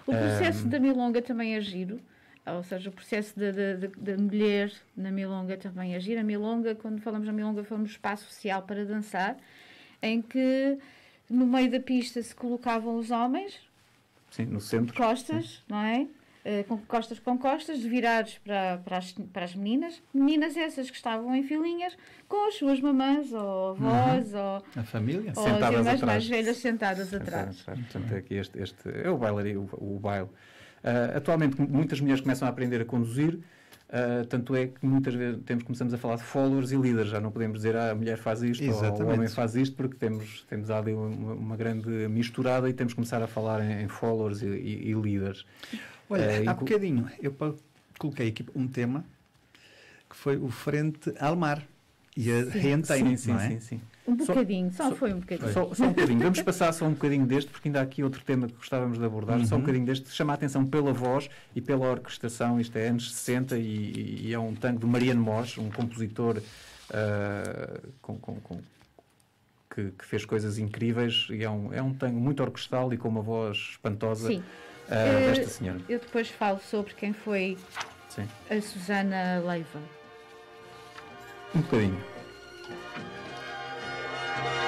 O 0.05 0.11
processo 0.11 0.67
da 0.67 0.79
milonga 0.79 1.21
também 1.21 1.55
é 1.55 1.61
giro. 1.61 1.99
ou 2.45 2.63
seja, 2.63 2.89
o 2.89 2.93
processo 2.93 3.33
da 3.37 4.17
mulher 4.17 4.71
na 4.95 5.11
milonga 5.11 5.57
também 5.57 5.95
agir. 5.95 6.17
A 6.17 6.23
milonga, 6.23 6.75
quando 6.75 7.01
falamos 7.01 7.27
na 7.27 7.33
milonga, 7.33 7.63
falamos 7.63 7.91
espaço 7.91 8.25
social 8.25 8.61
para 8.61 8.85
dançar, 8.85 9.37
em 10.01 10.21
que 10.21 10.77
no 11.29 11.45
meio 11.45 11.69
da 11.69 11.79
pista 11.79 12.21
se 12.21 12.33
colocavam 12.33 12.95
os 12.97 13.11
homens, 13.11 13.59
Sim, 14.31 14.45
no 14.45 14.61
centro. 14.61 14.95
costas, 14.95 15.45
Sim. 15.45 15.61
não 15.67 15.77
é? 15.81 16.07
Uh, 16.47 16.63
com 16.63 16.77
costas 16.77 17.19
com 17.19 17.37
costas, 17.37 17.81
virados 17.83 18.37
para, 18.37 18.77
para, 18.77 18.97
as, 18.99 19.11
para 19.33 19.43
as 19.43 19.53
meninas. 19.53 20.01
Meninas 20.13 20.55
essas 20.55 20.89
que 20.89 20.95
estavam 20.95 21.35
em 21.35 21.43
filinhas 21.43 21.97
com 22.25 22.47
as 22.47 22.55
suas 22.55 22.79
mamãs 22.79 23.33
ou 23.33 23.71
avós 23.71 24.33
uhum. 24.33 24.39
ou 24.39 24.63
a 24.77 24.83
família 24.85 25.33
ou 25.35 25.43
sentadas 25.43 25.63
as 25.63 25.71
irmãs 25.73 25.87
atrás. 25.87 26.03
mais 26.03 26.27
velhas 26.27 26.57
sentadas, 26.57 27.09
sentadas 27.09 27.27
atrás. 27.27 27.61
atrás. 27.61 27.79
Portanto, 27.79 28.15
aqui 28.15 28.35
este, 28.35 28.59
este 28.59 28.89
é 29.03 29.09
o 29.09 29.17
baile, 29.17 29.57
o, 29.57 29.67
o 29.73 29.99
baile. 29.99 30.29
Uh, 30.83 31.17
atualmente, 31.17 31.59
muitas 31.61 31.99
mulheres 31.99 32.21
começam 32.21 32.47
a 32.47 32.51
aprender 32.51 32.79
a 32.79 32.85
conduzir, 32.85 33.39
uh, 33.89 34.25
tanto 34.25 34.55
é 34.55 34.67
que 34.67 34.85
muitas 34.85 35.13
vezes 35.13 35.41
temos, 35.45 35.63
começamos 35.63 35.93
a 35.93 35.97
falar 35.97 36.15
de 36.15 36.23
followers 36.23 36.71
e 36.71 36.77
líderes. 36.77 37.09
Já 37.09 37.19
não 37.19 37.31
podemos 37.31 37.57
dizer 37.57 37.75
ah, 37.75 37.91
a 37.91 37.95
mulher 37.95 38.17
faz 38.17 38.41
isto 38.41 38.63
Exatamente. 38.63 39.01
ou 39.01 39.09
o 39.09 39.13
homem 39.13 39.27
faz 39.27 39.55
isto, 39.55 39.75
porque 39.75 39.95
temos, 39.95 40.45
temos 40.49 40.69
ali 40.69 40.93
uma, 40.93 41.33
uma 41.33 41.57
grande 41.57 41.89
misturada 42.07 42.69
e 42.69 42.73
temos 42.73 42.93
que 42.93 42.95
começar 42.95 43.21
a 43.21 43.27
falar 43.27 43.63
em, 43.63 43.83
em 43.83 43.87
followers 43.87 44.41
e, 44.41 44.47
e, 44.47 44.91
e 44.91 44.93
líderes. 44.93 45.45
Olha, 46.09 46.43
uh, 46.43 46.49
há 46.49 46.53
bocadinho 46.53 47.09
eu 47.21 47.35
coloquei 47.97 48.29
aqui 48.29 48.45
um 48.55 48.67
tema 48.67 49.05
que 50.09 50.15
foi 50.15 50.37
o 50.37 50.49
Frente 50.49 51.13
Almar 51.19 51.63
e 52.15 52.31
a 52.31 52.43
Reentém, 52.45 53.15
sim, 53.17 53.33
é? 53.33 53.49
sim, 53.49 53.59
sim. 53.59 53.81
Um 54.07 54.15
bocadinho, 54.15 54.71
só, 54.71 54.89
só, 54.89 54.95
foi 54.95 55.13
um 55.13 55.19
bocadinho. 55.19 55.51
Só, 55.51 55.73
só, 55.73 55.83
um 55.83 55.89
bocadinho. 55.89 56.19
Vamos 56.19 56.41
passar 56.41 56.71
só 56.71 56.85
um 56.85 56.93
bocadinho 56.93 57.27
deste, 57.27 57.51
porque 57.51 57.67
ainda 57.67 57.81
há 57.81 57.83
aqui 57.83 58.01
outro 58.01 58.23
tema 58.23 58.47
que 58.47 58.53
gostávamos 58.53 58.97
de 58.97 59.03
abordar. 59.03 59.37
Uhum. 59.37 59.45
Só 59.45 59.55
um 59.55 59.57
uhum. 59.57 59.63
bocadinho 59.63 59.85
deste. 59.85 60.09
Chama 60.11 60.31
a 60.31 60.35
atenção 60.35 60.65
pela 60.65 60.93
voz 60.93 61.29
e 61.53 61.59
pela 61.59 61.89
orquestração. 61.89 62.57
Isto 62.57 62.77
é 62.77 62.87
anos 62.87 63.13
60 63.13 63.57
e, 63.57 64.27
e 64.27 64.33
é 64.33 64.39
um 64.39 64.55
tango 64.55 64.79
de 64.79 64.85
Mariano 64.85 65.21
Mors, 65.21 65.57
um 65.57 65.69
compositor 65.69 66.37
uh, 66.37 67.87
com, 68.01 68.17
com, 68.17 68.35
com 68.39 68.61
que, 69.69 69.91
que, 69.91 70.05
fez 70.05 70.23
coisas 70.23 70.57
incríveis. 70.57 71.27
E 71.29 71.43
é 71.43 71.49
um, 71.49 71.73
é 71.73 71.81
um 71.81 71.93
tango 71.93 72.17
muito 72.17 72.41
orquestral 72.41 72.93
e 72.93 72.97
com 72.97 73.09
uma 73.09 73.21
voz 73.21 73.57
espantosa 73.71 74.31
uh, 74.31 74.39
desta 74.87 75.47
senhora. 75.47 75.81
Eu 75.89 75.99
depois 75.99 76.29
falo 76.29 76.59
sobre 76.59 76.93
quem 76.93 77.11
foi 77.11 77.57
Sim. 78.07 78.25
a 78.49 78.61
Susana 78.61 79.43
Leiva. 79.45 79.81
Um 81.53 81.59
bocadinho. 81.59 82.17
Acho 84.37 84.66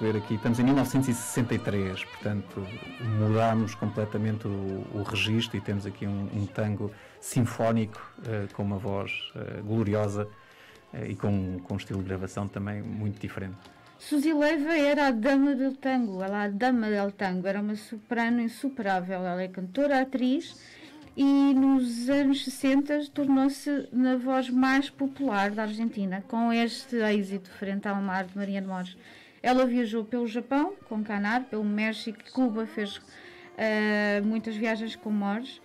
perceber 0.00 0.18
aqui. 0.18 0.34
Estamos 0.34 0.58
em 0.58 0.64
1963, 0.64 2.04
portanto 2.04 2.66
mudámos 3.18 3.74
completamente 3.74 4.48
o, 4.48 4.86
o 4.94 5.02
registro 5.02 5.58
e 5.58 5.60
temos 5.60 5.84
aqui 5.84 6.06
um, 6.06 6.28
um 6.34 6.46
tango 6.46 6.90
sinfónico 7.20 8.00
uh, 8.20 8.52
com 8.54 8.62
uma 8.62 8.78
voz 8.78 9.12
uh, 9.34 9.62
gloriosa 9.62 10.26
uh, 10.94 11.04
e 11.04 11.14
com, 11.14 11.60
com 11.62 11.74
um 11.74 11.76
estilo 11.76 12.02
de 12.02 12.08
gravação 12.08 12.48
também 12.48 12.80
muito 12.80 13.20
diferente. 13.20 13.58
Suzy 13.98 14.32
Leiva 14.32 14.74
era 14.74 15.08
a 15.08 15.10
dama 15.10 15.54
do 15.54 15.72
tango, 15.76 16.22
ela 16.22 16.44
a 16.44 16.48
dama 16.48 16.88
del 16.88 17.12
tango, 17.12 17.46
era 17.46 17.60
uma 17.60 17.76
soprano 17.76 18.40
insuperável. 18.40 19.18
Ela 19.18 19.42
é 19.42 19.48
cantora, 19.48 20.00
atriz 20.00 20.58
e 21.14 21.52
nos 21.52 22.08
anos 22.08 22.44
60 22.44 23.10
tornou-se 23.12 23.88
na 23.92 24.16
voz 24.16 24.48
mais 24.48 24.88
popular 24.88 25.50
da 25.50 25.64
Argentina, 25.64 26.24
com 26.26 26.50
este 26.50 26.96
êxito 26.96 27.50
frente 27.50 27.86
ao 27.86 27.96
mar 27.96 28.24
de 28.24 28.38
Maria 28.38 28.62
de 28.62 28.66
Mores. 28.66 28.96
Ela 29.42 29.66
viajou 29.66 30.04
pelo 30.04 30.26
Japão, 30.26 30.74
com 30.88 31.02
Canar, 31.02 31.44
pelo 31.44 31.64
México 31.64 32.18
Cuba, 32.32 32.66
fez 32.66 32.96
uh, 32.96 34.24
muitas 34.24 34.56
viagens 34.56 34.96
com 34.96 35.10
Mores. 35.10 35.60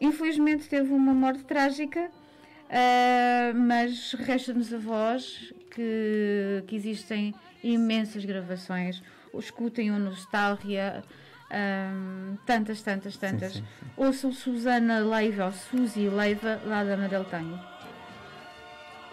Infelizmente 0.00 0.68
teve 0.68 0.92
uma 0.92 1.14
morte 1.14 1.44
trágica, 1.44 2.10
uh, 2.10 3.58
mas 3.58 4.12
resta-nos 4.12 4.72
a 4.74 4.78
voz 4.78 5.52
que, 5.70 6.62
que 6.66 6.76
existem 6.76 7.34
imensas 7.62 8.24
gravações. 8.24 9.02
Escutem 9.32 9.90
o 9.90 9.98
Nostalgia, 9.98 11.02
um, 11.50 12.36
tantas, 12.46 12.82
tantas, 12.82 13.16
tantas. 13.16 13.54
Sim, 13.54 13.60
sim, 13.60 13.66
sim. 13.80 13.90
Ouçam 13.96 14.32
Susana 14.32 15.00
Leiva 15.00 15.46
ou 15.46 15.52
Suzy 15.52 16.08
Leiva 16.08 16.60
lá 16.64 16.84
da 16.84 17.24
Tango. 17.24 17.73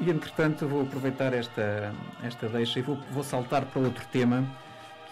E 0.01 0.09
entretanto 0.09 0.67
vou 0.67 0.81
aproveitar 0.81 1.31
esta, 1.31 1.93
esta 2.23 2.49
deixa 2.49 2.79
e 2.79 2.81
vou, 2.81 2.97
vou 3.11 3.23
saltar 3.23 3.65
para 3.65 3.81
outro 3.81 4.03
tema 4.11 4.43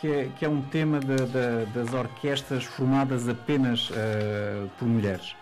que 0.02 0.08
é, 0.08 0.30
que 0.36 0.46
é 0.46 0.50
um 0.50 0.62
tema 0.64 1.00
de, 1.00 1.16
de, 1.16 1.66
das 1.74 1.94
orquestras 1.94 2.64
formadas 2.64 3.28
apenas 3.30 3.90
uh, 3.92 4.68
por 4.80 4.88
mulheres. 4.88 5.36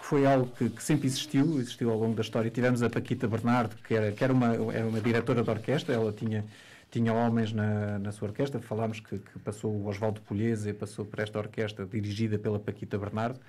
Foi 0.00 0.24
algo 0.24 0.46
que, 0.56 0.68
que, 0.68 0.82
sempre 0.82 1.06
existiu, 1.06 1.58
existiu 1.58 1.90
ao 1.90 1.98
longo 1.98 2.14
da 2.14 2.22
história. 2.22 2.50
Tivemos 2.50 2.82
a 2.82 2.90
Paquita 2.90 3.26
Bernardo, 3.26 3.74
que 3.82 3.94
era, 3.94 4.12
que 4.12 4.22
era, 4.22 4.32
uma, 4.32 4.54
era 4.72 4.86
uma 4.86 5.00
diretora 5.00 5.42
de 5.42 5.50
orquestra, 5.50 5.94
ela 5.94 6.12
tinha 6.12 6.44
tinha 6.92 7.10
homens 7.10 7.54
na, 7.54 7.98
na 7.98 8.12
sua 8.12 8.28
orquestra. 8.28 8.60
Falámos 8.60 9.00
que, 9.00 9.18
que 9.18 9.38
passou 9.38 9.72
o 9.72 9.88
Oswaldo 9.88 10.20
Polhese, 10.20 10.74
passou 10.74 11.06
por 11.06 11.20
esta 11.20 11.38
orquestra 11.38 11.86
dirigida 11.86 12.38
pela 12.38 12.58
Paquita 12.58 12.98
Bernardo. 12.98 13.40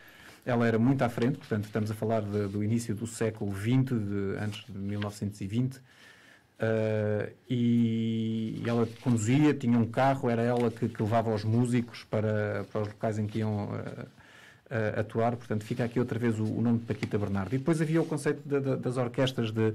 Ela 0.46 0.68
era 0.68 0.78
muito 0.78 1.02
à 1.04 1.10
frente, 1.10 1.38
portanto, 1.38 1.66
estamos 1.66 1.90
a 1.90 1.94
falar 1.94 2.22
de, 2.22 2.48
do 2.48 2.64
início 2.64 2.94
do 2.94 3.08
século 3.08 3.54
XX, 3.56 3.98
de, 3.98 4.38
antes 4.40 4.66
de 4.66 4.78
1920. 4.78 5.78
Uh, 5.78 7.32
e, 7.50 8.62
e, 8.64 8.70
ela 8.70 8.88
conduzia, 9.02 9.54
tinha 9.54 9.78
um 9.78 9.86
carro, 9.86 10.30
era 10.30 10.42
ela 10.42 10.70
que, 10.70 10.88
que 10.88 11.02
levava 11.02 11.34
os 11.34 11.44
músicos 11.44 12.04
para, 12.04 12.66
para 12.72 12.82
os 12.82 12.88
locais 12.90 13.18
em 13.20 13.26
que 13.26 13.40
iam 13.40 13.66
uh, 13.66 13.70
uh, 13.70 15.00
atuar. 15.00 15.36
Portanto, 15.36 15.64
fica 15.64 15.84
aqui 15.84 16.00
outra 16.00 16.20
vez 16.20 16.40
o, 16.40 16.44
o, 16.44 16.62
nome 16.62 16.80
de 16.80 16.86
Paquita 16.86 17.18
Bernardo. 17.18 17.56
E 17.56 17.58
depois 17.58 17.82
havia 17.82 18.02
o 18.02 18.06
conceito 18.06 18.42
de, 18.46 18.60
de, 18.60 18.76
das 18.78 18.98
orquestras 18.98 19.52
de 19.52 19.74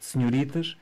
senhoritas, 0.00 0.76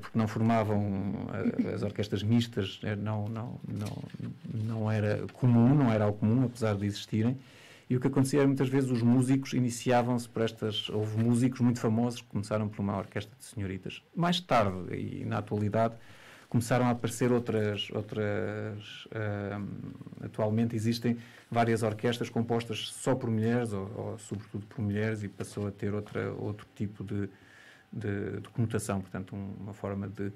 porque 0.00 0.18
não 0.18 0.26
formavam 0.26 1.26
as 1.74 1.82
orquestras 1.82 2.22
mistas, 2.22 2.80
eh, 2.84 2.96
não, 2.96 3.28
não, 3.28 3.60
não, 3.68 4.02
não 4.64 4.90
era 4.90 5.26
comum, 5.34 5.74
não 5.74 5.92
era 5.92 6.04
algo 6.04 6.18
comum, 6.18 6.44
apesar 6.46 6.74
de 6.74 6.86
existirem. 6.86 7.36
E 7.92 7.96
o 7.96 8.00
que 8.00 8.06
acontecia 8.06 8.38
era 8.38 8.46
muitas 8.46 8.70
vezes 8.70 8.90
os 8.90 9.02
músicos 9.02 9.52
iniciavam-se 9.52 10.26
por 10.26 10.40
estas. 10.40 10.88
Houve 10.88 11.22
músicos 11.22 11.60
muito 11.60 11.78
famosos 11.78 12.22
que 12.22 12.26
começaram 12.28 12.66
por 12.66 12.80
uma 12.80 12.96
orquestra 12.96 13.36
de 13.38 13.44
senhoritas. 13.44 14.02
Mais 14.16 14.40
tarde, 14.40 14.96
e 14.96 15.26
na 15.26 15.36
atualidade, 15.36 15.94
começaram 16.48 16.86
a 16.86 16.90
aparecer 16.92 17.30
outras. 17.30 17.90
outras 17.90 19.04
uh, 19.08 20.24
atualmente 20.24 20.74
existem 20.74 21.18
várias 21.50 21.82
orquestras 21.82 22.30
compostas 22.30 22.94
só 22.94 23.14
por 23.14 23.28
mulheres, 23.28 23.74
ou, 23.74 23.92
ou 23.94 24.18
sobretudo 24.18 24.64
por 24.64 24.80
mulheres, 24.80 25.22
e 25.22 25.28
passou 25.28 25.66
a 25.66 25.70
ter 25.70 25.92
outra, 25.92 26.32
outro 26.32 26.66
tipo 26.74 27.04
de 27.04 27.28
de, 27.92 28.40
de 28.40 28.48
conotação, 28.48 29.00
portanto, 29.00 29.36
um, 29.36 29.54
uma 29.60 29.74
forma 29.74 30.08
de, 30.08 30.32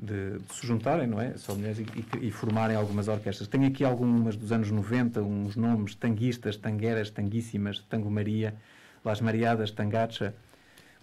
de, 0.00 0.38
de, 0.38 0.54
se 0.54 0.66
juntarem, 0.66 1.06
não 1.06 1.20
é? 1.20 1.36
Só 1.36 1.54
mulheres 1.54 1.78
e, 1.78 2.26
e, 2.26 2.30
formarem 2.30 2.76
algumas 2.76 3.06
orquestras. 3.06 3.48
Tenho 3.48 3.66
aqui 3.66 3.84
algumas 3.84 4.36
dos 4.36 4.50
anos 4.50 4.70
90, 4.70 5.20
uns 5.22 5.56
nomes 5.56 5.94
tanguistas, 5.94 6.56
tangueras, 6.56 7.10
tanguíssimas, 7.10 7.80
Tango 7.80 8.10
Maria, 8.10 8.54
Las 9.04 9.20
Mariadas, 9.20 9.70
Tangacha, 9.70 10.34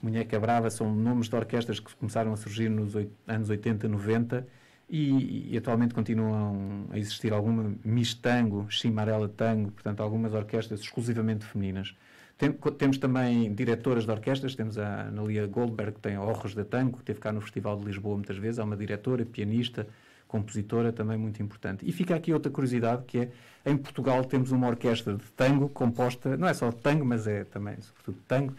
Munheca 0.02 0.40
Brava, 0.40 0.70
são 0.70 0.94
nomes 0.94 1.30
de 1.30 1.36
orquestras 1.36 1.80
que 1.80 1.96
começaram 1.96 2.34
a 2.34 2.38
surgir 2.38 2.70
nos 2.70 2.94
anos 3.28 3.50
80, 3.50 3.88
90 3.88 4.48
e, 4.90 5.54
e, 5.54 5.58
atualmente 5.58 5.94
continuam 5.94 6.86
a 6.90 6.98
existir 6.98 7.34
alguma 7.34 7.76
Miss 7.84 8.14
Tango, 8.14 8.68
Chimarela 8.70 9.28
Tango, 9.28 9.72
portanto, 9.72 10.02
algumas 10.02 10.34
orquestras 10.34 10.80
exclusivamente 10.80 11.46
femininas. 11.46 11.96
Tem, 12.38 12.52
temos 12.52 12.98
também 13.00 13.52
diretoras 13.54 14.06
de 14.06 14.12
orquestras, 14.12 14.54
temos 14.56 14.78
a 14.78 15.08
Analia 15.08 15.48
Goldberg, 15.48 15.94
que 15.94 16.00
tem 16.02 16.18
Horros 16.20 16.54
da 16.54 16.64
Tango, 16.64 16.94
que 16.94 17.00
esteve 17.00 17.20
cá 17.20 17.32
no 17.32 17.42
Festival 17.42 17.80
de 17.80 17.86
Lisboa 17.86 18.16
muitas 18.16 18.38
vezes, 18.38 18.60
é 18.60 18.64
uma 18.64 18.78
diretora, 18.78 19.26
pianista, 19.26 19.88
compositora 20.28 20.92
também 20.94 21.18
muito 21.18 21.42
importante. 21.42 21.84
E 21.88 21.92
fica 21.92 22.14
aqui 22.14 22.32
outra 22.32 22.52
curiosidade 22.52 23.04
que 23.08 23.18
é 23.20 23.30
em 23.66 23.76
Portugal 23.76 24.24
temos 24.24 24.52
uma 24.52 24.68
orquestra 24.68 25.16
de 25.16 25.24
tango 25.36 25.68
composta, 25.70 26.38
não 26.38 26.48
é 26.48 26.54
só 26.54 26.70
de 26.70 26.76
tango, 26.76 27.04
mas 27.04 27.26
é 27.26 27.44
também 27.44 27.76
sobretudo 27.82 28.18
tango, 28.28 28.54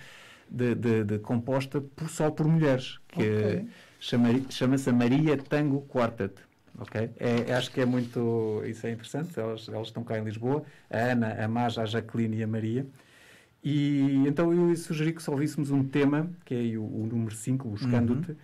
de, 0.50 0.74
de, 0.74 1.04
de 1.04 1.18
composta 1.20 1.80
por, 1.80 2.08
só 2.08 2.30
por 2.32 2.48
mulheres, 2.48 2.98
que 3.08 3.20
Ok. 3.22 3.68
chama- 4.00 4.40
chama-se 4.50 4.90
a 4.90 4.92
Maria 4.92 5.36
Tango 5.36 5.82
Quartet. 5.82 6.34
ok? 6.80 7.10
É, 7.18 7.52
acho 7.52 7.70
que 7.70 7.80
é 7.80 7.86
muito. 7.86 8.62
Isso 8.66 8.86
é 8.86 8.90
interessante. 8.92 9.38
Elas, 9.38 9.68
elas 9.68 9.88
estão 9.88 10.02
cá 10.02 10.18
em 10.18 10.24
Lisboa. 10.24 10.64
A 10.90 10.96
Ana, 10.98 11.44
a 11.44 11.46
Maja, 11.46 11.82
a 11.82 11.86
Jacqueline 11.86 12.38
e 12.38 12.42
a 12.42 12.46
Maria. 12.46 12.86
E 13.70 14.26
então 14.26 14.50
eu 14.50 14.74
sugeri 14.76 15.12
que 15.12 15.22
só 15.22 15.32
ouvíssemos 15.32 15.70
um 15.70 15.84
tema, 15.84 16.30
que 16.46 16.54
é 16.54 16.78
o, 16.78 16.84
o 16.84 17.06
número 17.06 17.34
5, 17.34 17.68
Buscando-te, 17.68 18.34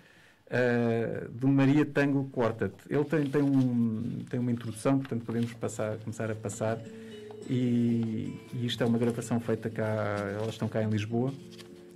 eh, 0.50 1.26
do 1.32 1.48
Maria 1.48 1.86
Tango 1.86 2.28
Quartet. 2.30 2.74
Ele 2.90 3.04
tem, 3.04 3.24
tem, 3.24 3.40
um, 3.40 4.22
tem 4.28 4.38
uma 4.38 4.52
introdução, 4.52 4.98
portanto 4.98 5.24
podemos 5.24 5.50
passar, 5.54 5.96
começar 5.96 6.30
a 6.30 6.34
passar. 6.34 6.78
E, 7.48 8.38
e 8.52 8.66
isto 8.66 8.84
é 8.84 8.86
uma 8.86 8.98
gravação 8.98 9.40
feita 9.40 9.70
cá, 9.70 10.16
elas 10.34 10.50
estão 10.50 10.68
cá 10.68 10.82
em 10.82 10.90
Lisboa 10.90 11.32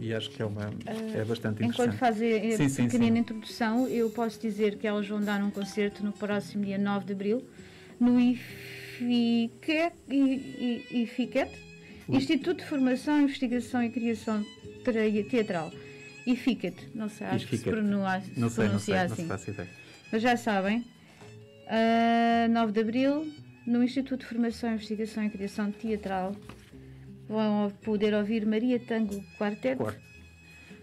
e 0.00 0.14
acho 0.14 0.30
que 0.30 0.40
é, 0.40 0.46
uma, 0.46 0.70
é 0.86 1.22
bastante 1.22 1.62
Enquanto 1.62 1.92
interessante. 1.92 1.98
fazem 1.98 2.54
a 2.54 2.56
Sim, 2.56 2.68
sim, 2.70 2.84
pequenina 2.84 3.16
sim. 3.16 3.20
introdução, 3.20 3.86
eu 3.88 4.08
posso 4.08 4.40
dizer 4.40 4.78
que 4.78 4.86
elas 4.86 5.06
vão 5.06 5.20
dar 5.20 5.42
um 5.44 5.50
concerto 5.50 6.02
no 6.02 6.12
próximo 6.12 6.64
dia 6.64 6.78
9 6.78 7.04
de 7.04 7.12
abril 7.12 7.44
no 8.00 8.18
IFICET 8.18 9.92
Instituto 12.16 12.58
de 12.58 12.64
Formação, 12.66 13.20
Investigação 13.22 13.82
e 13.82 13.90
Criação 13.90 14.44
Tra- 14.84 15.00
Teatral. 15.28 15.72
IFICET, 16.26 16.90
não 16.94 17.08
sei, 17.08 17.26
acho 17.26 17.46
que 17.46 17.56
se 17.56 17.62
se 17.62 17.70
Não 18.38 18.50
sei, 18.50 18.68
não 18.68 18.78
sei, 18.78 18.94
pronuncia 18.94 19.00
não 19.00 19.06
se 19.08 19.12
assim. 19.14 19.26
faço 19.26 19.50
ideia. 19.50 19.68
Mas 20.12 20.22
já 20.22 20.36
sabem, 20.36 20.84
a 21.66 22.48
9 22.48 22.72
de 22.72 22.80
Abril, 22.80 23.32
no 23.66 23.82
Instituto 23.82 24.20
de 24.20 24.26
Formação, 24.26 24.74
Investigação 24.74 25.24
e 25.24 25.30
Criação 25.30 25.70
Teatral, 25.72 26.34
vão 27.28 27.70
poder 27.82 28.12
ouvir 28.14 28.44
Maria 28.46 28.78
Tango 28.78 29.22
Quartet. 29.38 29.76
Quarto. 29.76 30.00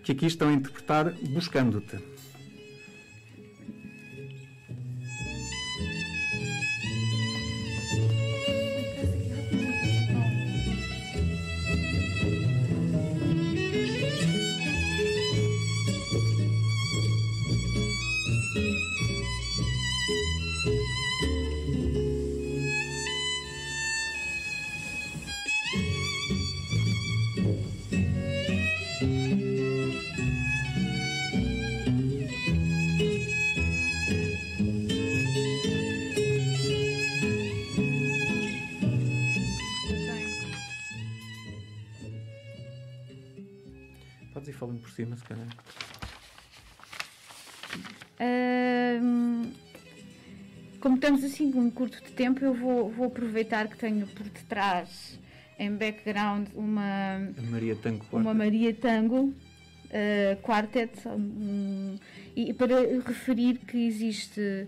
Que 0.03 0.11
aqui 0.11 0.26
estão 0.28 0.49
a 0.49 0.53
interpretar 0.53 1.11
Buscando-te. 1.30 1.97
Cima, 44.96 45.16
se 45.18 45.24
calhar. 45.24 45.48
Como 50.86 50.98
estamos 50.98 51.24
assim 51.24 51.52
com 51.52 51.62
um 51.62 51.72
curto 51.72 52.00
de 52.04 52.12
tempo, 52.12 52.46
eu 52.46 52.54
vou, 52.54 52.91
vou 52.91 53.08
aproveitar 53.08 53.68
que 53.68 53.76
tenho 53.76 54.06
por 54.06 54.30
detrás, 54.30 55.20
em 55.58 55.72
background, 55.72 56.48
uma, 56.54 57.16
A 57.36 57.41
Maria 57.41 57.76
Tango 57.76 58.06
Quartet. 58.06 58.22
uma 58.22 58.34
Maria 58.36 58.72
Tango 58.72 59.24
uh, 59.24 60.41
Quartet 60.43 61.08
um, 61.08 61.98
e 62.36 62.54
para 62.54 62.82
referir 63.04 63.58
que 63.58 63.88
existe 63.88 64.68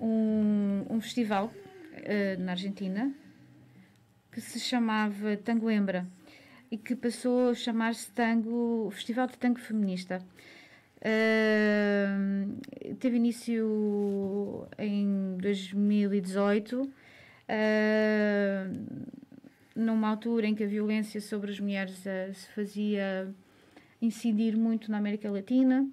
um, 0.00 0.86
um 0.88 0.98
festival 1.02 1.52
uh, 1.52 2.42
na 2.42 2.52
Argentina 2.52 3.12
que 4.32 4.40
se 4.40 4.58
chamava 4.58 5.36
Tango 5.36 5.70
Embra 5.70 6.06
e 6.70 6.78
que 6.78 6.94
passou 6.94 7.50
a 7.50 7.54
chamar-se 7.54 8.10
Tango 8.12 8.90
Festival 8.92 9.26
de 9.26 9.38
Tango 9.38 9.58
Feminista. 9.58 10.22
Uh, 11.00 12.60
teve 12.96 13.16
início 13.16 14.66
em 14.78 15.36
2018 15.38 16.82
uh, 16.82 16.90
numa 19.74 20.08
altura 20.08 20.46
em 20.46 20.54
que 20.54 20.62
a 20.64 20.66
violência 20.66 21.20
sobre 21.20 21.50
as 21.50 21.58
mulheres 21.58 22.06
eh, 22.06 22.30
se 22.34 22.48
fazia 22.48 23.32
incidir 24.00 24.56
muito 24.56 24.90
na 24.90 24.98
América 24.98 25.30
Latina. 25.30 25.88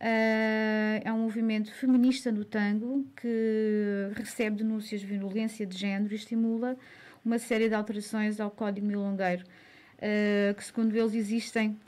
Eh, 0.00 1.02
é 1.04 1.12
um 1.12 1.20
movimento 1.20 1.72
feminista 1.72 2.32
no 2.32 2.44
tango 2.44 3.06
que 3.16 4.10
recebe 4.14 4.56
denúncias 4.56 5.00
de 5.00 5.06
violência 5.06 5.64
de 5.64 5.78
género 5.78 6.12
e 6.12 6.16
estimula 6.16 6.76
uma 7.24 7.38
série 7.38 7.68
de 7.68 7.74
alterações 7.74 8.40
ao 8.40 8.50
Código 8.50 8.86
Milongueiro, 8.86 9.44
eh, 10.06 10.54
que 10.54 10.62
segundo 10.62 10.94
eles 10.94 11.14
existem 11.14 11.78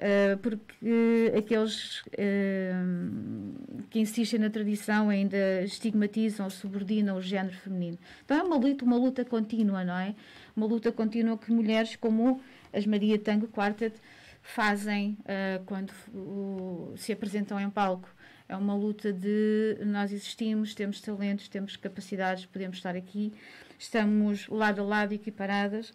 Uh, 0.00 0.38
porque 0.38 1.30
aqueles 1.36 2.00
uh, 2.00 3.84
que 3.90 4.00
insistem 4.00 4.40
na 4.40 4.48
tradição 4.48 5.10
ainda 5.10 5.60
estigmatizam 5.62 6.48
subordinam 6.48 7.18
o 7.18 7.20
género 7.20 7.54
feminino. 7.56 7.98
Então 8.24 8.38
é 8.38 8.42
uma 8.42 8.56
luta, 8.56 8.82
uma 8.82 8.96
luta 8.96 9.26
contínua, 9.26 9.84
não 9.84 9.98
é? 9.98 10.14
Uma 10.56 10.64
luta 10.64 10.90
contínua 10.90 11.36
que 11.36 11.52
mulheres 11.52 11.96
como 11.96 12.40
as 12.72 12.86
Maria 12.86 13.18
Tango 13.18 13.46
Quartet 13.48 14.00
fazem 14.40 15.18
quando 15.66 15.92
uh, 16.14 16.94
se 16.96 17.12
apresentam 17.12 17.60
em 17.60 17.68
palco. 17.68 18.08
É 18.48 18.56
uma 18.56 18.74
luta 18.74 19.12
de 19.12 19.76
nós 19.84 20.12
existimos, 20.12 20.74
temos 20.74 21.02
talentos, 21.02 21.46
temos 21.46 21.76
capacidades, 21.76 22.46
podemos 22.46 22.78
estar 22.78 22.96
aqui, 22.96 23.34
estamos 23.78 24.48
lado 24.48 24.80
a 24.80 24.84
lado, 24.84 25.12
equiparadas. 25.12 25.92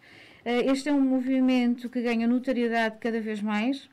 Este 0.48 0.88
é 0.88 0.92
um 0.92 1.00
movimento 1.00 1.90
que 1.90 2.00
ganha 2.00 2.28
notoriedade 2.28 2.98
cada 3.00 3.20
vez 3.20 3.42
mais. 3.42 3.88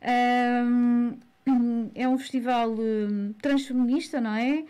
É 1.94 2.06
um 2.08 2.16
festival 2.16 2.76
transfeminista, 3.42 4.20
não 4.20 4.34
é? 4.34 4.64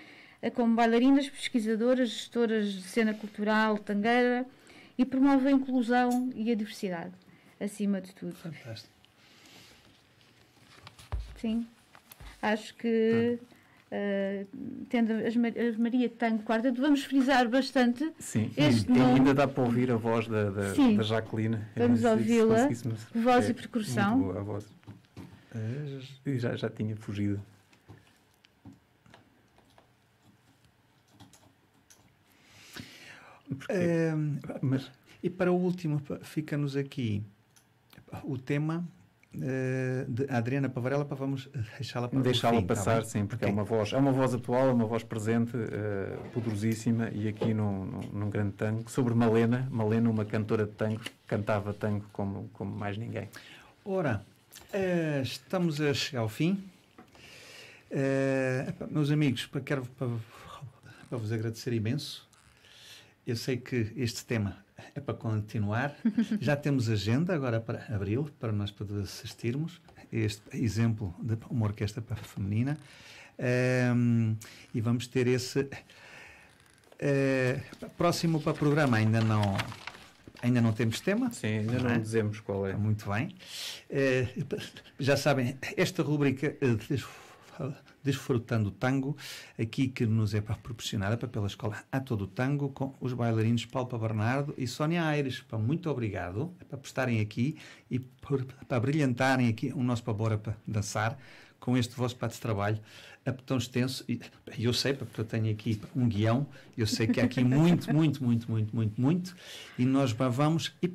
Com 0.54 0.74
bailarinas, 0.74 1.28
pesquisadoras, 1.28 2.08
gestoras 2.08 2.72
de 2.72 2.82
cena 2.82 3.12
cultural, 3.12 3.76
tangueira 3.76 4.46
e 4.96 5.04
promove 5.04 5.48
a 5.48 5.50
inclusão 5.50 6.30
e 6.34 6.50
a 6.50 6.54
diversidade, 6.54 7.12
acima 7.60 8.00
de 8.00 8.14
tudo. 8.14 8.34
Fantástico. 8.34 8.94
Sim, 11.36 11.66
acho 12.40 12.74
que 12.76 13.38
uh, 13.92 14.46
tendo 14.88 15.12
as, 15.12 15.34
as 15.36 15.76
Maria 15.76 16.08
Tango 16.08 16.42
Quarta, 16.42 16.72
vamos 16.72 17.04
frisar 17.04 17.48
bastante. 17.48 18.12
Sim, 18.18 18.50
este 18.56 18.90
e, 18.90 18.98
nome. 18.98 19.14
ainda 19.14 19.34
dá 19.34 19.46
para 19.48 19.64
ouvir 19.64 19.90
a 19.90 19.96
voz 19.96 20.26
da, 20.28 20.50
da, 20.50 20.74
Sim. 20.74 20.96
da 20.96 21.02
Jacqueline. 21.02 21.58
Vamos 21.76 22.04
ouvi-la. 22.04 22.68
Voz 23.14 23.48
e 23.48 23.50
é 23.50 23.54
percussão. 23.54 24.16
muito 24.18 24.32
boa 24.32 24.40
a 24.40 24.42
voz. 24.42 24.66
E 26.24 26.38
já, 26.38 26.54
já 26.56 26.70
tinha 26.70 26.96
fugido. 26.96 27.40
Porque- 33.48 33.72
Eh, 33.72 34.14
mas 34.62 34.90
e 35.22 35.28
para 35.28 35.52
o 35.52 35.56
último, 35.56 36.00
fica-nos 36.22 36.76
aqui 36.76 37.22
o 38.24 38.38
tema 38.38 38.86
eh, 39.40 40.04
de 40.08 40.26
Adriana 40.28 40.68
Pavarela, 40.68 41.04
para 41.04 41.16
vamos 41.16 41.48
deixá-la 41.78 42.08
para 42.08 42.20
deixá-la 42.20 42.60
tá 42.62 42.66
passar, 42.66 43.00
bem? 43.00 43.04
sim, 43.08 43.26
porque 43.26 43.44
Ok. 43.44 43.48
é 43.48 43.52
uma 43.52 43.64
voz, 43.64 43.92
é 43.92 43.96
uma 43.96 44.10
voz 44.12 44.34
atual, 44.34 44.68
é 44.68 44.72
uma 44.72 44.86
voz 44.86 45.04
presente, 45.04 45.52
eh, 45.56 46.16
poderosíssima, 46.32 47.10
e 47.12 47.28
aqui 47.28 47.54
num, 47.54 47.84
num, 47.84 48.00
num 48.12 48.30
grande 48.30 48.52
tango, 48.52 48.90
sobre 48.90 49.14
Malena, 49.14 49.68
Malena, 49.70 50.10
uma 50.10 50.24
cantora 50.24 50.66
de 50.66 50.72
tango, 50.72 51.00
cantava 51.28 51.72
tango 51.72 52.04
como, 52.12 52.48
como 52.52 52.74
mais 52.74 52.98
ninguém. 52.98 53.28
Ora, 53.84 54.24
eh, 54.72 55.20
estamos 55.22 55.80
a 55.80 55.94
chegar 55.94 56.22
ao 56.22 56.28
fim. 56.28 56.62
Meus 58.90 59.10
amigos, 59.10 59.48
quero 59.64 59.84
para, 59.98 60.08
para 61.08 61.18
vos 61.18 61.32
agradecer 61.32 61.72
imenso. 61.72 62.28
Eu 63.26 63.36
sei 63.36 63.56
que 63.56 63.92
este 63.96 64.24
tema 64.24 64.64
é 64.94 65.00
para 65.00 65.14
continuar. 65.14 65.94
Já 66.40 66.56
temos 66.56 66.88
agenda 66.88 67.34
agora 67.34 67.60
para 67.60 67.84
abril, 67.94 68.28
para 68.38 68.52
nós 68.52 68.70
poder 68.70 69.02
assistirmos 69.02 69.80
este 70.12 70.42
exemplo 70.56 71.14
de 71.22 71.36
uma 71.48 71.66
orquestra 71.66 72.02
para 72.02 72.16
feminina. 72.16 72.76
Ehm, 73.38 74.34
e 74.74 74.80
vamos 74.80 75.06
ter 75.06 75.26
esse 75.26 75.68
eh, 76.98 77.60
próximo 77.96 78.40
para 78.40 78.52
o 78.52 78.54
programa. 78.54 78.96
Ainda 78.98 79.20
não, 79.20 79.56
ainda 80.42 80.60
não 80.60 80.72
temos 80.72 81.00
tema. 81.00 81.30
Sim, 81.32 81.58
ainda 81.60 81.72
Não 81.74 81.84
não 81.84 81.90
é? 81.90 81.98
dizemos 81.98 82.40
qual 82.40 82.66
é. 82.66 82.74
Muito 82.74 83.08
bem. 83.10 83.34
Eh, 83.88 84.26
já 84.98 85.16
sabem, 85.16 85.56
esta 85.76 86.02
rubrica 86.02 86.54
eh, 86.60 86.76
Desfrutando 88.02 88.70
Tango, 88.70 89.16
aqui 89.58 89.88
que 89.88 90.06
nos 90.06 90.34
é 90.34 90.40
proporcionada 90.40 91.16
pela 91.28 91.46
Escola 91.46 91.82
A 91.90 92.00
Todo 92.00 92.26
Tango, 92.26 92.70
com 92.70 92.94
os 93.00 93.12
bailarinos 93.12 93.66
Paulo 93.66 93.98
Bernardo 93.98 94.54
e 94.56 94.66
Sónia 94.66 95.04
Aires. 95.04 95.44
Muito 95.58 95.90
obrigado 95.90 96.54
para 96.68 96.78
estarem 96.82 97.20
aqui 97.20 97.56
e 97.90 97.98
por, 97.98 98.44
para 98.44 98.80
brilhantarem 98.80 99.48
aqui 99.48 99.72
o 99.74 99.82
nosso 99.82 100.02
Pabora 100.04 100.38
para 100.38 100.56
dançar 100.66 101.18
com 101.60 101.76
este 101.76 101.94
vosso 101.94 102.16
pato 102.16 102.34
de 102.34 102.40
trabalho 102.40 102.80
tão 103.44 103.58
extenso. 103.58 104.04
E 104.08 104.20
eu 104.58 104.72
sei, 104.72 104.94
porque 104.94 105.20
eu 105.20 105.24
tenho 105.24 105.50
aqui 105.50 105.80
um 105.94 106.08
guião, 106.08 106.46
eu 106.76 106.86
sei 106.86 107.06
que 107.06 107.20
há 107.20 107.24
aqui 107.24 107.44
muito, 107.44 107.92
muito, 107.94 108.22
muito, 108.24 108.50
muito, 108.50 108.74
muito, 108.74 109.00
muito, 109.00 109.36
e 109.78 109.84
nós 109.84 110.12
vamos, 110.12 110.74
e 110.82 110.92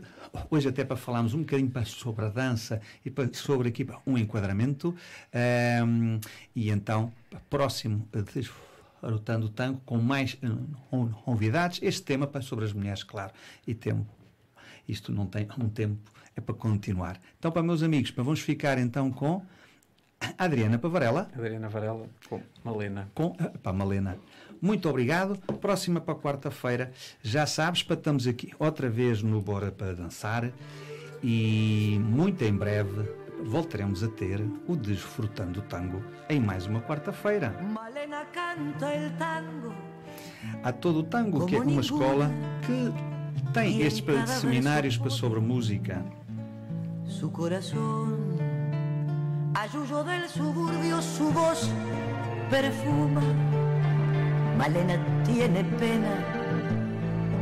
hoje 0.49 0.67
até 0.67 0.83
para 0.83 0.97
falarmos 0.97 1.33
um 1.33 1.39
bocadinho 1.39 1.71
sobre 1.85 2.25
a 2.25 2.29
dança 2.29 2.81
e 3.05 3.13
sobre 3.35 3.69
aqui 3.69 3.87
um 4.05 4.17
enquadramento, 4.17 4.95
um, 5.85 6.19
e 6.55 6.69
então, 6.69 7.13
próximo 7.49 8.07
Desfrutando 8.11 9.45
o 9.45 9.49
Tango, 9.49 9.81
com 9.85 9.97
mais 9.97 10.37
novidades, 11.27 11.79
este 11.83 12.01
tema 12.01 12.25
para 12.25 12.41
sobre 12.41 12.65
as 12.65 12.73
mulheres, 12.73 13.03
claro, 13.03 13.31
e 13.67 13.73
tempo. 13.73 14.05
Isto 14.87 15.11
não 15.11 15.25
tem 15.25 15.47
um 15.59 15.69
tempo, 15.69 16.11
é 16.35 16.41
para 16.41 16.55
continuar. 16.55 17.19
Então, 17.37 17.51
para 17.51 17.63
meus 17.63 17.83
amigos, 17.83 18.11
para 18.11 18.23
vamos 18.23 18.39
ficar 18.39 18.77
então 18.77 19.11
com 19.11 19.43
Adriana 20.37 20.77
Pavarela. 20.77 21.27
Adriana 21.35 21.69
Varela 21.69 22.07
com 22.29 22.41
Malena. 22.63 23.09
Com, 23.13 23.35
eh, 23.39 23.51
pá, 23.61 23.71
Malena. 23.71 24.17
Muito 24.61 24.89
obrigado. 24.89 25.37
Próxima 25.59 25.99
para 26.01 26.15
quarta-feira. 26.15 26.91
Já 27.21 27.45
sabes, 27.45 27.83
para 27.83 27.95
estamos 27.95 28.27
aqui 28.27 28.51
outra 28.57 28.89
vez 28.89 29.21
no 29.21 29.41
Bora 29.41 29.71
para 29.71 29.93
Dançar 29.93 30.51
e 31.23 31.99
muito 32.01 32.43
em 32.43 32.53
breve 32.53 33.07
voltaremos 33.43 34.03
a 34.03 34.07
ter 34.07 34.41
o 34.67 34.75
Desfrutando 34.75 35.59
o 35.59 35.63
Tango 35.63 36.01
em 36.29 36.39
mais 36.39 36.65
uma 36.65 36.81
quarta-feira. 36.81 37.55
Malena 37.61 38.25
canta 38.25 38.93
el 38.93 39.11
tango. 39.17 39.73
Há 40.63 40.71
todo 40.71 40.99
o 40.99 41.03
tango, 41.03 41.45
que 41.45 41.55
é 41.55 41.59
uma 41.59 41.81
escola 41.81 42.31
que 42.65 43.51
tem 43.53 43.81
estes 43.81 44.29
seminários 44.29 44.97
para 44.97 45.09
sobre 45.09 45.39
música. 45.39 46.03
Su 47.05 47.31
corazón 47.31 48.54
Ayuyo 49.55 50.03
del 50.03 50.27
suburbio 50.29 51.01
su 51.01 51.31
voz 51.31 51.69
perfuma. 52.49 53.21
Malena 54.57 54.97
tiene 55.23 55.63
pena 55.79 56.13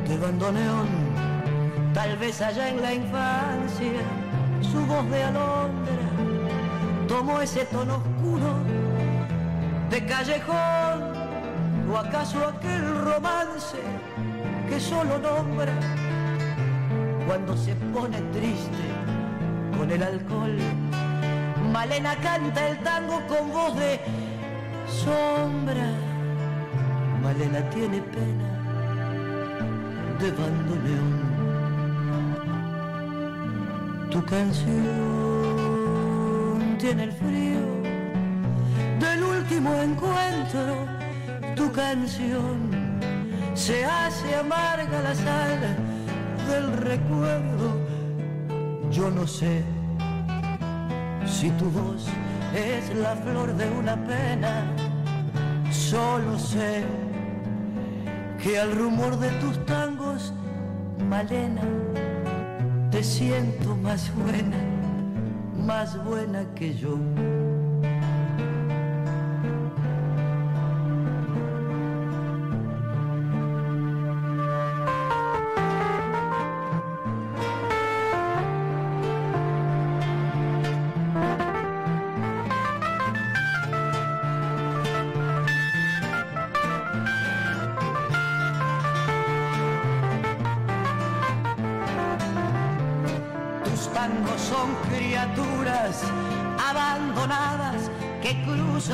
de 0.08 0.18
bandoneón. 0.18 0.88
Tal 1.96 2.16
vez 2.18 2.40
allá 2.40 2.70
en 2.70 2.82
la 2.84 2.94
infancia 2.94 4.02
su 4.62 4.86
voz 4.86 5.10
de 5.10 5.24
alondra 5.24 6.04
tomó 7.08 7.42
ese 7.42 7.66
tono 7.66 7.96
oscuro 7.96 8.58
de 9.90 10.06
callejón. 10.06 11.14
¿O 11.92 11.98
acaso 11.98 12.48
aquel 12.48 13.06
romance 13.06 13.80
que 14.70 14.80
solo 14.80 15.18
nombra 15.18 15.74
cuando 17.26 17.58
se 17.58 17.74
pone 17.92 18.22
triste 18.32 18.86
con 19.76 19.90
el 19.90 20.04
alcohol? 20.04 20.58
Malena 21.74 22.16
canta 22.18 22.68
el 22.70 22.78
tango 22.84 23.20
con 23.28 23.52
voz 23.52 23.76
de 23.76 24.00
sombra. 24.88 25.90
Malena 27.24 27.68
tiene 27.72 28.00
pena 28.14 28.50
de 30.20 30.32
bandoneón. 30.40 31.34
Tu 34.12 34.24
canción 34.26 34.68
tiene 36.78 37.04
el 37.06 37.12
frío 37.12 37.62
del 39.00 39.24
último 39.24 39.74
encuentro. 39.74 40.86
Tu 41.56 41.72
canción 41.72 42.70
se 43.56 43.84
hace 43.84 44.36
amarga 44.36 45.02
la 45.02 45.16
sal 45.16 45.76
del 46.48 46.78
recuerdo. 46.78 47.82
Yo 48.92 49.10
no 49.10 49.26
sé 49.26 49.83
si 51.34 51.50
tu 51.52 51.66
voz 51.72 52.06
es 52.56 52.96
la 52.96 53.16
flor 53.16 53.56
de 53.56 53.68
una 53.72 53.96
pena, 54.06 54.72
solo 55.72 56.38
sé 56.38 56.84
que 58.42 58.60
al 58.60 58.72
rumor 58.76 59.18
de 59.18 59.30
tus 59.42 59.66
tangos, 59.66 60.32
Malena, 61.10 61.64
te 62.92 63.04
siento 63.04 63.76
más 63.78 64.12
buena, 64.16 64.58
más 65.58 66.02
buena 66.06 66.46
que 66.54 66.76
yo. 66.76 66.98